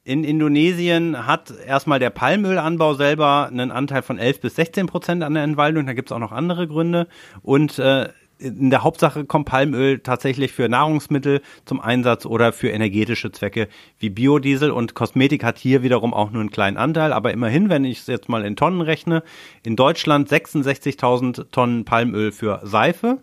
In 0.08 0.24
Indonesien 0.24 1.26
hat 1.26 1.52
erstmal 1.66 1.98
der 1.98 2.08
Palmölanbau 2.08 2.94
selber 2.94 3.46
einen 3.52 3.70
Anteil 3.70 4.00
von 4.00 4.16
11 4.18 4.40
bis 4.40 4.56
16 4.56 4.86
Prozent 4.86 5.22
an 5.22 5.34
der 5.34 5.42
Entwaldung. 5.42 5.84
Da 5.84 5.92
gibt 5.92 6.08
es 6.08 6.12
auch 6.12 6.18
noch 6.18 6.32
andere 6.32 6.66
Gründe. 6.66 7.08
Und 7.42 7.78
äh, 7.78 8.08
in 8.38 8.70
der 8.70 8.84
Hauptsache 8.84 9.26
kommt 9.26 9.44
Palmöl 9.44 9.98
tatsächlich 9.98 10.52
für 10.52 10.66
Nahrungsmittel 10.66 11.42
zum 11.66 11.82
Einsatz 11.82 12.24
oder 12.24 12.54
für 12.54 12.70
energetische 12.70 13.32
Zwecke 13.32 13.68
wie 13.98 14.08
Biodiesel. 14.08 14.70
Und 14.70 14.94
Kosmetik 14.94 15.44
hat 15.44 15.58
hier 15.58 15.82
wiederum 15.82 16.14
auch 16.14 16.30
nur 16.30 16.40
einen 16.40 16.50
kleinen 16.50 16.78
Anteil. 16.78 17.12
Aber 17.12 17.30
immerhin, 17.30 17.68
wenn 17.68 17.84
ich 17.84 17.98
es 17.98 18.06
jetzt 18.06 18.30
mal 18.30 18.46
in 18.46 18.56
Tonnen 18.56 18.80
rechne, 18.80 19.22
in 19.62 19.76
Deutschland 19.76 20.32
66.000 20.32 21.50
Tonnen 21.50 21.84
Palmöl 21.84 22.32
für 22.32 22.60
Seife. 22.62 23.18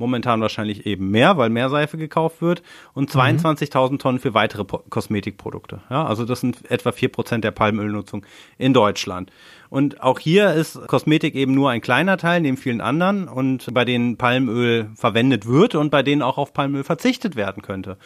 Momentan 0.00 0.40
wahrscheinlich 0.40 0.86
eben 0.86 1.10
mehr, 1.10 1.36
weil 1.36 1.50
mehr 1.50 1.68
Seife 1.70 1.96
gekauft 1.98 2.40
wird 2.42 2.62
und 2.94 3.10
22.000 3.10 3.98
Tonnen 3.98 4.18
für 4.18 4.34
weitere 4.34 4.64
Po- 4.64 4.82
Kosmetikprodukte. 4.90 5.82
Ja, 5.90 6.04
also 6.06 6.24
das 6.24 6.40
sind 6.40 6.68
etwa 6.70 6.90
4% 6.90 7.38
der 7.38 7.50
Palmölnutzung 7.52 8.24
in 8.58 8.72
Deutschland. 8.74 9.30
Und 9.68 10.02
auch 10.02 10.18
hier 10.18 10.52
ist 10.54 10.84
Kosmetik 10.88 11.36
eben 11.36 11.54
nur 11.54 11.70
ein 11.70 11.80
kleiner 11.80 12.16
Teil 12.16 12.40
neben 12.40 12.56
vielen 12.56 12.80
anderen 12.80 13.28
und 13.28 13.72
bei 13.72 13.84
denen 13.84 14.16
Palmöl 14.16 14.88
verwendet 14.96 15.46
wird 15.46 15.76
und 15.76 15.90
bei 15.90 16.02
denen 16.02 16.22
auch 16.22 16.38
auf 16.38 16.52
Palmöl 16.52 16.82
verzichtet 16.82 17.36
werden 17.36 17.62
könnte. 17.62 17.96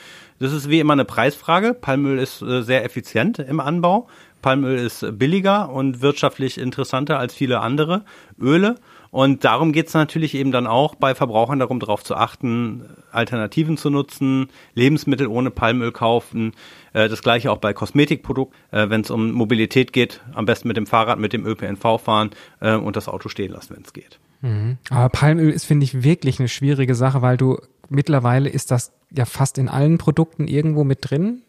Das 0.41 0.53
ist 0.53 0.69
wie 0.69 0.81
immer 0.81 0.93
eine 0.93 1.07
Preisfrage. 1.07 1.73
Palmöl 1.73 2.19
ist 2.19 2.43
äh, 2.43 2.61
sehr 2.63 2.85
effizient 2.85 3.39
im 3.39 3.61
Anbau. 3.61 4.09
Palmöl 4.43 4.77
ist 4.79 5.07
billiger 5.19 5.71
und 5.71 6.03
wirtschaftlich 6.03 6.59
interessanter 6.59 7.19
als 7.19 7.33
viele 7.35 7.61
andere 7.61 8.05
Öle. 8.39 8.75
Und 9.15 9.45
darum 9.45 9.71
geht 9.71 9.87
es 9.87 9.95
natürlich 9.95 10.35
eben 10.35 10.51
dann 10.51 10.67
auch 10.67 10.97
bei 10.97 11.15
Verbrauchern 11.15 11.61
darum, 11.61 11.79
darauf 11.79 12.03
zu 12.03 12.17
achten, 12.17 12.83
Alternativen 13.13 13.77
zu 13.77 13.89
nutzen, 13.89 14.49
Lebensmittel 14.75 15.29
ohne 15.29 15.53
Palmöl 15.53 15.93
kaufen. 15.93 16.51
Äh, 16.95 17.09
das 17.09 17.23
gleiche 17.23 17.53
auch 17.53 17.59
bei 17.59 17.73
Kosmetikprodukten, 17.73 18.59
äh, 18.73 18.91
wenn 18.91 19.03
es 19.03 19.13
um 19.13 19.31
Mobilität 19.31 19.93
geht, 19.93 20.21
am 20.33 20.47
besten 20.47 20.67
mit 20.67 20.77
dem 20.77 20.89
Fahrrad, 20.89 21.21
mit 21.21 21.33
dem 21.33 21.47
ÖPNV 21.47 22.01
fahren 22.03 22.31
äh, 22.59 22.75
und 22.75 22.97
das 22.97 23.07
Auto 23.07 23.29
stehen 23.29 23.53
lassen, 23.53 23.77
wenn 23.77 23.85
es 23.85 23.93
geht. 23.93 24.19
Aber 24.91 25.09
Palmöl 25.11 25.51
ist, 25.51 25.65
finde 25.65 25.85
ich, 25.85 26.03
wirklich 26.03 26.41
eine 26.41 26.49
schwierige 26.49 26.97
Sache, 26.97 27.23
weil 27.23 27.37
du 27.37 27.59
mittlerweile 27.89 28.49
ist 28.49 28.73
das 28.73 28.91
ja 29.17 29.27
fast 29.27 29.59
in 29.59 29.69
allen 29.69 29.97
Produkten 29.97 30.49
irgendwo 30.49 30.83
mit 30.83 31.09
drin. 31.09 31.43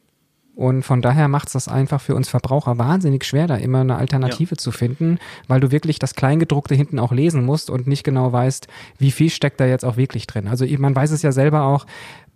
Und 0.56 0.84
von 0.84 1.02
daher 1.02 1.28
macht 1.28 1.48
es 1.48 1.54
das 1.54 1.68
einfach 1.68 2.00
für 2.00 2.16
uns 2.16 2.30
Verbraucher 2.30 2.78
wahnsinnig 2.78 3.26
schwer, 3.26 3.46
da 3.46 3.58
immer 3.58 3.82
eine 3.82 3.98
Alternative 3.98 4.56
zu 4.56 4.72
finden, 4.72 5.20
weil 5.48 5.60
du 5.60 5.72
wirklich 5.72 6.00
das 6.00 6.16
Kleingedruckte 6.16 6.76
hinten 6.76 6.98
auch 6.98 7.12
lesen 7.12 7.44
musst 7.44 7.70
und 7.70 7.88
nicht 7.88 8.04
genau 8.04 8.32
weißt, 8.32 8.68
wie 8.98 9.12
viel 9.12 9.30
steckt 9.30 9.60
da 9.60 9.66
jetzt 9.66 9.84
auch 9.84 9.98
wirklich 9.98 10.28
drin. 10.28 10.48
Also 10.48 10.66
man 10.78 10.96
weiß 10.96 11.12
es 11.12 11.22
ja 11.22 11.34
selber 11.34 11.64
auch, 11.64 11.86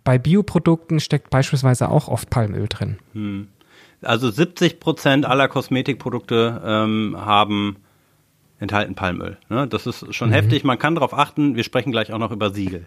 bei 0.04 0.18
Bioprodukten 0.18 1.00
steckt 1.00 1.30
beispielsweise 1.30 1.88
auch 1.88 2.08
oft 2.08 2.30
Palmöl 2.30 2.66
drin. 2.68 2.98
Also 4.02 4.30
70 4.30 4.80
Prozent 4.80 5.26
aller 5.26 5.48
Kosmetikprodukte 5.48 6.60
ähm, 6.64 7.16
haben 7.18 7.76
enthalten 8.58 8.94
Palmöl. 8.94 9.38
Ne? 9.48 9.66
Das 9.66 9.86
ist 9.86 10.14
schon 10.14 10.30
heftig. 10.30 10.64
Man 10.64 10.78
kann 10.78 10.94
darauf 10.94 11.14
achten. 11.14 11.56
Wir 11.56 11.64
sprechen 11.64 11.90
gleich 11.92 12.12
auch 12.12 12.18
noch 12.18 12.30
über 12.30 12.50
Siegel. 12.50 12.86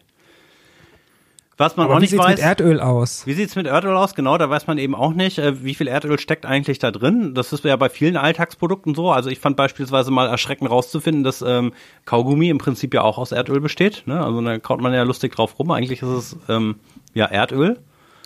Was 1.57 1.77
man 1.77 1.85
Aber 1.85 1.95
auch 1.95 1.97
wie 1.97 2.01
nicht 2.01 2.11
sieht's 2.11 2.23
weiß. 2.23 2.37
mit 2.37 2.39
Erdöl 2.39 2.79
aus? 2.79 3.27
Wie 3.27 3.33
sieht's 3.33 3.55
mit 3.55 3.67
Erdöl 3.67 3.95
aus? 3.95 4.15
Genau, 4.15 4.37
da 4.37 4.49
weiß 4.49 4.65
man 4.65 4.77
eben 4.77 4.95
auch 4.95 5.13
nicht, 5.13 5.37
äh, 5.37 5.63
wie 5.63 5.75
viel 5.75 5.87
Erdöl 5.87 6.19
steckt 6.19 6.45
eigentlich 6.45 6.79
da 6.79 6.89
drin. 6.89 7.33
Das 7.35 7.53
ist 7.53 7.63
ja 7.63 7.75
bei 7.75 7.89
vielen 7.89 8.17
Alltagsprodukten 8.17 8.95
so. 8.95 9.11
Also 9.11 9.29
ich 9.29 9.39
fand 9.39 9.55
beispielsweise 9.55 10.09
mal 10.09 10.27
erschreckend 10.27 10.69
rauszufinden, 10.69 11.23
dass 11.23 11.43
ähm, 11.43 11.73
Kaugummi 12.05 12.49
im 12.49 12.57
Prinzip 12.57 12.93
ja 12.93 13.01
auch 13.03 13.17
aus 13.17 13.31
Erdöl 13.31 13.61
besteht. 13.61 14.03
Ne? 14.07 14.23
Also 14.23 14.41
da 14.41 14.57
kaut 14.57 14.81
man 14.81 14.93
ja 14.93 15.03
lustig 15.03 15.35
drauf 15.35 15.59
rum. 15.59 15.69
Eigentlich 15.71 16.01
ist 16.01 16.09
es 16.09 16.37
ähm, 16.49 16.75
ja 17.13 17.25
Erdöl. 17.25 17.79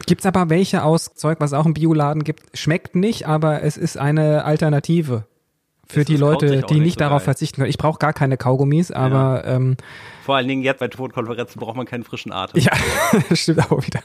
Gibt's 0.06 0.26
aber 0.26 0.50
welche 0.50 0.84
aus 0.84 1.16
Zeug, 1.16 1.40
was 1.40 1.52
es 1.52 1.58
auch 1.58 1.66
im 1.66 1.74
Bioladen 1.74 2.24
gibt? 2.24 2.44
Schmeckt 2.58 2.96
nicht, 2.96 3.28
aber 3.28 3.64
es 3.64 3.78
ist 3.78 3.98
eine 3.98 4.46
Alternative 4.46 5.26
für 5.88 6.06
die 6.06 6.18
Leute, 6.18 6.62
die 6.62 6.80
nicht 6.80 6.96
so 6.96 7.00
darauf 7.00 7.20
geil. 7.20 7.26
verzichten 7.26 7.58
können. 7.58 7.70
Ich 7.70 7.78
brauche 7.78 8.00
gar 8.00 8.14
keine 8.14 8.38
Kaugummis, 8.38 8.92
aber 8.92 9.44
ähm, 9.46 9.78
Vor 10.24 10.36
allen 10.36 10.48
Dingen 10.48 10.64
jetzt 10.64 10.80
bei 10.80 10.88
Tonkonferenzen 10.88 11.60
braucht 11.60 11.76
man 11.76 11.86
keinen 11.86 12.04
frischen 12.04 12.32
Atem. 12.32 12.62
ja, 12.62 12.72
das 13.30 13.40
stimmt 13.40 13.72
auch 13.72 13.86
wieder. 13.86 14.02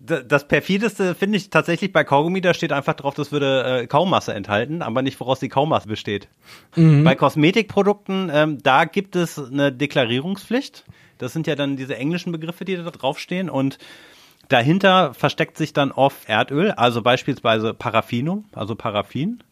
Das 0.00 0.48
perfideste 0.48 1.14
finde 1.14 1.36
ich 1.36 1.50
tatsächlich 1.50 1.92
bei 1.92 2.02
Kaugummi, 2.02 2.40
da 2.40 2.54
steht 2.54 2.72
einfach 2.72 2.94
drauf, 2.94 3.14
das 3.14 3.30
würde 3.30 3.82
äh, 3.82 3.86
Kaumasse 3.86 4.32
enthalten, 4.32 4.80
aber 4.80 5.02
nicht, 5.02 5.20
woraus 5.20 5.38
die 5.38 5.50
Kaumasse 5.50 5.86
besteht. 5.86 6.28
Bei 6.74 7.14
Kosmetikprodukten, 7.14 8.30
ähm, 8.32 8.58
da 8.62 8.86
gibt 8.86 9.16
es 9.16 9.38
eine 9.38 9.70
Deklarierungspflicht. 9.70 10.84
Das 11.18 11.34
sind 11.34 11.46
ja 11.46 11.56
dann 11.56 11.76
diese 11.76 11.96
englischen 11.96 12.32
Begriffe, 12.32 12.64
die 12.64 12.76
da 12.76 12.84
draufstehen 12.90 13.50
und 13.50 13.78
dahinter 14.48 15.14
versteckt 15.14 15.56
sich 15.58 15.72
dann 15.72 15.92
oft 15.92 16.28
Erdöl, 16.28 16.70
also 16.72 17.02
beispielsweise 17.02 17.74
Paraffinum, 17.74 18.46
also 18.52 18.74
Paraffin, 18.76 19.42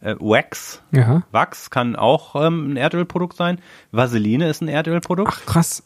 äh, 0.00 0.14
Wax. 0.18 0.82
Ja. 0.92 1.22
Wachs 1.32 1.70
kann 1.70 1.96
auch 1.96 2.34
ähm, 2.36 2.72
ein 2.72 2.76
Erdölprodukt 2.76 3.36
sein. 3.36 3.60
Vaseline 3.92 4.48
ist 4.48 4.60
ein 4.62 4.68
Erdölprodukt. 4.68 5.32
Ach, 5.32 5.46
krass. 5.46 5.82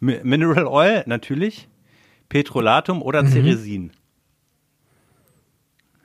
Mi- 0.00 0.22
Mineral 0.24 0.66
Oil, 0.66 1.02
natürlich. 1.06 1.68
Petrolatum 2.28 3.02
oder 3.02 3.24
Ceresin. 3.26 3.92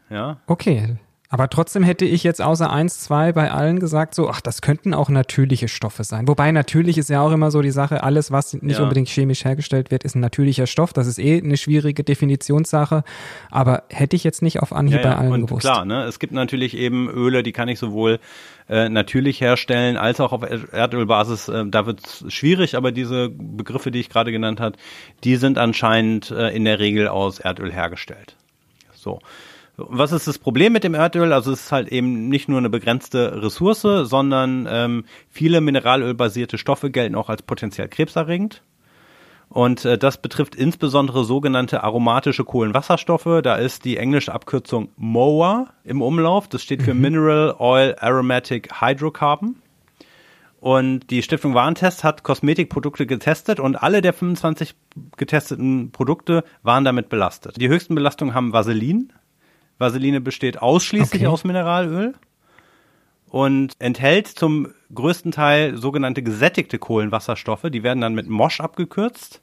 Ja, 0.09 0.39
Okay. 0.47 0.97
Aber 1.35 1.49
trotzdem 1.49 1.83
hätte 1.83 2.05
ich 2.05 2.23
jetzt 2.23 2.41
außer 2.41 2.71
eins, 2.71 3.01
zwei 3.01 3.33
bei 3.33 3.51
allen 3.51 3.81
gesagt, 3.81 4.15
so, 4.15 4.29
ach, 4.29 4.39
das 4.39 4.61
könnten 4.61 4.93
auch 4.93 5.09
natürliche 5.09 5.67
Stoffe 5.67 6.05
sein. 6.05 6.29
Wobei 6.29 6.49
natürlich 6.53 6.97
ist 6.97 7.09
ja 7.09 7.19
auch 7.19 7.33
immer 7.33 7.51
so 7.51 7.61
die 7.61 7.71
Sache, 7.71 8.03
alles, 8.03 8.31
was 8.31 8.53
nicht 8.53 8.77
Ja. 8.77 8.83
unbedingt 8.83 9.09
chemisch 9.09 9.43
hergestellt 9.43 9.91
wird, 9.91 10.05
ist 10.05 10.15
ein 10.15 10.21
natürlicher 10.21 10.65
Stoff. 10.65 10.93
Das 10.93 11.07
ist 11.07 11.19
eh 11.19 11.41
eine 11.43 11.57
schwierige 11.57 12.05
Definitionssache. 12.05 13.03
Aber 13.51 13.83
hätte 13.89 14.15
ich 14.15 14.23
jetzt 14.23 14.43
nicht 14.43 14.61
auf 14.61 14.71
Anhieb 14.71 15.01
bei 15.01 15.13
allen 15.13 15.33
und 15.33 15.45
gewusst. 15.47 15.63
klar, 15.65 15.83
ne, 15.83 16.03
es 16.05 16.19
gibt 16.19 16.31
natürlich 16.31 16.77
eben 16.77 17.09
Öle, 17.09 17.43
die 17.43 17.51
kann 17.51 17.67
ich 17.67 17.79
sowohl 17.79 18.19
äh, 18.69 18.87
natürlich 18.87 19.41
herstellen 19.41 19.97
als 19.97 20.21
auch 20.21 20.31
auf 20.31 20.41
Er- 20.41 20.71
Erdölbasis. 20.73 21.49
Äh, 21.49 21.65
da 21.67 21.85
wird 21.85 21.99
es 22.05 22.23
schwierig, 22.33 22.77
aber 22.77 22.93
diese 22.93 23.27
Begriffe, 23.29 23.91
die 23.91 23.99
ich 23.99 24.07
gerade 24.07 24.31
genannt 24.31 24.61
habe, 24.61 24.77
die 25.25 25.35
sind 25.35 25.57
anscheinend 25.57 26.31
äh, 26.31 26.55
in 26.55 26.63
der 26.63 26.79
Regel 26.79 27.09
aus 27.09 27.39
Erdöl 27.39 27.73
hergestellt. 27.73 28.37
So. 28.93 29.19
Was 29.77 30.11
ist 30.13 30.27
das 30.27 30.39
Problem 30.39 30.71
mit 30.73 30.83
dem 30.83 30.93
Erdöl? 30.93 31.33
Also 31.33 31.51
es 31.51 31.63
ist 31.65 31.71
halt 31.71 31.89
eben 31.89 32.29
nicht 32.29 32.47
nur 32.47 32.59
eine 32.59 32.69
begrenzte 32.69 33.41
Ressource, 33.43 33.81
sondern 33.81 34.67
ähm, 34.69 35.05
viele 35.29 35.59
mineralölbasierte 35.59 36.57
Stoffe 36.57 36.91
gelten 36.91 37.15
auch 37.15 37.29
als 37.29 37.41
potenziell 37.41 37.89
krebserregend. 37.89 38.61
Und 39.49 39.85
äh, 39.85 39.97
das 39.97 40.21
betrifft 40.21 40.55
insbesondere 40.55 41.25
sogenannte 41.25 41.83
aromatische 41.83 42.45
Kohlenwasserstoffe. 42.45 43.41
Da 43.43 43.55
ist 43.55 43.85
die 43.85 43.97
englische 43.97 44.33
Abkürzung 44.33 44.89
MOA 44.97 45.67
im 45.83 46.01
Umlauf. 46.01 46.47
Das 46.47 46.63
steht 46.63 46.81
für 46.81 46.93
Mineral 46.93 47.55
Oil 47.59 47.95
Aromatic 47.99 48.81
Hydrocarbon. 48.81 49.57
Und 50.59 51.11
die 51.11 51.21
Stiftung 51.21 51.53
Warentest 51.53 52.03
hat 52.03 52.23
Kosmetikprodukte 52.23 53.05
getestet 53.05 53.59
und 53.59 53.75
alle 53.75 54.01
der 54.01 54.13
25 54.13 54.73
getesteten 55.15 55.91
Produkte 55.91 56.43
waren 56.63 56.83
damit 56.83 57.09
belastet. 57.09 57.61
Die 57.61 57.67
höchsten 57.67 57.93
Belastungen 57.93 58.33
haben 58.33 58.51
Vaseline. 58.51 59.09
Vaseline 59.77 60.21
besteht 60.21 60.61
ausschließlich 60.61 61.23
Okay. 61.23 61.27
aus 61.27 61.43
Mineralöl 61.43 62.13
und 63.29 63.73
enthält 63.79 64.27
zum 64.27 64.67
größten 64.93 65.31
Teil 65.31 65.77
sogenannte 65.77 66.23
gesättigte 66.23 66.79
Kohlenwasserstoffe. 66.79 67.65
Die 67.69 67.83
werden 67.83 68.01
dann 68.01 68.13
mit 68.15 68.27
MOSH 68.27 68.61
abgekürzt. 68.61 69.41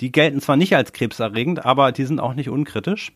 Die 0.00 0.12
gelten 0.12 0.40
zwar 0.40 0.56
nicht 0.56 0.76
als 0.76 0.92
krebserregend, 0.92 1.64
aber 1.66 1.92
die 1.92 2.04
sind 2.04 2.20
auch 2.20 2.34
nicht 2.34 2.48
unkritisch. 2.48 3.12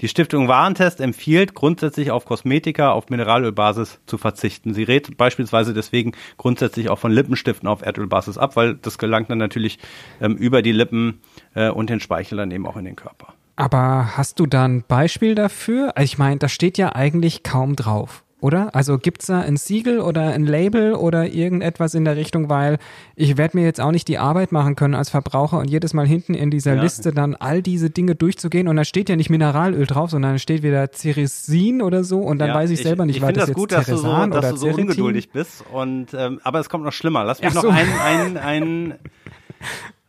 Die 0.00 0.08
Stiftung 0.08 0.48
Warentest 0.48 1.00
empfiehlt 1.00 1.54
grundsätzlich 1.54 2.10
auf 2.10 2.24
Kosmetika 2.24 2.92
auf 2.92 3.08
Mineralölbasis 3.08 4.00
zu 4.06 4.18
verzichten. 4.18 4.74
Sie 4.74 4.82
rät 4.82 5.16
beispielsweise 5.16 5.74
deswegen 5.74 6.12
grundsätzlich 6.38 6.90
auch 6.90 6.98
von 6.98 7.12
Lippenstiften 7.12 7.68
auf 7.68 7.82
Erdölbasis 7.82 8.38
ab, 8.38 8.56
weil 8.56 8.74
das 8.74 8.98
gelangt 8.98 9.30
dann 9.30 9.38
natürlich 9.38 9.78
ähm, 10.20 10.36
über 10.36 10.62
die 10.62 10.72
Lippen 10.72 11.20
äh, 11.54 11.68
und 11.68 11.90
den 11.90 12.00
Speichel 12.00 12.38
dann 12.38 12.50
eben 12.50 12.66
auch 12.66 12.76
in 12.76 12.84
den 12.84 12.96
Körper. 12.96 13.34
Aber 13.56 14.16
hast 14.16 14.40
du 14.40 14.46
da 14.46 14.64
ein 14.64 14.82
Beispiel 14.86 15.34
dafür? 15.34 15.92
Also 15.96 16.04
ich 16.04 16.18
meine, 16.18 16.38
da 16.38 16.48
steht 16.48 16.78
ja 16.78 16.94
eigentlich 16.94 17.42
kaum 17.42 17.76
drauf 17.76 18.24
oder? 18.42 18.74
Also 18.74 18.98
gibt's 18.98 19.26
da 19.26 19.40
ein 19.40 19.56
Siegel 19.56 20.00
oder 20.00 20.32
ein 20.32 20.44
Label 20.44 20.94
oder 20.94 21.32
irgendetwas 21.32 21.94
in 21.94 22.04
der 22.04 22.16
Richtung, 22.16 22.48
weil 22.48 22.78
ich 23.14 23.36
werde 23.36 23.56
mir 23.56 23.64
jetzt 23.64 23.80
auch 23.80 23.92
nicht 23.92 24.08
die 24.08 24.18
Arbeit 24.18 24.50
machen 24.50 24.74
können 24.74 24.94
als 24.94 25.10
Verbraucher 25.10 25.58
und 25.60 25.70
jedes 25.70 25.94
Mal 25.94 26.06
hinten 26.06 26.34
in 26.34 26.50
dieser 26.50 26.74
ja. 26.74 26.82
Liste 26.82 27.12
dann 27.12 27.36
all 27.36 27.62
diese 27.62 27.88
Dinge 27.88 28.16
durchzugehen 28.16 28.66
und 28.66 28.76
da 28.76 28.84
steht 28.84 29.08
ja 29.08 29.14
nicht 29.14 29.30
Mineralöl 29.30 29.86
drauf, 29.86 30.10
sondern 30.10 30.32
da 30.32 30.38
steht 30.38 30.64
wieder 30.64 30.90
Ceresin 30.90 31.82
oder 31.82 32.02
so 32.02 32.18
und 32.18 32.40
dann 32.40 32.48
ja, 32.48 32.54
weiß 32.54 32.70
ich 32.70 32.82
selber 32.82 33.06
nicht, 33.06 33.16
ich, 33.16 33.22
ich 33.22 33.22
war 33.22 33.32
das, 33.32 33.42
das 33.42 33.48
jetzt 33.50 33.56
gut, 33.56 33.70
dass 33.70 33.86
du 33.86 33.96
so, 33.96 34.26
dass 34.26 34.50
du 34.50 34.56
so 34.56 34.68
ungeduldig 34.68 35.30
bist 35.30 35.64
und 35.72 36.12
ähm, 36.12 36.40
aber 36.42 36.58
es 36.58 36.68
kommt 36.68 36.84
noch 36.84 36.92
schlimmer. 36.92 37.22
Lass 37.22 37.40
mich 37.40 37.52
so. 37.52 37.62
noch 37.62 37.72
einen, 37.72 37.96
einen, 37.98 38.36
einen 38.36 38.94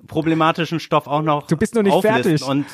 problematischen 0.07 0.79
Stoff 0.79 1.05
auch 1.05 1.21
noch 1.21 1.45
Du 1.45 1.55
bist 1.55 1.75
noch 1.75 1.83
nicht 1.83 2.01
fertig. 2.01 2.43
Und 2.43 2.65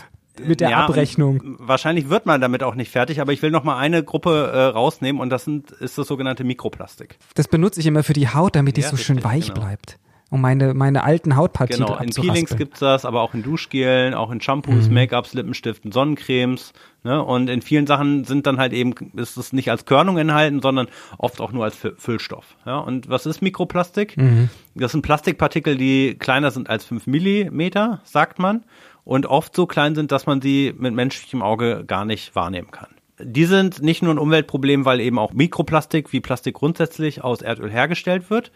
mit 0.45 0.62
der 0.62 0.71
ja, 0.71 0.86
Abrechnung. 0.86 1.58
Wahrscheinlich 1.60 2.10
wird 2.10 2.25
man 2.25 2.41
damit 2.41 2.63
auch 2.63 2.75
nicht 2.75 2.91
fertig, 2.91 3.21
aber 3.21 3.34
ich 3.34 3.41
will 3.41 3.52
noch 3.52 3.63
mal 3.63 3.78
eine 3.78 4.04
Gruppe 4.04 4.52
äh, 4.54 4.62
rausnehmen 4.65 5.21
und 5.21 5.30
das 5.30 5.45
sind, 5.45 5.71
ist 5.71 5.97
das 5.97 6.08
sogenannte 6.08 6.43
Mikroplastik. 6.43 7.17
Das 7.36 7.47
benutze 7.47 7.80
ich 7.80 7.86
immer 7.86 8.04
für 8.04 8.13
die 8.13 8.30
Haut, 8.30 8.56
damit 8.56 8.78
die 8.78 8.82
ja, 8.82 8.89
so 8.89 8.97
schön 8.97 9.23
weich 9.23 9.47
genau. 9.47 9.62
bleibt. 9.62 9.99
Um 10.32 10.42
meine, 10.42 10.76
meine 10.76 11.04
alten 11.04 11.36
Hautpartien 11.36 11.80
Genau, 11.80 11.98
in 11.98 12.12
Peelings 12.12 12.56
gibt's 12.56 12.80
das, 12.80 13.04
aber 13.04 13.22
auch 13.22 13.34
in 13.34 13.42
Duschgelen, 13.42 14.13
auch 14.13 14.30
in 14.30 14.42
Shampoos, 14.42 14.88
mhm. 14.88 14.94
Make-ups, 14.94 15.34
Lippenstiften, 15.34 15.92
Sonnencremes. 15.92 16.74
Ne? 17.04 17.24
Und 17.24 17.50
in 17.50 17.63
vielen 17.63 17.88
Sachen 17.88 18.26
sind 18.26 18.46
dann 18.46 18.60
halt 18.60 18.74
eben, 18.74 18.94
ist 19.15 19.38
es 19.38 19.54
nicht 19.54 19.72
als 19.72 19.86
Körnung 19.86 20.20
enthalten, 20.20 20.62
sondern 20.62 20.88
oft 21.18 21.42
auch 21.42 21.52
nur 21.52 21.63
als 21.63 21.76
Füllstoff. 21.76 22.56
Ja? 22.65 22.78
Und 22.78 23.10
was 23.10 23.26
ist 23.26 23.42
Mikroplastik? 23.42 24.18
Mhm. 24.18 24.50
Das 24.76 24.92
sind 24.92 25.02
Plastikpartikel, 25.02 25.78
die 25.78 26.15
kleiner 26.20 26.52
sind 26.52 26.70
als 26.70 26.86
fünf 26.86 27.08
Millimeter, 27.08 28.02
sagt 28.04 28.38
man 28.38 28.63
und 29.04 29.26
oft 29.26 29.56
so 29.56 29.65
klein 29.65 29.96
sind, 29.96 30.12
dass 30.12 30.28
man 30.28 30.39
sie 30.39 30.76
mit 30.78 30.94
menschlichem 30.94 31.42
Auge 31.42 31.84
gar 31.88 32.06
nicht 32.06 32.36
wahrnehmen 32.36 32.70
kann. 32.70 32.89
Die 33.20 33.46
sind 33.46 33.82
nicht 33.82 34.04
nur 34.04 34.13
ein 34.13 34.20
Umweltproblem, 34.20 34.86
weil 34.86 35.00
eben 35.00 35.18
auch 35.18 35.34
Mikroplastik 35.34 36.13
wie 36.13 36.22
Plastik 36.22 36.54
grundsätzlich 36.54 37.24
aus 37.24 37.42
Erdöl 37.42 37.72
hergestellt 37.72 38.30
wird. 38.30 38.52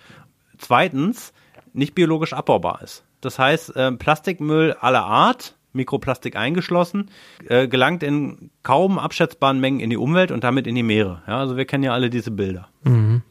Zweitens, 0.60 1.34
nicht 1.74 1.96
biologisch 1.96 2.34
abbaubar 2.34 2.82
ist. 2.82 3.04
Das 3.22 3.40
heißt, 3.40 3.76
äh, 3.76 3.92
Plastikmüll 3.92 4.74
aller 4.80 5.06
Art, 5.06 5.56
Mikroplastik 5.74 6.36
eingeschlossen, 6.36 7.10
äh, 7.48 7.68
gelangt 7.68 8.04
in 8.04 8.52
kaum 8.62 9.00
abschätzbaren 9.00 9.60
Mengen 9.60 9.80
in 9.80 9.90
die 9.90 9.98
Umwelt 9.98 10.32
und 10.32 10.44
damit 10.44 10.68
in 10.68 10.76
die 10.76 10.84
Meere. 10.84 11.24
Ja, 11.28 11.40
also 11.40 11.58
wir 11.58 11.66
kennen 11.66 11.84
ja 11.84 11.94
alle 11.94 12.10
diese 12.10 12.32
Bilder. 12.32 12.70
Mhm. 12.84 13.24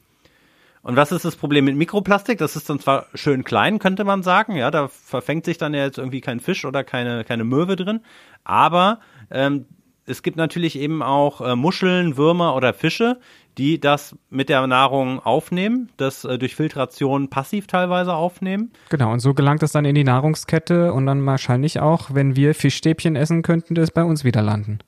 Und 0.82 0.96
was 0.96 1.12
ist 1.12 1.24
das 1.24 1.36
Problem 1.36 1.64
mit 1.64 1.76
Mikroplastik? 1.76 2.38
Das 2.38 2.56
ist 2.56 2.68
dann 2.68 2.80
zwar 2.80 3.06
schön 3.14 3.44
klein, 3.44 3.78
könnte 3.78 4.02
man 4.02 4.24
sagen, 4.24 4.56
ja, 4.56 4.70
da 4.72 4.88
verfängt 4.88 5.44
sich 5.44 5.56
dann 5.56 5.74
ja 5.74 5.84
jetzt 5.84 5.98
irgendwie 5.98 6.20
kein 6.20 6.40
Fisch 6.40 6.64
oder 6.64 6.82
keine, 6.82 7.22
keine 7.22 7.44
Möwe 7.44 7.76
drin, 7.76 8.00
aber 8.42 8.98
ähm, 9.30 9.66
es 10.06 10.22
gibt 10.22 10.36
natürlich 10.36 10.76
eben 10.76 11.02
auch 11.02 11.40
äh, 11.40 11.54
Muscheln, 11.54 12.16
Würmer 12.16 12.56
oder 12.56 12.74
Fische, 12.74 13.20
die 13.58 13.80
das 13.80 14.16
mit 14.30 14.48
der 14.48 14.66
Nahrung 14.66 15.20
aufnehmen, 15.20 15.90
das 15.96 16.24
äh, 16.24 16.38
durch 16.38 16.56
Filtration 16.56 17.28
passiv 17.28 17.66
teilweise 17.66 18.14
aufnehmen. 18.14 18.72
Genau, 18.88 19.12
und 19.12 19.20
so 19.20 19.34
gelangt 19.34 19.62
es 19.62 19.72
dann 19.72 19.84
in 19.84 19.94
die 19.94 20.04
Nahrungskette 20.04 20.92
und 20.92 21.06
dann 21.06 21.24
wahrscheinlich 21.26 21.80
auch, 21.80 22.14
wenn 22.14 22.36
wir 22.36 22.54
Fischstäbchen 22.54 23.16
essen, 23.16 23.42
könnten 23.42 23.74
das 23.74 23.90
bei 23.90 24.04
uns 24.04 24.24
wieder 24.24 24.42
landen. 24.42 24.78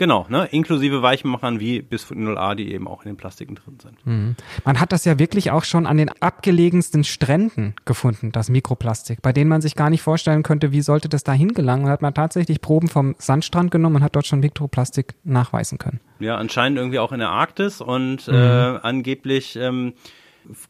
Genau, 0.00 0.24
ne? 0.30 0.48
inklusive 0.50 1.02
Weichmachern 1.02 1.60
wie 1.60 1.82
Bisphenol 1.82 2.38
A, 2.38 2.54
die 2.54 2.72
eben 2.72 2.88
auch 2.88 3.02
in 3.02 3.10
den 3.10 3.18
Plastiken 3.18 3.56
drin 3.56 3.76
sind. 3.82 4.06
Mhm. 4.06 4.34
Man 4.64 4.80
hat 4.80 4.92
das 4.92 5.04
ja 5.04 5.18
wirklich 5.18 5.50
auch 5.50 5.64
schon 5.64 5.84
an 5.84 5.98
den 5.98 6.08
abgelegensten 6.22 7.04
Stränden 7.04 7.74
gefunden, 7.84 8.32
das 8.32 8.48
Mikroplastik, 8.48 9.20
bei 9.20 9.34
denen 9.34 9.50
man 9.50 9.60
sich 9.60 9.74
gar 9.74 9.90
nicht 9.90 10.00
vorstellen 10.00 10.42
könnte, 10.42 10.72
wie 10.72 10.80
sollte 10.80 11.10
das 11.10 11.22
da 11.22 11.34
hingelangen. 11.34 11.84
Da 11.84 11.92
hat 11.92 12.00
man 12.00 12.14
tatsächlich 12.14 12.62
Proben 12.62 12.88
vom 12.88 13.14
Sandstrand 13.18 13.70
genommen 13.70 13.96
und 13.96 14.02
hat 14.02 14.16
dort 14.16 14.26
schon 14.26 14.40
Mikroplastik 14.40 15.16
nachweisen 15.22 15.76
können. 15.76 16.00
Ja, 16.18 16.38
anscheinend 16.38 16.78
irgendwie 16.78 16.98
auch 16.98 17.12
in 17.12 17.18
der 17.18 17.28
Arktis 17.28 17.82
und 17.82 18.26
mhm. 18.26 18.34
äh, 18.34 18.78
angeblich 18.80 19.56
ähm, 19.56 19.92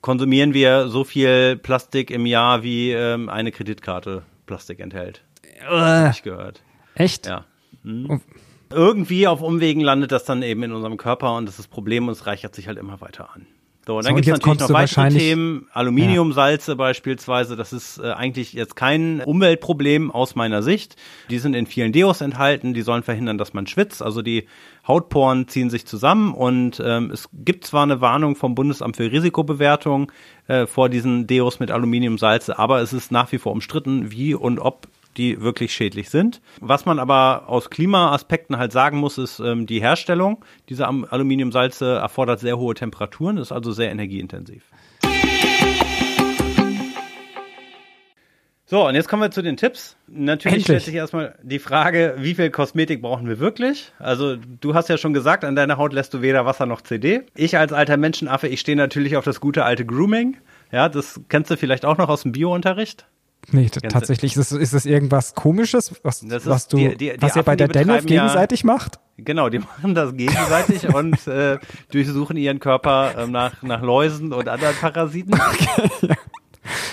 konsumieren 0.00 0.54
wir 0.54 0.88
so 0.88 1.04
viel 1.04 1.54
Plastik 1.56 2.10
im 2.10 2.26
Jahr, 2.26 2.64
wie 2.64 2.90
ähm, 2.90 3.28
eine 3.28 3.52
Kreditkarte 3.52 4.24
Plastik 4.46 4.80
enthält. 4.80 5.22
Äh, 5.70 6.10
ich 6.10 6.24
gehört. 6.24 6.64
Echt? 6.96 7.26
Ja. 7.26 7.44
Hm 7.84 8.20
irgendwie 8.70 9.26
auf 9.26 9.42
Umwegen 9.42 9.80
landet 9.80 10.12
das 10.12 10.24
dann 10.24 10.42
eben 10.42 10.62
in 10.62 10.72
unserem 10.72 10.96
Körper 10.96 11.36
und 11.36 11.46
das 11.46 11.54
ist 11.54 11.58
das 11.58 11.68
Problem 11.68 12.08
und 12.08 12.12
es 12.12 12.26
reichert 12.26 12.54
sich 12.54 12.68
halt 12.68 12.78
immer 12.78 13.00
weiter 13.00 13.30
an. 13.34 13.46
So, 13.86 13.96
und 13.96 14.04
dann 14.04 14.12
so, 14.12 14.16
gibt 14.16 14.26
es 14.28 14.32
natürlich 14.32 14.60
noch 14.60 14.70
weitere 14.70 15.08
Themen, 15.08 15.66
Aluminiumsalze 15.72 16.72
ja. 16.72 16.74
beispielsweise, 16.76 17.56
das 17.56 17.72
ist 17.72 17.98
äh, 17.98 18.12
eigentlich 18.12 18.52
jetzt 18.52 18.76
kein 18.76 19.20
Umweltproblem 19.22 20.10
aus 20.10 20.34
meiner 20.34 20.62
Sicht. 20.62 20.96
Die 21.30 21.38
sind 21.38 21.54
in 21.56 21.66
vielen 21.66 21.90
Deos 21.90 22.20
enthalten, 22.20 22.74
die 22.74 22.82
sollen 22.82 23.02
verhindern, 23.02 23.38
dass 23.38 23.54
man 23.54 23.66
schwitzt, 23.66 24.02
also 24.02 24.20
die 24.20 24.46
Hautporen 24.86 25.48
ziehen 25.48 25.70
sich 25.70 25.86
zusammen 25.86 26.34
und 26.34 26.80
ähm, 26.84 27.10
es 27.10 27.28
gibt 27.32 27.64
zwar 27.64 27.82
eine 27.82 28.00
Warnung 28.00 28.36
vom 28.36 28.54
Bundesamt 28.54 28.96
für 28.96 29.10
Risikobewertung 29.10 30.12
äh, 30.46 30.66
vor 30.66 30.88
diesen 30.88 31.26
Deos 31.26 31.58
mit 31.58 31.70
Aluminiumsalze, 31.70 32.58
aber 32.58 32.82
es 32.82 32.92
ist 32.92 33.10
nach 33.10 33.32
wie 33.32 33.38
vor 33.38 33.52
umstritten, 33.52 34.12
wie 34.12 34.34
und 34.34 34.58
ob 34.58 34.88
die 35.16 35.40
wirklich 35.40 35.72
schädlich 35.72 36.10
sind. 36.10 36.40
Was 36.60 36.84
man 36.86 36.98
aber 36.98 37.48
aus 37.48 37.70
Klimaaspekten 37.70 38.56
halt 38.58 38.72
sagen 38.72 38.98
muss, 38.98 39.18
ist, 39.18 39.40
ähm, 39.40 39.66
die 39.66 39.80
Herstellung 39.80 40.44
dieser 40.68 40.88
Aluminiumsalze 40.88 41.94
erfordert 41.96 42.40
sehr 42.40 42.58
hohe 42.58 42.74
Temperaturen, 42.74 43.36
ist 43.36 43.52
also 43.52 43.72
sehr 43.72 43.90
energieintensiv. 43.90 44.62
So, 48.70 48.86
und 48.86 48.94
jetzt 48.94 49.08
kommen 49.08 49.20
wir 49.20 49.32
zu 49.32 49.42
den 49.42 49.56
Tipps. 49.56 49.96
Natürlich 50.06 50.58
Endlich. 50.58 50.64
stellt 50.64 50.82
sich 50.82 50.94
erstmal 50.94 51.34
die 51.42 51.58
Frage, 51.58 52.14
wie 52.18 52.36
viel 52.36 52.50
Kosmetik 52.50 53.02
brauchen 53.02 53.26
wir 53.26 53.40
wirklich? 53.40 53.90
Also, 53.98 54.36
du 54.36 54.74
hast 54.74 54.88
ja 54.88 54.96
schon 54.96 55.12
gesagt, 55.12 55.44
an 55.44 55.56
deiner 55.56 55.76
Haut 55.76 55.92
lässt 55.92 56.14
du 56.14 56.22
weder 56.22 56.46
Wasser 56.46 56.66
noch 56.66 56.80
CD. 56.80 57.22
Ich 57.34 57.58
als 57.58 57.72
alter 57.72 57.96
Menschenaffe, 57.96 58.46
ich 58.46 58.60
stehe 58.60 58.76
natürlich 58.76 59.16
auf 59.16 59.24
das 59.24 59.40
gute 59.40 59.64
alte 59.64 59.84
Grooming. 59.84 60.36
Ja, 60.70 60.88
das 60.88 61.20
kennst 61.28 61.50
du 61.50 61.56
vielleicht 61.56 61.84
auch 61.84 61.98
noch 61.98 62.08
aus 62.08 62.22
dem 62.22 62.30
Biounterricht. 62.30 63.06
Nee, 63.52 63.68
tatsächlich 63.68 64.36
ist, 64.36 64.52
ist 64.52 64.74
das 64.74 64.86
irgendwas 64.86 65.34
komisches, 65.34 65.94
was, 66.02 66.24
was 66.46 66.68
du, 66.68 66.76
die, 66.76 66.96
die, 66.96 67.12
was 67.20 67.36
ihr 67.36 67.42
bei 67.42 67.56
der 67.56 67.68
Denov 67.68 68.06
gegenseitig 68.06 68.60
ja, 68.60 68.66
macht? 68.66 69.00
Genau, 69.16 69.48
die 69.48 69.58
machen 69.78 69.94
das 69.94 70.14
gegenseitig 70.14 70.94
und 70.94 71.26
äh, 71.26 71.58
durchsuchen 71.90 72.36
ihren 72.36 72.60
Körper 72.60 73.14
äh, 73.16 73.26
nach, 73.26 73.62
nach 73.62 73.82
Läusen 73.82 74.32
und 74.32 74.48
anderen 74.48 74.74
Parasiten. 74.76 75.38
Okay, 75.50 75.90
ja. 76.02 76.16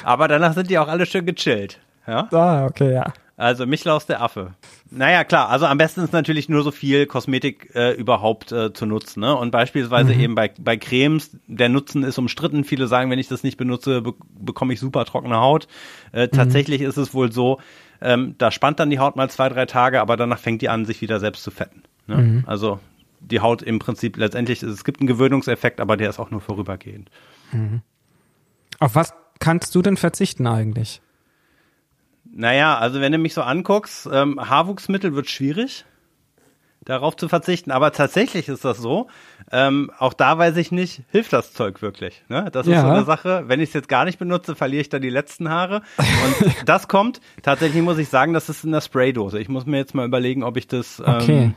Aber 0.04 0.28
danach 0.28 0.54
sind 0.54 0.70
die 0.70 0.78
auch 0.78 0.88
alle 0.88 1.06
schön 1.06 1.26
gechillt. 1.26 1.80
Ja? 2.08 2.28
Ah, 2.32 2.65
okay, 2.65 2.93
ja. 2.93 3.13
Also 3.38 3.67
Michlaus 3.67 4.08
der 4.08 4.23
Affe. 4.23 4.56
Naja, 4.89 5.23
klar, 5.23 5.50
also 5.50 5.67
am 5.67 5.78
besten 5.78 6.02
ist 6.02 6.12
natürlich 6.12 6.50
nur 6.50 6.63
so 6.63 6.71
viel 6.71 7.06
Kosmetik 7.06 7.69
äh, 7.76 7.91
überhaupt 7.91 8.52
äh, 8.52 8.73
zu 8.73 8.88
nutzen. 8.88 9.19
Ne? 9.19 9.36
Und 9.36 9.52
beispielsweise 9.52 10.15
mhm. 10.15 10.19
eben 10.19 10.36
bei, 10.36 10.52
bei 10.60 10.76
Cremes, 10.76 11.38
der 11.45 11.69
Nutzen 11.69 12.02
ist 12.02 12.17
umstritten. 12.17 12.63
Viele 12.63 12.88
sagen, 12.88 13.12
wenn 13.12 13.19
ich 13.19 13.28
das 13.28 13.43
nicht 13.43 13.58
benutze, 13.58 14.02
be 14.02 14.15
bekomme 14.39 14.73
ich 14.73 14.80
super 14.80 15.06
trockene 15.06 15.38
Haut. 15.38 15.67
Äh, 16.13 16.26
mhm. 16.26 16.32
Tatsächlich 16.32 16.82
ist 16.82 16.97
es 16.97 17.13
wohl 17.13 17.32
so, 17.32 17.60
ähm, 18.02 18.34
da 18.39 18.50
spannt 18.50 18.80
dann 18.80 18.89
die 18.89 18.97
Haut 18.97 19.15
mal 19.15 19.30
zwei, 19.30 19.50
drei 19.50 19.67
Tage, 19.67 20.02
aber 20.02 20.17
danach 20.17 20.39
fängt 20.39 20.63
die 20.63 20.69
an, 20.69 20.86
sich 20.86 21.02
wieder 21.02 21.19
selbst 21.19 21.43
zu 21.43 21.52
fetten. 21.52 21.84
Ne? 22.08 22.17
Mhm. 22.17 22.43
Also 22.47 22.80
die 23.19 23.39
Haut 23.39 23.62
im 23.62 23.78
Prinzip 23.78 24.17
letztendlich, 24.17 24.63
es 24.63 24.84
gibt 24.84 25.00
einen 25.00 25.08
Gewöhnungseffekt, 25.08 25.80
aber 25.80 25.95
der 25.95 26.10
ist 26.10 26.17
auch 26.17 26.32
nur 26.32 26.41
vorübergehend. 26.41 27.12
Mhm. 27.52 27.82
Auf 28.80 28.95
was 28.95 29.13
kannst 29.39 29.76
du 29.76 29.84
denn 29.84 29.97
verzichten 29.97 30.47
eigentlich? 30.47 31.02
Naja, 32.38 32.78
also 32.78 33.02
wenn 33.02 33.12
du 33.12 33.17
mich 33.17 33.34
so 33.34 33.41
anguckst, 33.41 34.08
ähm, 34.12 34.39
Haarwuchsmittel 34.39 35.15
wird 35.15 35.28
schwierig, 35.28 35.86
darauf 36.86 37.17
zu 37.17 37.28
verzichten. 37.28 37.71
Aber 37.71 37.91
tatsächlich 37.91 38.47
ist 38.47 38.63
das 38.63 38.78
so. 38.78 39.08
Ähm, 39.52 39.91
auch 39.97 40.13
da 40.13 40.38
weiß 40.38 40.56
ich 40.58 40.71
nicht, 40.71 41.02
hilft 41.10 41.34
das 41.34 41.54
Zeug 41.54 41.82
wirklich. 41.82 42.23
Ne? 42.30 42.50
Das 42.52 42.67
ist 42.67 42.73
ja. 42.73 42.82
so 42.82 42.89
eine 42.89 43.06
Sache. 43.06 43.45
Wenn 43.47 43.60
ich 43.60 43.69
es 43.69 43.73
jetzt 43.73 43.89
gar 43.89 44.06
nicht 44.06 44.19
benutze, 44.19 44.56
verliere 44.56 44.82
ich 44.82 44.89
dann 44.89 45.02
die 45.02 45.10
letzten 45.10 45.50
Haare. 45.50 45.82
Und 45.97 46.56
das 46.69 46.88
kommt. 46.88 47.21
Tatsächlich 47.41 47.82
muss 47.82 47.97
ich 47.97 48.10
sagen, 48.10 48.34
das 48.34 48.50
ist 48.50 48.63
in 48.63 48.71
der 48.71 48.82
Spraydose. 48.82 49.39
Ich 49.39 49.50
muss 49.50 49.65
mir 49.65 49.78
jetzt 49.78 49.95
mal 49.95 50.06
überlegen, 50.06 50.43
ob 50.43 50.58
ich 50.58 50.67
das 50.67 51.00
ähm, 51.00 51.15
okay. 51.15 51.52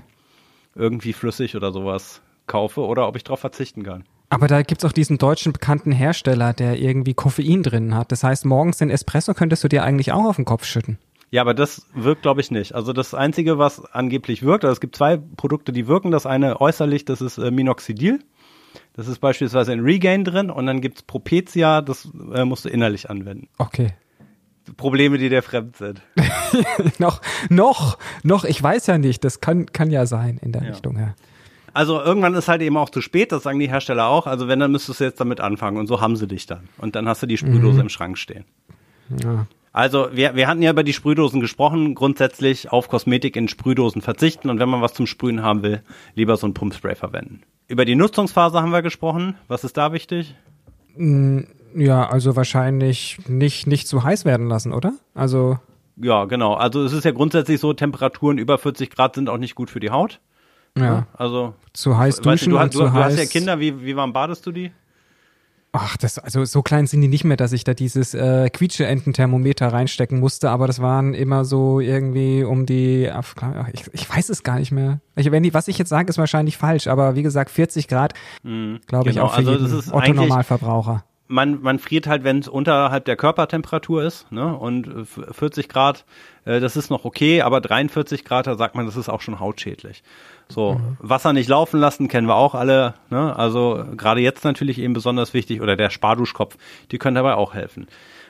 irgendwie 0.74 1.12
flüssig 1.12 1.56
oder 1.56 1.72
sowas 1.72 2.22
kaufe 2.46 2.80
oder 2.80 3.06
ob 3.06 3.16
ich 3.16 3.24
darauf 3.24 3.40
verzichten 3.40 3.82
kann. 3.82 4.04
Aber 4.30 4.46
da 4.46 4.62
gibt's 4.62 4.84
auch 4.84 4.92
diesen 4.92 5.18
deutschen 5.18 5.52
bekannten 5.52 5.92
Hersteller, 5.92 6.52
der 6.52 6.78
irgendwie 6.78 7.14
Koffein 7.14 7.62
drin 7.62 7.94
hat. 7.94 8.12
Das 8.12 8.22
heißt, 8.24 8.44
morgens 8.46 8.78
den 8.78 8.88
Espresso 8.88 9.34
könntest 9.34 9.62
du 9.64 9.68
dir 9.68 9.82
eigentlich 9.82 10.12
auch 10.12 10.24
auf 10.24 10.36
den 10.36 10.44
Kopf 10.44 10.64
schütten. 10.64 10.98
Ja, 11.32 11.42
aber 11.42 11.52
das 11.54 11.86
wirkt, 11.94 12.22
glaube 12.22 12.40
ich, 12.40 12.50
nicht. 12.50 12.74
Also 12.74 12.92
das 12.92 13.12
Einzige, 13.14 13.58
was 13.58 13.84
angeblich 13.92 14.42
wirkt, 14.42 14.64
also 14.64 14.72
es 14.72 14.80
gibt 14.80 14.96
zwei 14.96 15.16
Produkte, 15.16 15.72
die 15.72 15.86
wirken. 15.86 16.10
Das 16.10 16.26
eine 16.26 16.60
äußerlich, 16.60 17.04
das 17.04 17.20
ist 17.20 17.38
äh, 17.38 17.50
Minoxidil. 17.50 18.20
Das 18.94 19.08
ist 19.08 19.18
beispielsweise 19.18 19.72
in 19.72 19.80
Regain 19.80 20.24
drin 20.24 20.50
und 20.50 20.66
dann 20.66 20.80
gibt's 20.80 21.02
Propecia, 21.02 21.82
das 21.82 22.08
äh, 22.32 22.44
musst 22.44 22.64
du 22.64 22.68
innerlich 22.68 23.10
anwenden. 23.10 23.48
Okay. 23.58 23.94
Probleme, 24.76 25.18
die 25.18 25.28
dir 25.28 25.42
fremd 25.42 25.76
sind. 25.76 26.02
noch, 26.98 27.20
noch, 27.48 27.98
noch, 28.22 28.44
ich 28.44 28.62
weiß 28.62 28.86
ja 28.86 28.98
nicht, 28.98 29.24
das 29.24 29.40
kann, 29.40 29.66
kann 29.66 29.90
ja 29.90 30.06
sein 30.06 30.38
in 30.42 30.52
der 30.52 30.62
Ja. 30.62 30.70
Richtung, 30.70 30.98
ja. 30.98 31.14
Also 31.72 32.00
irgendwann 32.00 32.34
ist 32.34 32.48
halt 32.48 32.62
eben 32.62 32.76
auch 32.76 32.90
zu 32.90 33.00
spät, 33.00 33.32
das 33.32 33.44
sagen 33.44 33.58
die 33.58 33.68
Hersteller 33.68 34.08
auch. 34.08 34.26
Also 34.26 34.48
wenn, 34.48 34.60
dann 34.60 34.72
müsstest 34.72 35.00
du 35.00 35.04
jetzt 35.04 35.20
damit 35.20 35.40
anfangen 35.40 35.76
und 35.76 35.86
so 35.86 36.00
haben 36.00 36.16
sie 36.16 36.26
dich 36.26 36.46
dann. 36.46 36.68
Und 36.78 36.96
dann 36.96 37.08
hast 37.08 37.22
du 37.22 37.26
die 37.26 37.36
Sprühdose 37.36 37.80
im 37.80 37.88
Schrank 37.88 38.18
stehen. 38.18 38.44
ja. 39.22 39.46
Also 39.72 40.08
wir, 40.12 40.34
wir 40.34 40.48
hatten 40.48 40.62
ja 40.62 40.72
über 40.72 40.82
die 40.82 40.92
Sprühdosen 40.92 41.40
gesprochen, 41.40 41.94
grundsätzlich 41.94 42.72
auf 42.72 42.88
Kosmetik 42.88 43.36
in 43.36 43.46
Sprühdosen 43.46 44.02
verzichten 44.02 44.50
und 44.50 44.58
wenn 44.58 44.68
man 44.68 44.82
was 44.82 44.94
zum 44.94 45.06
Sprühen 45.06 45.42
haben 45.42 45.62
will, 45.62 45.82
lieber 46.16 46.36
so 46.36 46.48
ein 46.48 46.54
Pumpspray 46.54 46.96
verwenden. 46.96 47.42
Über 47.68 47.84
die 47.84 47.94
Nutzungsphase 47.94 48.60
haben 48.60 48.72
wir 48.72 48.82
gesprochen. 48.82 49.36
Was 49.46 49.62
ist 49.62 49.76
da 49.76 49.92
wichtig? 49.92 50.34
Ja, 51.76 52.08
also 52.08 52.34
wahrscheinlich 52.34 53.20
nicht, 53.28 53.68
nicht 53.68 53.86
zu 53.86 54.02
heiß 54.02 54.24
werden 54.24 54.48
lassen, 54.48 54.72
oder? 54.72 54.94
Also, 55.14 55.60
Ja, 55.96 56.24
genau. 56.24 56.54
Also 56.54 56.82
es 56.82 56.92
ist 56.92 57.04
ja 57.04 57.12
grundsätzlich 57.12 57.60
so, 57.60 57.72
Temperaturen 57.72 58.38
über 58.38 58.58
40 58.58 58.90
Grad 58.90 59.14
sind 59.14 59.28
auch 59.28 59.38
nicht 59.38 59.54
gut 59.54 59.70
für 59.70 59.80
die 59.80 59.90
Haut. 59.90 60.20
Ja, 60.78 61.06
Also 61.14 61.54
zu 61.72 61.96
heiß 61.98 62.16
weißt 62.24 62.46
du, 62.46 62.50
duschen 62.50 62.50
du, 62.52 62.78
du, 62.78 62.78
du 62.84 62.92
heiß. 62.92 63.12
hast 63.12 63.18
ja 63.18 63.26
Kinder, 63.26 63.58
wie, 63.60 63.84
wie 63.84 63.96
warm 63.96 64.12
badest 64.12 64.46
du 64.46 64.52
die? 64.52 64.72
Ach, 65.72 65.96
das, 65.96 66.18
also 66.18 66.44
so 66.44 66.62
klein 66.62 66.88
sind 66.88 67.00
die 67.00 67.06
nicht 67.06 67.22
mehr, 67.22 67.36
dass 67.36 67.52
ich 67.52 67.62
da 67.62 67.74
dieses 67.74 68.12
äh, 68.12 68.50
Quietsche-Ententhermometer 68.50 69.72
reinstecken 69.72 70.18
musste, 70.18 70.50
aber 70.50 70.66
das 70.66 70.82
waren 70.82 71.14
immer 71.14 71.44
so 71.44 71.78
irgendwie 71.78 72.42
um 72.42 72.66
die, 72.66 73.08
ich, 73.72 73.84
ich 73.92 74.10
weiß 74.12 74.30
es 74.30 74.42
gar 74.42 74.58
nicht 74.58 74.72
mehr. 74.72 75.00
Ich, 75.14 75.30
wenn 75.30 75.44
die, 75.44 75.54
was 75.54 75.68
ich 75.68 75.78
jetzt 75.78 75.88
sage, 75.90 76.08
ist 76.08 76.18
wahrscheinlich 76.18 76.56
falsch, 76.56 76.88
aber 76.88 77.14
wie 77.14 77.22
gesagt, 77.22 77.50
40 77.50 77.86
Grad, 77.86 78.14
glaube 78.42 79.10
ich 79.10 79.14
genau, 79.14 79.26
auch 79.26 79.30
für 79.32 79.36
also 79.38 79.52
jeden 79.52 79.62
das 79.64 79.72
ist 79.86 79.92
Otto 79.92 80.12
Normalverbraucher. 80.12 81.04
man, 81.28 81.62
man 81.62 81.78
friert 81.78 82.08
halt, 82.08 82.24
wenn 82.24 82.40
es 82.40 82.48
unterhalb 82.48 83.04
der 83.04 83.14
Körpertemperatur 83.14 84.02
ist, 84.02 84.30
ne? 84.32 84.56
Und 84.56 84.88
äh, 84.88 85.00
f- 85.02 85.20
40 85.30 85.68
Grad, 85.68 86.04
äh, 86.46 86.58
das 86.58 86.76
ist 86.76 86.90
noch 86.90 87.04
okay, 87.04 87.42
aber 87.42 87.60
43 87.60 88.24
Grad, 88.24 88.48
da 88.48 88.56
sagt 88.56 88.74
man, 88.74 88.86
das 88.86 88.96
ist 88.96 89.08
auch 89.08 89.20
schon 89.20 89.38
hautschädlich. 89.38 90.02
So, 90.50 90.80
Wasser 90.98 91.32
nicht 91.32 91.48
laufen 91.48 91.80
lassen, 91.80 92.08
kennen 92.08 92.26
wir 92.26 92.36
auch 92.36 92.54
alle, 92.54 92.94
ne? 93.08 93.34
Also 93.36 93.84
gerade 93.96 94.20
jetzt 94.20 94.44
natürlich 94.44 94.78
eben 94.78 94.92
besonders 94.92 95.32
wichtig, 95.32 95.60
oder 95.60 95.76
der 95.76 95.90
Sparduschkopf, 95.90 96.56
die 96.90 96.98
können 96.98 97.14
dabei 97.14 97.34
auch 97.34 97.54
helfen. 97.54 97.86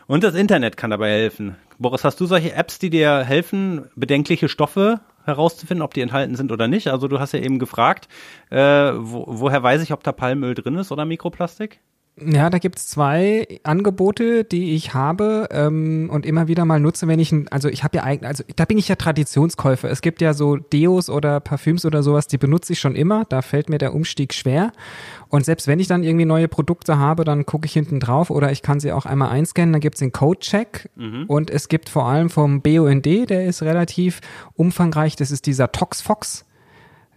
Und 0.06 0.24
das 0.24 0.34
Internet 0.34 0.76
kann 0.76 0.90
dabei 0.90 1.10
helfen. 1.10 1.56
Boris, 1.78 2.04
hast 2.04 2.20
du 2.20 2.26
solche 2.26 2.52
Apps, 2.52 2.78
die 2.78 2.90
dir 2.90 3.24
helfen, 3.24 3.86
bedenkliche 3.94 4.48
Stoffe 4.48 5.00
herauszufinden, 5.24 5.82
ob 5.82 5.94
die 5.94 6.00
enthalten 6.00 6.34
sind 6.34 6.52
oder 6.52 6.68
nicht? 6.68 6.88
Also 6.88 7.08
du 7.08 7.20
hast 7.20 7.32
ja 7.32 7.40
eben 7.40 7.58
gefragt, 7.58 8.08
äh, 8.50 8.92
wo, 8.94 9.24
woher 9.26 9.62
weiß 9.62 9.82
ich, 9.82 9.92
ob 9.92 10.02
da 10.02 10.12
Palmöl 10.12 10.54
drin 10.54 10.76
ist 10.76 10.92
oder 10.92 11.04
Mikroplastik? 11.04 11.80
Ja, 12.22 12.50
da 12.50 12.58
gibt's 12.58 12.86
zwei 12.86 13.46
Angebote, 13.62 14.44
die 14.44 14.74
ich 14.74 14.92
habe 14.92 15.48
ähm, 15.52 16.10
und 16.12 16.26
immer 16.26 16.48
wieder 16.48 16.66
mal 16.66 16.78
nutze, 16.78 17.08
wenn 17.08 17.18
ich, 17.18 17.32
ein- 17.32 17.48
also 17.48 17.68
ich 17.70 17.82
habe 17.82 17.96
ja 17.96 18.02
eigentlich, 18.04 18.28
also 18.28 18.44
da 18.56 18.66
bin 18.66 18.76
ich 18.76 18.88
ja 18.88 18.96
Traditionskäufer. 18.96 19.88
Es 19.90 20.02
gibt 20.02 20.20
ja 20.20 20.34
so 20.34 20.56
Deos 20.56 21.08
oder 21.08 21.40
Parfüms 21.40 21.86
oder 21.86 22.02
sowas, 22.02 22.26
die 22.26 22.36
benutze 22.36 22.74
ich 22.74 22.80
schon 22.80 22.94
immer. 22.94 23.24
Da 23.30 23.40
fällt 23.40 23.70
mir 23.70 23.78
der 23.78 23.94
Umstieg 23.94 24.34
schwer. 24.34 24.72
Und 25.28 25.46
selbst 25.46 25.66
wenn 25.66 25.80
ich 25.80 25.86
dann 25.86 26.02
irgendwie 26.02 26.26
neue 26.26 26.46
Produkte 26.48 26.98
habe, 26.98 27.24
dann 27.24 27.46
gucke 27.46 27.64
ich 27.64 27.72
hinten 27.72 28.00
drauf 28.00 28.28
oder 28.28 28.52
ich 28.52 28.60
kann 28.60 28.80
sie 28.80 28.92
auch 28.92 29.06
einmal 29.06 29.30
einscannen. 29.30 29.72
Dann 29.72 29.80
gibt's 29.80 30.00
den 30.00 30.12
Code-Check 30.12 30.90
und 31.26 31.48
es 31.48 31.68
gibt 31.68 31.88
vor 31.88 32.04
allem 32.06 32.28
vom 32.28 32.60
BUND, 32.60 33.06
der 33.30 33.46
ist 33.46 33.62
relativ 33.62 34.20
umfangreich. 34.56 35.16
Das 35.16 35.30
ist 35.30 35.46
dieser 35.46 35.72
ToxFox. 35.72 36.44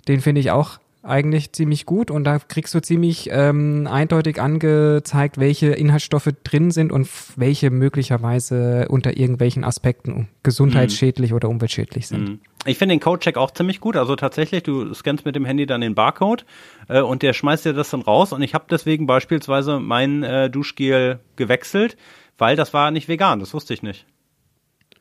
Den 0.07 0.21
finde 0.21 0.39
ich 0.39 0.51
auch 0.51 0.79
eigentlich 1.03 1.51
ziemlich 1.51 1.85
gut 1.85 2.09
und 2.09 2.23
da 2.23 2.39
kriegst 2.39 2.73
du 2.73 2.81
ziemlich 2.81 3.29
ähm, 3.29 3.87
eindeutig 3.91 4.41
angezeigt, 4.41 5.37
welche 5.37 5.67
Inhaltsstoffe 5.67 6.29
drin 6.43 6.71
sind 6.71 6.93
und 6.93 7.09
welche 7.35 7.69
möglicherweise 7.69 8.87
unter 8.89 9.17
irgendwelchen 9.17 9.65
Aspekten 9.65 10.29
gesundheitsschädlich 10.43 11.33
oder 11.33 11.49
umweltschädlich 11.49 12.07
sind. 12.07 12.39
Ich 12.65 12.77
finde 12.77 12.95
den 12.95 13.01
Codecheck 13.01 13.35
auch 13.35 13.51
ziemlich 13.51 13.81
gut. 13.81 13.97
Also 13.97 14.15
tatsächlich, 14.15 14.63
du 14.63 14.93
scannst 14.93 15.25
mit 15.25 15.35
dem 15.35 15.43
Handy 15.43 15.65
dann 15.65 15.81
den 15.81 15.93
Barcode 15.93 16.45
äh, 16.87 17.01
und 17.01 17.21
der 17.21 17.33
schmeißt 17.33 17.65
dir 17.65 17.73
das 17.73 17.89
dann 17.89 18.01
raus. 18.01 18.31
Und 18.31 18.41
ich 18.41 18.53
habe 18.53 18.65
deswegen 18.69 19.05
beispielsweise 19.05 19.81
mein 19.81 20.23
äh, 20.23 20.49
Duschgel 20.49 21.19
gewechselt, 21.35 21.97
weil 22.37 22.55
das 22.55 22.73
war 22.73 22.91
nicht 22.91 23.09
vegan. 23.09 23.41
Das 23.41 23.53
wusste 23.53 23.73
ich 23.73 23.83
nicht. 23.83 24.05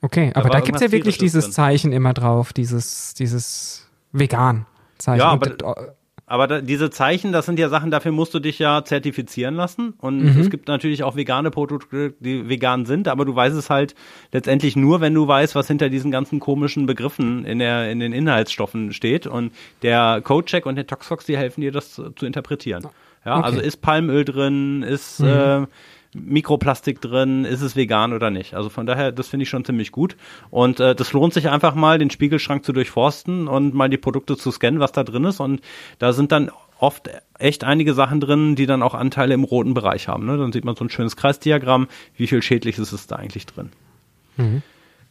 Okay, 0.01 0.33
aber 0.35 0.45
war 0.45 0.51
da 0.51 0.61
gibt's 0.61 0.83
ja 0.83 0.91
wirklich 0.91 1.19
dieses 1.19 1.45
drin. 1.45 1.53
Zeichen 1.53 1.93
immer 1.93 2.13
drauf, 2.13 2.53
dieses, 2.53 3.15
dieses 3.15 3.89
Vegan-Zeichen. 5.07 5.19
Ja, 5.19 5.65
aber- 5.65 5.95
Aber 6.25 6.47
da, 6.47 6.61
diese 6.63 6.89
Zeichen, 6.89 7.31
das 7.33 7.45
sind 7.45 7.59
ja 7.59 7.69
Sachen, 7.69 7.91
dafür 7.91 8.13
musst 8.13 8.33
du 8.33 8.39
dich 8.39 8.59
ja 8.59 8.85
zertifizieren 8.85 9.55
lassen. 9.55 9.93
Und 9.99 10.21
Mhm. 10.23 10.41
es 10.41 10.49
gibt 10.49 10.67
natürlich 10.67 11.03
auch 11.03 11.15
vegane 11.15 11.51
Produkte, 11.51 12.15
die 12.21 12.49
vegan 12.49 12.87
sind, 12.87 13.07
aber 13.09 13.27
du 13.27 13.35
weißt 13.35 13.55
es 13.57 13.69
halt 13.69 13.95
letztendlich 14.33 14.75
nur, 14.75 15.03
wenn 15.03 15.13
du 15.13 15.29
weißt, 15.29 15.55
was 15.55 15.67
hinter 15.67 15.91
diesen 15.91 16.11
ganzen 16.11 16.41
komischen 16.41 16.87
Begriffen 16.87 17.45
in, 17.45 17.59
der, 17.59 17.91
in 17.91 17.99
den 18.01 18.13
Inhaltsstoffen 18.15 18.93
steht. 18.95 19.27
Und 19.27 19.53
der 19.83 20.23
Codecheck 20.23 20.65
und 20.65 20.77
der 20.77 20.87
Toxfox, 20.87 21.27
die 21.27 21.37
helfen 21.37 21.61
dir, 21.61 21.73
das 21.73 21.93
zu, 21.93 22.11
zu 22.13 22.25
interpretieren. 22.25 22.85
Ja, 23.27 23.33
Okay. 23.33 23.39
Mhm. 23.39 23.45
also 23.45 23.61
ist 23.61 23.83
Palmöl 23.83 24.25
drin, 24.25 24.83
ist 24.83 25.21
äh, 25.21 25.67
Mikroplastik 26.15 27.01
drin, 27.01 27.45
ist 27.45 27.63
es 27.63 27.75
vegan 27.75 28.13
oder 28.13 28.31
nicht. 28.31 28.55
Also 28.55 28.69
von 28.69 28.87
daher, 28.87 29.13
das 29.13 29.29
finde 29.29 29.45
ich 29.45 29.49
schon 29.49 29.65
ziemlich 29.65 29.93
gut. 29.93 30.17
Und 30.51 30.79
äh, 30.81 30.95
das 30.95 31.13
lohnt 31.13 31.33
sich 31.33 31.49
einfach 31.49 31.75
mal, 31.75 31.99
den 31.99 32.11
Spiegelschrank 32.11 32.65
zu 32.65 32.73
durchforsten 32.73 33.49
und 33.49 33.75
mal 33.75 33.89
die 33.89 33.97
Produkte 33.97 34.37
zu 34.37 34.51
scannen, 34.51 34.81
was 34.81 34.93
da 34.93 35.05
drin 35.05 35.25
ist. 35.25 35.41
Und 35.41 35.63
da 35.99 36.13
sind 36.13 36.33
dann 36.33 36.51
oft 36.79 37.09
echt 37.39 37.65
einige 37.65 37.95
Sachen 37.95 38.21
drin, 38.21 38.57
die 38.57 38.67
dann 38.67 38.83
auch 38.83 38.95
Anteile 38.95 39.35
im 39.35 39.45
roten 39.45 39.73
Bereich 39.73 40.09
haben. 40.09 40.27
Ne? 40.27 40.37
Dann 40.37 40.53
sieht 40.53 40.65
man 40.65 40.77
so 40.77 40.85
ein 40.85 40.91
schönes 40.91 41.17
Kreisdiagramm, 41.17 41.89
wie 42.17 42.27
viel 42.27 42.43
Schädliches 42.43 42.93
ist 42.93 43.11
da 43.11 43.17
eigentlich 43.17 43.47
drin. 43.47 43.71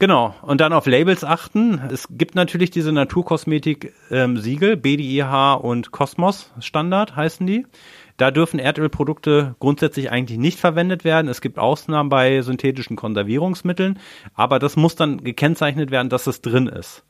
Genau, 0.01 0.33
und 0.41 0.61
dann 0.61 0.73
auf 0.73 0.87
Labels 0.87 1.23
achten. 1.23 1.79
Es 1.93 2.07
gibt 2.09 2.33
natürlich 2.33 2.71
diese 2.71 2.91
Naturkosmetik-Siegel, 2.91 4.75
BDIH 4.75 5.59
und 5.61 5.91
Cosmos 5.91 6.49
Standard 6.59 7.15
heißen 7.15 7.45
die. 7.45 7.67
Da 8.17 8.31
dürfen 8.31 8.57
Erdölprodukte 8.57 9.55
grundsätzlich 9.59 10.09
eigentlich 10.09 10.39
nicht 10.39 10.57
verwendet 10.57 11.03
werden. 11.03 11.27
Es 11.27 11.39
gibt 11.39 11.59
Ausnahmen 11.59 12.09
bei 12.09 12.41
synthetischen 12.41 12.95
Konservierungsmitteln, 12.95 13.99
aber 14.33 14.57
das 14.57 14.75
muss 14.75 14.95
dann 14.95 15.23
gekennzeichnet 15.23 15.91
werden, 15.91 16.09
dass 16.09 16.25
es 16.25 16.41
drin 16.41 16.65
ist. 16.65 17.03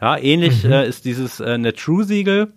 Ja, 0.00 0.16
ähnlich 0.16 0.64
äh, 0.64 0.88
ist 0.88 1.04
dieses 1.04 1.38
äh, 1.38 1.58
Netrue-Siegel. 1.58 2.52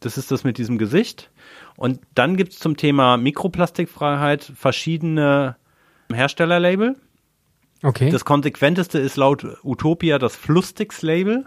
Das 0.00 0.18
ist 0.18 0.32
das 0.32 0.42
mit 0.42 0.58
diesem 0.58 0.78
Gesicht. 0.78 1.30
Und 1.76 2.00
dann 2.12 2.36
gibt 2.36 2.54
es 2.54 2.58
zum 2.58 2.76
Thema 2.76 3.16
Mikroplastikfreiheit 3.16 4.50
verschiedene 4.56 5.54
Herstellerlabel. 6.12 6.96
Okay, 7.82 8.10
Das 8.10 8.24
konsequenteste 8.24 8.98
ist 8.98 9.16
laut 9.16 9.46
Utopia 9.62 10.18
das 10.18 10.36
Flustix-Label. 10.36 11.46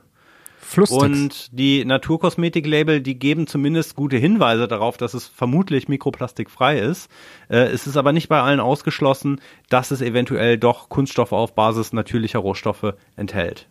Flusstix. 0.59 1.01
Und 1.01 1.59
die 1.59 1.83
Naturkosmetik-Label, 1.83 3.01
die 3.01 3.19
geben 3.19 3.47
zumindest 3.47 3.95
gute 3.95 4.17
Hinweise 4.17 4.67
darauf, 4.67 4.95
dass 4.95 5.13
es 5.13 5.27
vermutlich 5.27 5.89
mikroplastikfrei 5.89 6.79
ist. 6.79 7.09
Äh, 7.49 7.63
es 7.63 7.87
ist 7.87 7.97
aber 7.97 8.13
nicht 8.13 8.29
bei 8.29 8.39
allen 8.41 8.59
ausgeschlossen, 8.59 9.41
dass 9.69 9.91
es 9.91 10.01
eventuell 10.01 10.57
doch 10.57 10.87
Kunststoffe 10.87 11.33
auf 11.33 11.55
Basis 11.55 11.91
natürlicher 11.91 12.39
Rohstoffe 12.39 12.93
enthält. 13.15 13.67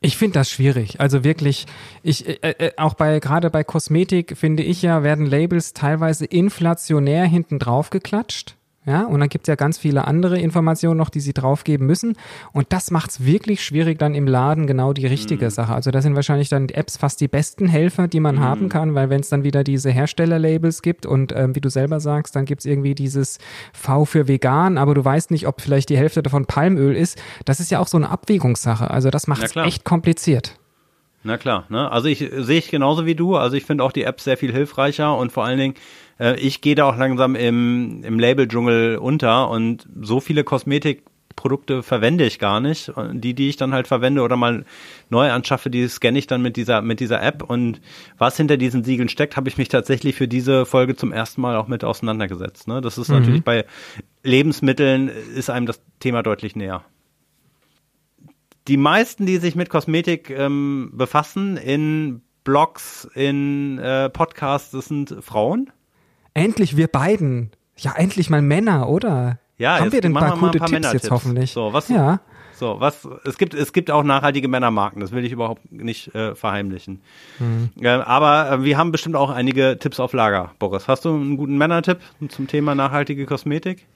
Ich 0.00 0.16
finde 0.16 0.34
das 0.34 0.50
schwierig. 0.50 1.00
Also 1.00 1.24
wirklich, 1.24 1.66
ich 2.02 2.26
äh, 2.26 2.50
äh, 2.50 2.72
auch 2.76 2.94
bei 2.94 3.20
gerade 3.20 3.50
bei 3.50 3.64
Kosmetik 3.64 4.36
finde 4.36 4.62
ich 4.62 4.82
ja 4.82 5.02
werden 5.02 5.26
Labels 5.26 5.72
teilweise 5.72 6.24
inflationär 6.24 7.24
hinten 7.24 7.58
drauf 7.58 7.90
geklatscht. 7.90 8.56
Ja, 8.86 9.04
und 9.06 9.20
dann 9.20 9.30
gibt's 9.30 9.48
ja 9.48 9.54
ganz 9.54 9.78
viele 9.78 10.06
andere 10.06 10.38
Informationen 10.38 10.98
noch, 10.98 11.08
die 11.08 11.20
sie 11.20 11.32
draufgeben 11.32 11.86
müssen. 11.86 12.18
Und 12.52 12.66
das 12.68 12.90
macht's 12.90 13.24
wirklich 13.24 13.64
schwierig, 13.64 13.98
dann 13.98 14.14
im 14.14 14.26
Laden 14.26 14.66
genau 14.66 14.92
die 14.92 15.06
richtige 15.06 15.50
Sache. 15.50 15.74
Also 15.74 15.90
da 15.90 16.02
sind 16.02 16.14
wahrscheinlich 16.14 16.50
dann 16.50 16.66
die 16.66 16.74
Apps 16.74 16.98
fast 16.98 17.20
die 17.22 17.28
besten 17.28 17.66
Helfer, 17.66 18.08
die 18.08 18.20
man 18.20 18.40
haben 18.40 18.68
kann, 18.68 18.94
weil 18.94 19.08
wenn 19.08 19.20
es 19.20 19.30
dann 19.30 19.42
wieder 19.42 19.64
diese 19.64 19.90
Herstellerlabels 19.90 20.82
gibt 20.82 21.06
und 21.06 21.32
ähm, 21.34 21.54
wie 21.56 21.62
du 21.62 21.70
selber 21.70 21.98
sagst, 21.98 22.36
dann 22.36 22.44
gibt's 22.44 22.66
irgendwie 22.66 22.94
dieses 22.94 23.38
V 23.72 24.04
für 24.04 24.28
vegan, 24.28 24.76
aber 24.76 24.94
du 24.94 25.02
weißt 25.02 25.30
nicht, 25.30 25.46
ob 25.46 25.62
vielleicht 25.62 25.88
die 25.88 25.96
Hälfte 25.96 26.22
davon 26.22 26.44
Palmöl 26.44 26.94
ist. 26.94 27.20
Das 27.46 27.60
ist 27.60 27.70
ja 27.70 27.78
auch 27.78 27.88
so 27.88 27.96
eine 27.96 28.10
Abwägungssache. 28.10 28.90
Also 28.90 29.08
das 29.08 29.26
macht's 29.26 29.52
klar. 29.52 29.66
echt 29.66 29.84
kompliziert. 29.84 30.58
Na 31.26 31.38
klar, 31.38 31.64
ne? 31.70 31.90
Also 31.90 32.08
ich 32.08 32.18
sehe 32.18 32.58
ich 32.58 32.70
genauso 32.70 33.06
wie 33.06 33.14
du. 33.14 33.36
Also 33.36 33.56
ich 33.56 33.64
finde 33.64 33.82
auch 33.82 33.92
die 33.92 34.02
App 34.02 34.20
sehr 34.20 34.36
viel 34.36 34.52
hilfreicher 34.52 35.16
und 35.16 35.32
vor 35.32 35.46
allen 35.46 35.58
Dingen, 35.58 35.74
äh, 36.20 36.38
ich 36.38 36.60
gehe 36.60 36.74
da 36.74 36.84
auch 36.84 36.98
langsam 36.98 37.34
im, 37.34 38.04
im 38.04 38.18
Label-Dschungel 38.18 38.98
unter 38.98 39.48
und 39.48 39.88
so 40.02 40.20
viele 40.20 40.44
Kosmetikprodukte 40.44 41.82
verwende 41.82 42.26
ich 42.26 42.38
gar 42.38 42.60
nicht. 42.60 42.90
Und 42.90 43.22
die, 43.22 43.32
die 43.32 43.48
ich 43.48 43.56
dann 43.56 43.72
halt 43.72 43.88
verwende 43.88 44.20
oder 44.20 44.36
mal 44.36 44.66
neu 45.08 45.30
anschaffe, 45.30 45.70
die 45.70 45.88
scanne 45.88 46.18
ich 46.18 46.26
dann 46.26 46.42
mit 46.42 46.58
dieser, 46.58 46.82
mit 46.82 47.00
dieser 47.00 47.22
App. 47.22 47.42
Und 47.42 47.80
was 48.18 48.36
hinter 48.36 48.58
diesen 48.58 48.84
Siegeln 48.84 49.08
steckt, 49.08 49.38
habe 49.38 49.48
ich 49.48 49.56
mich 49.56 49.70
tatsächlich 49.70 50.16
für 50.16 50.28
diese 50.28 50.66
Folge 50.66 50.94
zum 50.94 51.10
ersten 51.10 51.40
Mal 51.40 51.56
auch 51.56 51.68
mit 51.68 51.84
auseinandergesetzt. 51.84 52.68
Ne? 52.68 52.82
Das 52.82 52.98
ist 52.98 53.08
natürlich 53.08 53.42
bei 53.42 53.64
Lebensmitteln 54.22 55.08
ist 55.08 55.48
einem 55.48 55.64
das 55.64 55.80
Thema 56.00 56.22
deutlich 56.22 56.54
näher 56.54 56.84
die 58.68 58.76
meisten, 58.76 59.26
die 59.26 59.38
sich 59.38 59.54
mit 59.56 59.68
Kosmetik 59.68 60.30
ähm, 60.30 60.90
befassen, 60.94 61.56
in 61.56 62.22
Blogs, 62.44 63.08
in 63.14 63.78
äh, 63.78 64.10
Podcasts, 64.10 64.70
das 64.70 64.86
sind 64.86 65.14
Frauen. 65.20 65.70
Endlich 66.34 66.76
wir 66.76 66.88
beiden. 66.88 67.50
Ja, 67.76 67.94
endlich 67.96 68.30
mal 68.30 68.42
Männer, 68.42 68.88
oder? 68.88 69.38
Ja, 69.56 69.78
Haben 69.78 69.92
wir 69.92 70.00
denn 70.00 70.12
ein 70.12 70.14
paar 70.20 70.34
wir 70.34 70.36
mal 70.36 70.46
gute 70.48 70.58
paar 70.58 70.68
Tipps 70.68 70.92
jetzt 70.92 71.10
hoffentlich? 71.10 71.52
So, 71.52 71.72
was, 71.72 71.88
Ja. 71.88 72.20
so, 72.54 72.76
was, 72.80 73.06
es 73.24 73.38
gibt, 73.38 73.54
es 73.54 73.72
gibt 73.72 73.90
auch 73.90 74.02
nachhaltige 74.02 74.48
Männermarken, 74.48 75.00
das 75.00 75.12
will 75.12 75.24
ich 75.24 75.32
überhaupt 75.32 75.70
nicht 75.70 76.14
äh, 76.14 76.34
verheimlichen. 76.34 77.00
Mhm. 77.38 77.70
Äh, 77.80 77.88
aber 77.88 78.50
äh, 78.50 78.64
wir 78.64 78.76
haben 78.76 78.92
bestimmt 78.92 79.16
auch 79.16 79.30
einige 79.30 79.78
Tipps 79.78 80.00
auf 80.00 80.12
Lager, 80.12 80.52
Boris. 80.58 80.88
Hast 80.88 81.04
du 81.04 81.14
einen 81.14 81.36
guten 81.36 81.56
Männertipp 81.56 81.98
zum 82.28 82.46
Thema 82.46 82.74
nachhaltige 82.74 83.26
Kosmetik? 83.26 83.86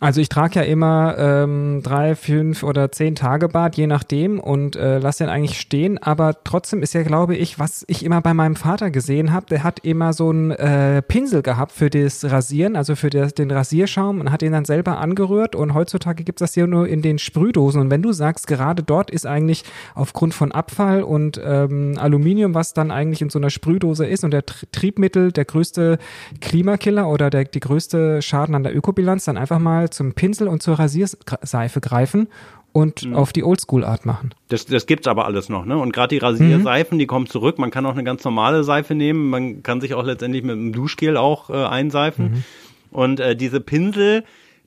Also 0.00 0.20
ich 0.20 0.28
trage 0.28 0.60
ja 0.60 0.62
immer 0.62 1.16
ähm, 1.18 1.80
drei, 1.82 2.14
fünf 2.14 2.62
oder 2.62 2.92
zehn 2.92 3.16
Tage 3.16 3.48
Bart, 3.48 3.76
je 3.76 3.88
nachdem, 3.88 4.38
und 4.38 4.76
äh, 4.76 4.98
lasse 4.98 5.24
den 5.24 5.30
eigentlich 5.30 5.58
stehen. 5.58 5.98
Aber 5.98 6.36
trotzdem 6.44 6.84
ist 6.84 6.94
ja, 6.94 7.02
glaube 7.02 7.34
ich, 7.34 7.58
was 7.58 7.84
ich 7.88 8.04
immer 8.04 8.20
bei 8.20 8.32
meinem 8.32 8.54
Vater 8.54 8.92
gesehen 8.92 9.32
habe, 9.32 9.46
der 9.46 9.64
hat 9.64 9.80
immer 9.80 10.12
so 10.12 10.30
einen 10.30 10.52
äh, 10.52 11.02
Pinsel 11.02 11.42
gehabt 11.42 11.72
für 11.72 11.90
das 11.90 12.24
Rasieren, 12.24 12.76
also 12.76 12.94
für 12.94 13.10
das, 13.10 13.34
den 13.34 13.50
Rasierschaum 13.50 14.20
und 14.20 14.30
hat 14.30 14.42
den 14.42 14.52
dann 14.52 14.64
selber 14.64 14.98
angerührt. 14.98 15.56
Und 15.56 15.74
heutzutage 15.74 16.22
gibt's 16.22 16.40
das 16.40 16.54
hier 16.54 16.68
nur 16.68 16.86
in 16.86 17.02
den 17.02 17.18
Sprühdosen. 17.18 17.80
Und 17.80 17.90
wenn 17.90 18.02
du 18.02 18.12
sagst, 18.12 18.46
gerade 18.46 18.84
dort 18.84 19.10
ist 19.10 19.26
eigentlich 19.26 19.64
aufgrund 19.96 20.32
von 20.32 20.52
Abfall 20.52 21.02
und 21.02 21.40
ähm, 21.44 21.96
Aluminium, 21.98 22.54
was 22.54 22.72
dann 22.72 22.92
eigentlich 22.92 23.20
in 23.20 23.30
so 23.30 23.40
einer 23.40 23.50
Sprühdose 23.50 24.06
ist 24.06 24.22
und 24.22 24.30
der 24.30 24.46
Tr 24.46 24.68
Triebmittel, 24.70 25.32
der 25.32 25.44
größte 25.44 25.98
Klimakiller 26.40 27.08
oder 27.08 27.30
der, 27.30 27.44
die 27.44 27.58
größte 27.58 28.22
Schaden 28.22 28.54
an 28.54 28.62
der 28.62 28.76
Ökobilanz, 28.76 29.24
dann 29.24 29.36
einfach 29.36 29.58
mal 29.58 29.87
zum 29.90 30.14
Pinsel 30.14 30.48
und 30.48 30.62
zur 30.62 30.78
Rasierseife 30.78 31.80
greifen 31.80 32.28
und 32.72 33.12
auf 33.14 33.32
die 33.32 33.42
Oldschool-Art 33.42 34.06
machen. 34.06 34.34
Das, 34.48 34.66
das 34.66 34.86
gibt's 34.86 35.06
aber 35.06 35.24
alles 35.24 35.48
noch, 35.48 35.64
ne? 35.64 35.76
Und 35.78 35.92
gerade 35.92 36.14
die 36.14 36.18
Rasierseifen, 36.18 36.98
die 36.98 37.06
kommen 37.06 37.26
zurück. 37.26 37.58
Man 37.58 37.70
kann 37.70 37.84
auch 37.86 37.94
eine 37.94 38.04
ganz 38.04 38.22
normale 38.24 38.62
Seife 38.62 38.94
nehmen. 38.94 39.30
Man 39.30 39.62
kann 39.62 39.80
sich 39.80 39.94
auch 39.94 40.04
letztendlich 40.04 40.42
mit 40.44 40.52
einem 40.52 40.72
Duschgel 40.72 41.16
auch 41.16 41.50
äh, 41.50 41.54
einseifen. 41.54 42.44
Und 42.90 43.20
äh, 43.20 43.36
diese 43.36 43.60
Pinsel, 43.60 44.24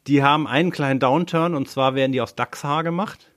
die 0.08 0.24
haben 0.24 0.48
einen 0.48 0.72
kleinen 0.72 1.00
Downturn 1.00 1.56
und 1.56 1.70
zwar 1.70 1.96
werden 1.96 2.12
die 2.12 2.22
aus 2.22 2.36
Dachshaar 2.36 2.84
gemacht. 2.84 3.32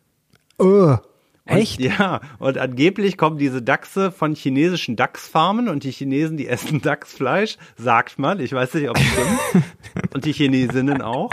Oh, 0.59 0.97
Und, 0.97 1.01
echt? 1.45 1.81
Ja, 1.81 2.21
und 2.39 2.59
angeblich 2.59 3.19
kommen 3.19 3.39
diese 3.39 3.61
Dachse 3.61 4.11
von 4.11 4.35
chinesischen 4.35 4.97
Dachsfarmen 4.97 5.69
und 5.69 5.85
die 5.85 5.91
Chinesen, 5.91 6.37
die 6.37 6.49
essen 6.49 6.81
Dachsfleisch, 6.81 7.59
sagt 7.77 8.19
man. 8.19 8.41
Ich 8.41 8.53
weiß 8.53 8.75
nicht, 8.75 8.89
ob 8.89 8.97
es 8.97 9.05
stimmt. 9.05 9.65
und 10.15 10.25
die 10.25 10.33
Chinesinnen 10.33 11.03
auch. 11.03 11.31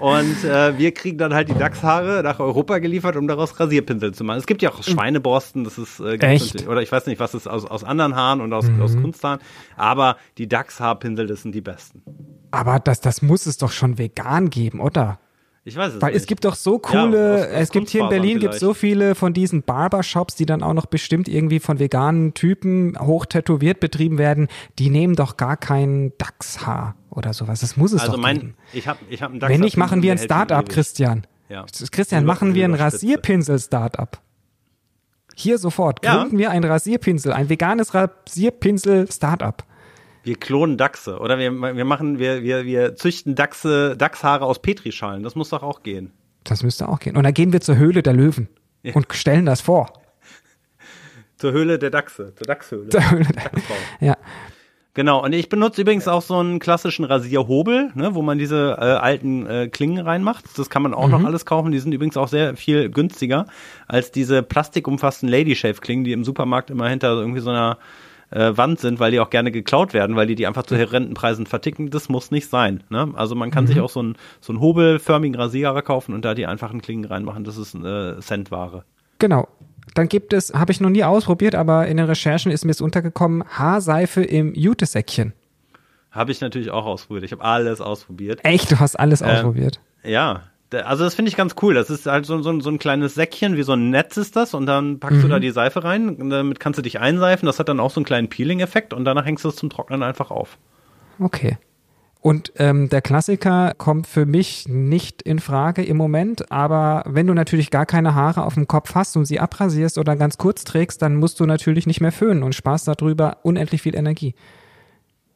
Und 0.00 0.44
äh, 0.44 0.78
wir 0.78 0.92
kriegen 0.92 1.18
dann 1.18 1.34
halt 1.34 1.48
die 1.48 1.54
Dachshaare 1.54 2.22
nach 2.22 2.40
Europa 2.40 2.78
geliefert, 2.78 3.16
um 3.16 3.26
daraus 3.28 3.58
Rasierpinsel 3.58 4.12
zu 4.14 4.24
machen. 4.24 4.38
Es 4.38 4.46
gibt 4.46 4.62
ja 4.62 4.70
auch 4.70 4.82
Schweineborsten, 4.82 5.64
das 5.64 5.78
ist 5.78 6.00
äh, 6.00 6.18
ganz 6.18 6.54
Echt? 6.54 6.68
oder 6.68 6.82
ich 6.82 6.90
weiß 6.90 7.06
nicht, 7.06 7.20
was 7.20 7.34
ist 7.34 7.46
aus, 7.46 7.64
aus 7.64 7.84
anderen 7.84 8.14
Haaren 8.14 8.40
und 8.40 8.52
aus, 8.52 8.66
aus 8.80 8.96
Kunsthaaren, 8.96 9.40
aber 9.76 10.16
die 10.38 10.48
Dachshaarpinsel, 10.48 11.26
das 11.26 11.42
sind 11.42 11.54
die 11.54 11.60
besten. 11.60 12.02
Aber 12.50 12.78
das, 12.80 13.00
das 13.00 13.22
muss 13.22 13.46
es 13.46 13.56
doch 13.56 13.72
schon 13.72 13.98
vegan 13.98 14.50
geben, 14.50 14.80
oder? 14.80 15.18
Ich 15.64 15.76
weiß 15.76 15.94
es 15.94 16.02
Weil 16.02 16.12
nicht. 16.12 16.22
es 16.22 16.26
gibt 16.26 16.44
doch 16.44 16.56
so 16.56 16.74
Ja, 16.74 17.04
coole, 17.04 17.34
aus- 17.34 17.40
aus 17.46 17.60
es 17.62 17.70
gibt 17.70 17.88
hier 17.90 18.02
in 18.02 18.08
Berlin 18.08 18.40
gibt 18.40 18.54
so 18.54 18.74
viele 18.74 19.14
von 19.14 19.32
diesen 19.32 19.62
Barbershops, 19.62 20.34
die 20.34 20.44
dann 20.44 20.60
auch 20.62 20.72
noch 20.74 20.86
bestimmt 20.86 21.28
irgendwie 21.28 21.60
von 21.60 21.78
veganen 21.78 22.34
Typen 22.34 22.96
hoch 22.98 23.26
tätowiert 23.26 23.78
betrieben 23.78 24.18
werden, 24.18 24.48
die 24.80 24.90
nehmen 24.90 25.14
doch 25.14 25.36
gar 25.36 25.56
kein 25.56 26.12
Dachshaar 26.18 26.96
oder 27.10 27.32
sowas. 27.32 27.60
Das 27.60 27.76
muss 27.76 27.92
es 27.92 28.00
also 28.00 28.14
doch 28.14 28.20
mein, 28.20 28.38
geben. 28.38 28.54
ich 28.72 28.88
habe 28.88 28.98
ich 29.08 29.22
hab 29.22 29.30
einen 29.30 29.40
Wenn 29.40 29.60
nicht, 29.60 29.76
machen 29.76 30.02
wir 30.02 30.10
ein 30.10 30.18
Start-up. 30.18 30.68
Christian. 30.68 31.26
Ja. 31.48 31.64
Christian, 31.92 32.24
machen 32.24 32.54
wir 32.54 32.64
ein. 32.64 32.74
Rasierpinsel-Startup. 32.74 34.18
Hier 35.36 35.58
sofort 35.58 36.04
Ja. 36.04 36.16
gründen 36.18 36.38
wir 36.38 36.50
ein 36.50 36.64
Rasierpinsel, 36.64 37.32
ein 37.32 37.48
veganes 37.48 37.94
Rasierpinsel-Startup. 37.94 39.62
Wir 40.24 40.36
klonen 40.36 40.76
Dachse 40.76 41.18
oder 41.18 41.38
wir, 41.38 41.50
wir 41.52 41.84
machen, 41.84 42.18
wir, 42.18 42.42
wir, 42.42 42.64
wir 42.64 42.94
züchten 42.96 43.34
Dachse, 43.34 43.96
Dachshaare 43.96 44.44
aus 44.44 44.60
Petrischalen. 44.62 45.22
Das 45.22 45.34
muss 45.34 45.48
doch 45.50 45.62
auch 45.62 45.82
gehen. 45.82 46.12
Das 46.44 46.62
müsste 46.62 46.88
auch 46.88 47.00
gehen. 47.00 47.16
Und 47.16 47.24
dann 47.24 47.34
gehen 47.34 47.52
wir 47.52 47.60
zur 47.60 47.76
Höhle 47.76 48.02
der 48.02 48.12
Löwen 48.12 48.48
Ja. 48.82 48.94
und 48.94 49.06
stellen 49.12 49.46
das 49.46 49.60
vor. 49.60 49.92
Zur 51.36 51.52
Höhle 51.52 51.78
der 51.78 51.90
Dachse, 51.90 52.32
zur 52.36 52.46
Dachshöhle. 52.46 52.88
Zur 52.88 53.10
Höhle 53.10 53.24
der- 53.24 53.42
Dachsbau. 53.50 53.74
Ja. 54.00 54.16
Genau, 54.94 55.24
und 55.24 55.32
ich 55.32 55.48
benutze 55.48 55.80
übrigens 55.80 56.06
auch 56.06 56.20
so 56.20 56.36
einen 56.36 56.58
klassischen 56.58 57.04
Rasierhobel, 57.06 57.90
ne, 57.94 58.14
wo 58.14 58.20
man 58.22 58.36
diese 58.38 58.76
äh, 58.78 58.84
alten 58.84 59.46
äh, 59.46 59.68
Klingen 59.68 60.04
reinmacht. 60.04 60.44
Das 60.58 60.68
kann 60.68 60.82
man 60.82 60.92
auch 60.92 61.08
noch 61.08 61.24
alles 61.24 61.46
kaufen. 61.46 61.72
Die 61.72 61.78
sind 61.78 61.92
übrigens 61.92 62.18
auch 62.18 62.28
sehr 62.28 62.56
viel 62.56 62.90
günstiger 62.90 63.46
als 63.88 64.12
diese 64.12 64.42
plastikumfassten 64.42 65.28
Lady 65.30 65.56
Shave 65.56 65.80
Klingen, 65.80 66.04
die 66.04 66.12
im 66.12 66.24
Supermarkt 66.24 66.68
immer 66.68 66.88
hinter 66.90 67.08
irgendwie 67.12 67.40
so 67.40 67.48
einer 67.48 67.78
äh, 68.32 68.56
Wand 68.56 68.80
sind, 68.80 68.98
weil 69.00 69.10
die 69.10 69.20
auch 69.20 69.30
gerne 69.30 69.52
geklaut 69.52 69.94
werden, 69.94 70.16
weil 70.16 70.26
die 70.26 70.34
die 70.34 70.46
einfach 70.46 70.64
zu 70.64 70.76
horrenden 70.76 71.14
Preisen 71.14 71.46
verticken. 71.46 71.90
Das 71.90 72.08
muss 72.08 72.30
nicht 72.30 72.48
sein. 72.48 72.82
Ne? 72.90 73.12
Also 73.14 73.34
man 73.34 73.50
kann 73.50 73.66
sich 73.66 73.80
auch 73.80 73.90
so 73.90 74.00
einen 74.00 74.16
so 74.40 74.52
einen 74.52 74.60
hobelförmigen 74.60 75.38
Rasierer 75.38 75.82
kaufen 75.82 76.14
und 76.14 76.24
da 76.24 76.34
die 76.34 76.46
einfachen 76.46 76.82
Klingen 76.82 77.04
reinmachen. 77.04 77.44
Das 77.44 77.56
ist 77.56 77.74
äh, 77.74 78.18
Centware. 78.20 78.84
Genau. 79.18 79.48
Dann 79.94 80.08
gibt 80.08 80.32
es, 80.32 80.54
habe 80.54 80.72
ich 80.72 80.80
noch 80.80 80.90
nie 80.90 81.04
ausprobiert, 81.04 81.54
aber 81.54 81.86
in 81.86 81.96
den 81.96 82.06
Recherchen 82.06 82.50
ist 82.50 82.64
mir 82.64 82.70
es 82.70 82.80
untergekommen, 82.80 83.44
Haarseife 83.46 84.22
im 84.22 84.54
Jutesäckchen. 84.54 85.32
Habe 86.10 86.30
ich 86.30 86.40
natürlich 86.40 86.70
auch 86.70 86.86
ausprobiert. 86.86 87.24
Ich 87.24 87.32
habe 87.32 87.42
alles 87.42 87.80
ausprobiert. 87.80 88.40
Echt, 88.44 88.70
du 88.70 88.80
hast 88.80 88.98
alles 88.98 89.20
Ähm, 89.22 89.28
ausprobiert. 89.28 89.80
Ja, 90.04 90.42
also 90.74 91.04
das 91.04 91.14
finde 91.14 91.28
ich 91.28 91.36
ganz 91.36 91.54
cool. 91.62 91.74
Das 91.74 91.90
ist 91.90 92.06
halt 92.06 92.26
so, 92.26 92.40
so, 92.42 92.60
so 92.60 92.70
ein 92.70 92.78
kleines 92.78 93.14
Säckchen, 93.14 93.56
wie 93.56 93.62
so 93.62 93.72
ein 93.72 93.90
Netz 93.90 94.16
ist 94.16 94.36
das 94.36 94.54
und 94.54 94.66
dann 94.66 94.98
packst 94.98 95.22
du 95.22 95.28
da 95.28 95.38
die 95.38 95.50
Seife 95.50 95.84
rein 95.84 96.16
und 96.16 96.30
damit 96.30 96.60
kannst 96.60 96.78
du 96.78 96.82
dich 96.82 97.00
einseifen. 97.00 97.46
Das 97.46 97.58
hat 97.58 97.68
dann 97.68 97.80
auch 97.80 97.90
so 97.90 98.00
einen 98.00 98.06
kleinen 98.06 98.28
Peeling-Effekt 98.28 98.92
und 98.94 99.04
danach 99.04 99.24
hängst 99.24 99.44
du 99.44 99.48
es 99.48 99.56
zum 99.56 99.70
Trocknen 99.70 100.02
einfach 100.02 100.30
auf. 100.30 100.58
Okay. 101.18 101.58
Und 102.22 102.52
ähm, 102.56 102.88
der 102.88 103.02
Klassiker 103.02 103.72
kommt 103.76 104.06
für 104.06 104.26
mich 104.26 104.68
nicht 104.68 105.22
in 105.22 105.40
Frage 105.40 105.82
im 105.82 105.96
Moment, 105.96 106.52
aber 106.52 107.02
wenn 107.04 107.26
du 107.26 107.34
natürlich 107.34 107.72
gar 107.72 107.84
keine 107.84 108.14
Haare 108.14 108.44
auf 108.44 108.54
dem 108.54 108.68
Kopf 108.68 108.94
hast 108.94 109.16
und 109.16 109.24
sie 109.24 109.40
abrasierst 109.40 109.98
oder 109.98 110.14
ganz 110.14 110.38
kurz 110.38 110.62
trägst, 110.62 111.02
dann 111.02 111.16
musst 111.16 111.40
du 111.40 111.46
natürlich 111.46 111.88
nicht 111.88 112.00
mehr 112.00 112.12
föhnen 112.12 112.44
und 112.44 112.54
sparst 112.54 112.86
darüber 112.86 113.38
unendlich 113.42 113.82
viel 113.82 113.96
Energie. 113.96 114.36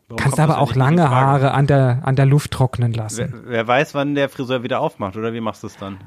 Warum 0.08 0.22
Kannst 0.22 0.38
aber 0.38 0.58
auch 0.58 0.74
lange? 0.74 1.10
Haare 1.10 1.52
an 1.52 1.66
der, 1.66 2.00
an 2.04 2.14
der 2.14 2.26
Luft 2.26 2.52
trocknen 2.52 2.92
lassen. 2.92 3.32
Wer, 3.32 3.50
wer 3.50 3.66
weiß, 3.66 3.94
wann 3.94 4.14
der 4.14 4.28
Friseur 4.28 4.62
wieder 4.62 4.80
aufmacht 4.80 5.16
oder 5.16 5.32
wie 5.32 5.40
machst 5.40 5.64
du 5.64 5.66
es 5.66 5.76
dann? 5.76 5.98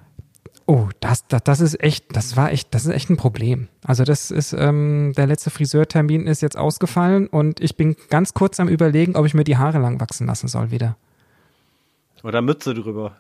Oh, 0.66 0.88
das, 1.00 1.28
das, 1.28 1.44
das 1.44 1.60
ist 1.62 1.84
echt, 1.84 2.16
das 2.16 2.38
war 2.38 2.52
echt, 2.52 2.74
das 2.74 2.86
ist 2.86 2.94
echt 2.94 3.10
ein 3.10 3.18
Problem. 3.18 3.68
Also 3.84 4.04
das 4.04 4.30
ist, 4.30 4.54
ähm, 4.54 5.14
der 5.18 5.26
letzte 5.26 5.50
Friseurtermin 5.50 6.28
ist 6.28 6.42
jetzt 6.42 6.58
ausgefallen 6.58 7.28
und 7.28 7.60
ich 7.60 7.76
bin 7.76 7.96
ganz 8.10 8.34
kurz 8.34 8.60
am 8.60 8.70
überlegen, 8.70 9.16
ob 9.16 9.26
ich 9.26 9.34
mir 9.34 9.44
die 9.44 9.58
Haare 9.58 9.80
lang 9.80 10.00
wachsen 10.00 10.28
lassen 10.28 10.48
soll 10.48 10.72
wieder. 10.72 10.96
Oder 12.24 12.42
Mütze 12.42 12.74
drüber. 12.74 13.18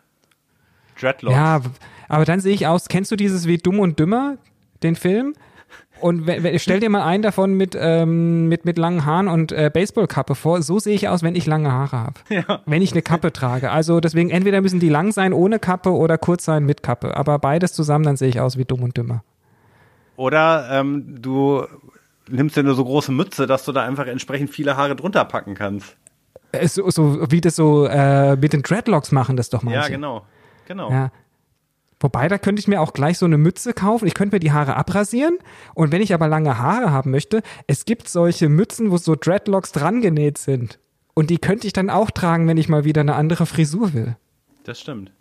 Dreadlocks. 0.99 1.35
Ja, 1.35 1.61
aber 2.07 2.25
dann 2.25 2.39
sehe 2.39 2.53
ich 2.53 2.67
aus, 2.67 2.87
kennst 2.87 3.11
du 3.11 3.15
dieses 3.15 3.47
wie 3.47 3.57
Dumm 3.57 3.79
und 3.79 3.99
Dümmer, 3.99 4.37
den 4.83 4.95
Film? 4.95 5.33
Und 6.01 6.29
stell 6.57 6.79
dir 6.79 6.89
mal 6.89 7.03
einen 7.03 7.23
davon 7.23 7.53
mit, 7.53 7.77
ähm, 7.79 8.47
mit, 8.47 8.65
mit 8.65 8.77
langen 8.77 9.05
Haaren 9.05 9.27
und 9.27 9.51
äh, 9.51 9.69
Baseballkappe 9.73 10.35
vor. 10.35 10.61
So 10.61 10.79
sehe 10.79 10.95
ich 10.95 11.07
aus, 11.07 11.23
wenn 11.23 11.35
ich 11.35 11.45
lange 11.45 11.71
Haare 11.71 11.97
habe. 11.97 12.13
Ja. 12.29 12.61
Wenn 12.65 12.81
ich 12.81 12.91
eine 12.91 13.01
Kappe 13.01 13.33
trage. 13.33 13.71
Also 13.71 13.99
deswegen 13.99 14.29
entweder 14.29 14.61
müssen 14.61 14.79
die 14.79 14.89
lang 14.89 15.11
sein 15.11 15.33
ohne 15.33 15.59
Kappe 15.59 15.91
oder 15.91 16.17
kurz 16.17 16.45
sein 16.45 16.63
mit 16.65 16.83
Kappe. 16.83 17.17
Aber 17.17 17.39
beides 17.39 17.73
zusammen, 17.73 18.05
dann 18.05 18.17
sehe 18.17 18.29
ich 18.29 18.39
aus 18.39 18.57
wie 18.57 18.65
Dumm 18.65 18.83
und 18.83 18.97
Dümmer. 18.97 19.23
Oder 20.15 20.67
ähm, 20.71 21.21
du 21.21 21.65
nimmst 22.29 22.55
dir 22.55 22.61
eine 22.61 22.73
so 22.73 22.83
große 22.83 23.11
Mütze, 23.11 23.47
dass 23.47 23.65
du 23.65 23.71
da 23.71 23.83
einfach 23.83 24.05
entsprechend 24.07 24.49
viele 24.49 24.77
Haare 24.77 24.95
drunter 24.95 25.25
packen 25.25 25.55
kannst. 25.55 25.95
Äh, 26.51 26.67
So, 26.67 26.89
so 26.89 27.31
wie 27.31 27.41
das 27.41 27.55
so 27.55 27.85
äh, 27.85 28.35
mit 28.35 28.53
den 28.53 28.61
Dreadlocks 28.61 29.11
machen, 29.11 29.37
das 29.37 29.49
doch 29.49 29.63
mal. 29.63 29.73
Ja, 29.73 29.87
genau. 29.87 30.25
Genau. 30.67 30.91
Ja. 30.91 31.11
Wobei, 31.99 32.27
da 32.27 32.37
könnte 32.37 32.59
ich 32.59 32.67
mir 32.67 32.81
auch 32.81 32.93
gleich 32.93 33.17
so 33.17 33.25
eine 33.25 33.37
Mütze 33.37 33.73
kaufen. 33.73 34.07
Ich 34.07 34.13
könnte 34.13 34.35
mir 34.35 34.39
die 34.39 34.51
Haare 34.51 34.75
abrasieren. 34.77 35.37
Und 35.73 35.91
wenn 35.91 36.01
ich 36.01 36.13
aber 36.13 36.27
lange 36.27 36.57
Haare 36.57 36.91
haben 36.91 37.11
möchte, 37.11 37.41
es 37.67 37.85
gibt 37.85 38.07
solche 38.07 38.47
Mützen, 38.47 38.91
wo 38.91 38.97
so 38.97 39.15
Dreadlocks 39.15 39.71
dran 39.71 40.01
genäht 40.01 40.37
sind. 40.37 40.79
Und 41.13 41.29
die 41.29 41.37
könnte 41.37 41.67
ich 41.67 41.73
dann 41.73 41.89
auch 41.89 42.11
tragen, 42.11 42.47
wenn 42.47 42.57
ich 42.57 42.69
mal 42.69 42.85
wieder 42.85 43.01
eine 43.01 43.15
andere 43.15 43.45
Frisur 43.45 43.93
will. 43.93 44.15
Das 44.63 44.79
stimmt. 44.79 45.11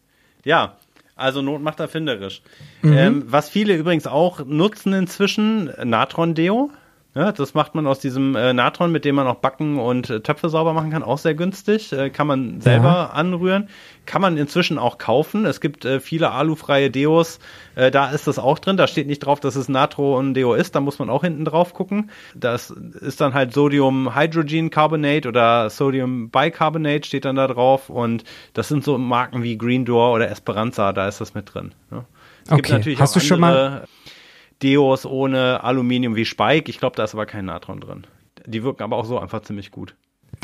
Ja, 0.44 0.76
also 1.16 1.42
Not 1.42 1.60
macht 1.60 1.80
erfinderisch. 1.80 2.42
Ähm, 2.84 3.24
was 3.26 3.48
viele 3.48 3.74
übrigens 3.76 4.06
auch 4.06 4.44
nutzen 4.46 4.92
inzwischen, 4.92 5.72
Natron-Deo. 5.82 6.70
Ja, 7.14 7.32
das 7.32 7.54
macht 7.54 7.74
man 7.74 7.86
aus 7.86 7.98
diesem 8.00 8.36
äh, 8.36 8.52
Natron, 8.52 8.92
mit 8.92 9.04
dem 9.04 9.14
man 9.16 9.26
auch 9.26 9.36
Backen 9.36 9.78
und 9.78 10.08
äh, 10.10 10.20
Töpfe 10.20 10.50
sauber 10.50 10.72
machen 10.74 10.90
kann, 10.90 11.02
auch 11.02 11.18
sehr 11.18 11.34
günstig. 11.34 11.90
Äh, 11.92 12.10
kann 12.10 12.26
man 12.26 12.60
selber 12.60 12.88
Ja. 12.88 13.06
anrühren. 13.06 13.68
Kann 14.06 14.20
man 14.22 14.36
inzwischen 14.36 14.78
auch 14.78 14.98
kaufen. 14.98 15.44
Es 15.46 15.60
gibt 15.60 15.84
äh, 15.84 16.00
viele 16.00 16.30
alufreie 16.32 16.90
Deos. 16.90 17.40
Äh, 17.74 17.90
da 17.90 18.10
ist 18.10 18.26
das 18.26 18.38
auch 18.38 18.58
drin. 18.58 18.76
Da 18.76 18.86
steht 18.86 19.06
nicht 19.06 19.20
drauf, 19.20 19.40
dass 19.40 19.56
es 19.56 19.68
Natron-Deo 19.68 20.54
ist. 20.54 20.76
Da 20.76 20.80
muss 20.80 20.98
man 20.98 21.08
auch 21.10 21.24
hinten 21.24 21.44
drauf 21.46 21.72
gucken. 21.74 22.10
Das 22.34 22.70
ist 22.70 23.20
dann 23.20 23.32
halt 23.34 23.52
Sodium 23.54 24.14
Hydrogen 24.14 24.70
Carbonate 24.70 25.26
oder 25.28 25.70
Sodium 25.70 26.28
Bicarbonate 26.30 27.06
steht 27.06 27.24
dann 27.24 27.36
da 27.36 27.48
drauf. 27.48 27.88
Und 27.90 28.22
das 28.52 28.68
sind 28.68 28.84
so 28.84 28.96
Marken 28.98 29.42
wie 29.42 29.56
Green 29.58 29.86
Door 29.86 30.12
oder 30.12 30.30
Esperanza. 30.30 30.92
Da 30.92 31.08
ist 31.08 31.20
das 31.20 31.34
mit 31.34 31.52
drin. 31.52 31.72
Ja. 31.90 32.04
Es 32.44 32.50
gibt 32.50 32.66
Okay. 32.66 32.72
natürlich 32.74 33.00
Hast 33.00 33.16
auch 33.16 33.20
du 33.20 33.26
schon 33.26 33.42
andere 33.42 33.84
Deos 34.62 35.06
ohne 35.06 35.62
Aluminium 35.62 36.16
wie 36.16 36.24
Spike. 36.24 36.70
Ich 36.70 36.78
glaube, 36.78 36.96
da 36.96 37.04
ist 37.04 37.14
aber 37.14 37.26
kein 37.26 37.44
Natron 37.44 37.80
drin. 37.80 38.06
Die 38.46 38.62
wirken 38.64 38.82
aber 38.82 38.96
auch 38.96 39.04
so 39.04 39.18
einfach 39.18 39.42
ziemlich 39.42 39.70
gut. 39.70 39.94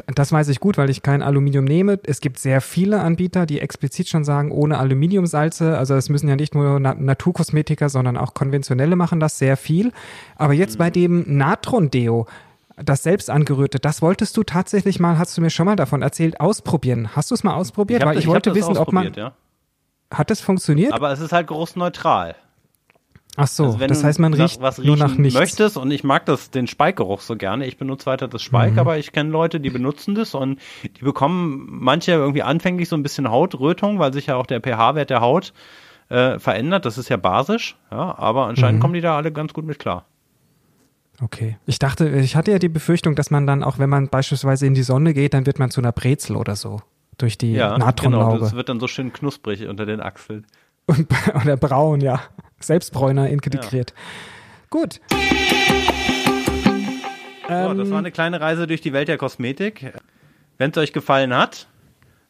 das 0.06 0.30
weiß 0.30 0.48
ich 0.48 0.60
gut, 0.60 0.78
weil 0.78 0.90
ich 0.90 1.02
kein 1.02 1.22
Aluminium 1.22 1.64
nehme. 1.64 1.98
Es 2.04 2.20
gibt 2.20 2.38
sehr 2.38 2.60
viele 2.60 3.00
Anbieter, 3.00 3.46
die 3.46 3.60
explizit 3.60 4.08
schon 4.08 4.24
sagen, 4.24 4.52
ohne 4.52 4.78
Aluminiumsalze. 4.78 5.76
Also 5.76 5.94
es 5.94 6.08
müssen 6.08 6.28
ja 6.28 6.36
nicht 6.36 6.54
nur 6.54 6.78
Na 6.80 6.94
Naturkosmetiker, 6.94 7.88
sondern 7.88 8.16
auch 8.16 8.34
konventionelle 8.34 8.96
machen 8.96 9.20
das 9.20 9.38
sehr 9.38 9.56
viel. 9.56 9.92
Aber 10.36 10.52
jetzt 10.52 10.74
mhm. 10.74 10.78
bei 10.78 10.90
dem 10.90 11.24
Natron-Deo, 11.36 12.26
das 12.76 13.02
selbst 13.02 13.30
angerührte, 13.30 13.78
das 13.78 14.02
wolltest 14.02 14.36
du 14.36 14.42
tatsächlich 14.42 15.00
mal, 15.00 15.18
hast 15.18 15.36
du 15.36 15.40
mir 15.40 15.50
schon 15.50 15.66
mal 15.66 15.76
davon 15.76 16.02
erzählt, 16.02 16.40
ausprobieren. 16.40 17.10
Hast 17.14 17.30
du 17.30 17.34
es 17.34 17.44
mal 17.44 17.54
ausprobiert? 17.54 18.02
Ich 18.02 18.06
Weil 18.06 18.18
ich, 18.18 18.24
ich 18.24 18.28
wollte 18.28 18.54
wissen, 18.54 18.76
ob 18.76 18.92
man. 18.92 19.12
Ja. 19.14 19.34
Hat 20.10 20.30
das 20.30 20.40
funktioniert? 20.40 20.92
Aber 20.92 21.10
es 21.10 21.20
ist 21.20 21.32
halt 21.32 21.46
geruchsneutral. 21.46 22.36
Ach 23.36 23.48
so, 23.48 23.64
also 23.64 23.78
das 23.78 24.04
heißt, 24.04 24.20
man 24.20 24.32
riecht 24.32 24.60
was 24.60 24.78
nur 24.78 24.96
nach 24.96 25.16
nichts. 25.16 25.38
möchtest 25.38 25.76
und 25.76 25.90
ich 25.90 26.04
mag 26.04 26.24
das, 26.26 26.50
den 26.50 26.68
Speikgeruch 26.68 27.20
so 27.20 27.36
gerne. 27.36 27.66
Ich 27.66 27.76
benutze 27.76 28.06
weiter 28.06 28.28
das 28.28 28.42
Speik, 28.42 28.74
mhm. 28.74 28.78
aber 28.78 28.98
ich 28.98 29.10
kenne 29.10 29.30
Leute, 29.30 29.58
die 29.58 29.70
benutzen 29.70 30.14
das 30.14 30.34
und 30.34 30.60
die 30.82 31.02
bekommen 31.02 31.66
manche 31.68 32.12
irgendwie 32.12 32.42
anfänglich 32.42 32.88
so 32.88 32.96
ein 32.96 33.02
bisschen 33.02 33.28
Hautrötung, 33.28 33.98
weil 33.98 34.12
sich 34.12 34.26
ja 34.26 34.36
auch 34.36 34.46
der 34.46 34.60
pH-Wert 34.60 35.10
der 35.10 35.20
Haut 35.20 35.52
äh, 36.10 36.38
verändert. 36.38 36.84
Das 36.84 36.96
ist 36.96 37.08
ja 37.08 37.16
basisch, 37.16 37.76
ja, 37.90 38.16
aber 38.16 38.46
anscheinend 38.46 38.78
mhm. 38.78 38.82
kommen 38.82 38.94
die 38.94 39.00
da 39.00 39.16
alle 39.16 39.32
ganz 39.32 39.52
gut 39.52 39.64
mit 39.64 39.80
klar. 39.80 40.04
Okay. 41.20 41.56
Ich 41.66 41.78
dachte, 41.78 42.08
ich 42.08 42.36
hatte 42.36 42.50
ja 42.50 42.58
die 42.58 42.68
Befürchtung, 42.68 43.14
dass 43.14 43.30
man 43.30 43.46
dann 43.46 43.62
auch, 43.62 43.78
wenn 43.78 43.90
man 43.90 44.08
beispielsweise 44.08 44.66
in 44.66 44.74
die 44.74 44.82
Sonne 44.82 45.14
geht, 45.14 45.34
dann 45.34 45.46
wird 45.46 45.58
man 45.58 45.70
zu 45.70 45.80
einer 45.80 45.92
Brezel 45.92 46.36
oder 46.36 46.56
so. 46.56 46.80
Durch 47.18 47.38
die 47.38 47.52
ja, 47.52 47.78
Natronlaube. 47.78 48.32
Genau, 48.32 48.40
das 48.40 48.54
wird 48.54 48.68
dann 48.68 48.80
so 48.80 48.88
schön 48.88 49.12
knusprig 49.12 49.66
unter 49.68 49.86
den 49.86 50.00
Achseln. 50.00 50.46
Und, 50.86 51.08
oder 51.42 51.56
braun, 51.56 52.00
ja. 52.00 52.20
Selbstbräuner 52.60 53.28
integriert. 53.28 53.90
Ja. 53.90 54.02
Gut. 54.70 55.00
So, 55.10 55.16
ähm, 57.48 57.78
das 57.78 57.90
war 57.90 57.98
eine 57.98 58.10
kleine 58.10 58.40
Reise 58.40 58.66
durch 58.66 58.80
die 58.80 58.92
Welt 58.92 59.08
der 59.08 59.18
Kosmetik. 59.18 59.92
Wenn 60.56 60.70
es 60.70 60.78
euch 60.78 60.92
gefallen 60.92 61.34
hat, 61.34 61.68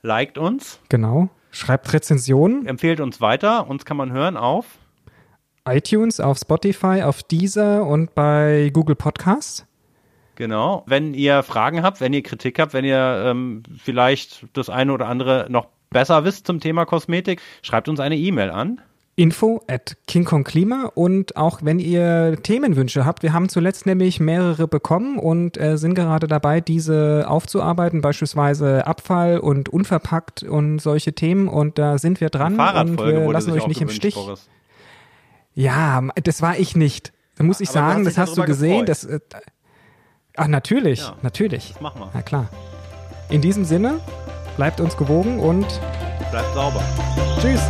liked 0.03 0.39
uns. 0.39 0.81
Genau. 0.89 1.29
Schreibt 1.51 1.93
Rezensionen. 1.93 2.67
Empfehlt 2.67 3.01
uns 3.01 3.21
weiter. 3.21 3.69
Uns 3.69 3.85
kann 3.85 3.97
man 3.97 4.11
hören 4.13 4.37
auf 4.37 4.67
iTunes, 5.67 6.21
auf 6.21 6.39
Spotify, 6.39 7.03
auf 7.03 7.23
Deezer 7.23 7.87
und 7.87 8.15
bei 8.15 8.71
Google 8.73 8.97
Podcasts. 8.97 9.67
Genau. 10.35 10.83
Wenn 10.87 11.15
ihr 11.15 11.43
Fragen 11.43 11.83
habt, 11.83 12.01
wenn 12.01 12.13
ihr 12.13 12.23
Kritik 12.23 12.59
habt, 12.59 12.75
wenn 12.75 12.85
ihr 12.85 13.25
ähm, 13.27 13.63
vielleicht 13.79 14.47
das 14.53 14.69
eine 14.69 14.93
oder 14.93 15.07
andere 15.07 15.47
noch 15.49 15.69
besser 15.95 16.25
wisst 16.25 16.47
zum 16.47 16.61
Thema 16.61 16.85
Kosmetik, 16.85 17.41
schreibt 17.63 17.89
uns 17.89 18.01
eine 18.01 18.17
E-Mail 18.17 18.51
an. 18.51 18.83
Info 19.17 19.63
at 19.69 19.97
King 20.09 20.25
Kong 20.25 20.43
Klima 20.43 20.91
und 20.95 21.37
auch 21.37 21.61
wenn 21.63 21.79
ihr 21.79 22.37
Themenwünsche 22.43 23.07
habt, 23.07 23.23
wir 23.23 23.33
haben 23.33 23.49
zuletzt 23.49 23.87
nämlich 23.87 24.19
mehrere 24.19 24.67
bekommen 24.67 25.21
und 25.21 25.57
äh, 25.57 25.79
sind 25.79 25.95
gerade 25.95 26.27
dabei, 26.27 26.61
diese 26.61 27.27
aufzuarbeiten, 27.29 28.01
beispielsweise 28.01 28.89
Abfall 28.89 29.39
und 29.39 29.69
unverpackt 29.69 30.43
und 30.43 30.81
solche 30.81 31.13
Themen 31.13 31.47
und 31.47 31.79
da 31.79 31.99
sind 31.99 32.21
wir 32.21 32.29
dran 32.29 32.59
und 32.59 32.99
wir 32.99 33.33
lassen 33.33 33.53
euch 33.53 33.69
nicht 33.69 33.81
im 33.81 33.89
Stich. 33.89 34.17
Boris. 34.17 34.49
Ja, 35.55 36.03
das 36.25 36.43
war 36.43 36.59
ich 36.59 36.75
nicht. 36.75 37.13
Da 37.37 37.45
muss 37.45 37.61
ich 37.61 37.69
Aber 37.69 37.79
sagen, 37.79 38.05
das 38.05 38.19
hast 38.19 38.37
du 38.37 38.43
gesehen. 38.43 38.85
Das, 38.85 39.05
äh, 39.05 39.21
ach, 40.37 40.49
natürlich, 40.49 41.01
ja, 41.01 41.17
natürlich. 41.23 41.73
Das 41.75 41.81
machen 41.81 42.01
wir. 42.01 42.11
Na 42.13 42.23
klar. 42.23 42.49
In 43.31 43.41
diesem 43.41 43.65
Sinne, 43.65 44.01
bleibt 44.57 44.81
uns 44.81 44.97
gewogen 44.97 45.41
und 45.41 45.67
bleibt 46.31 46.55
sauber. 46.55 46.83
Tschüss. 47.41 47.61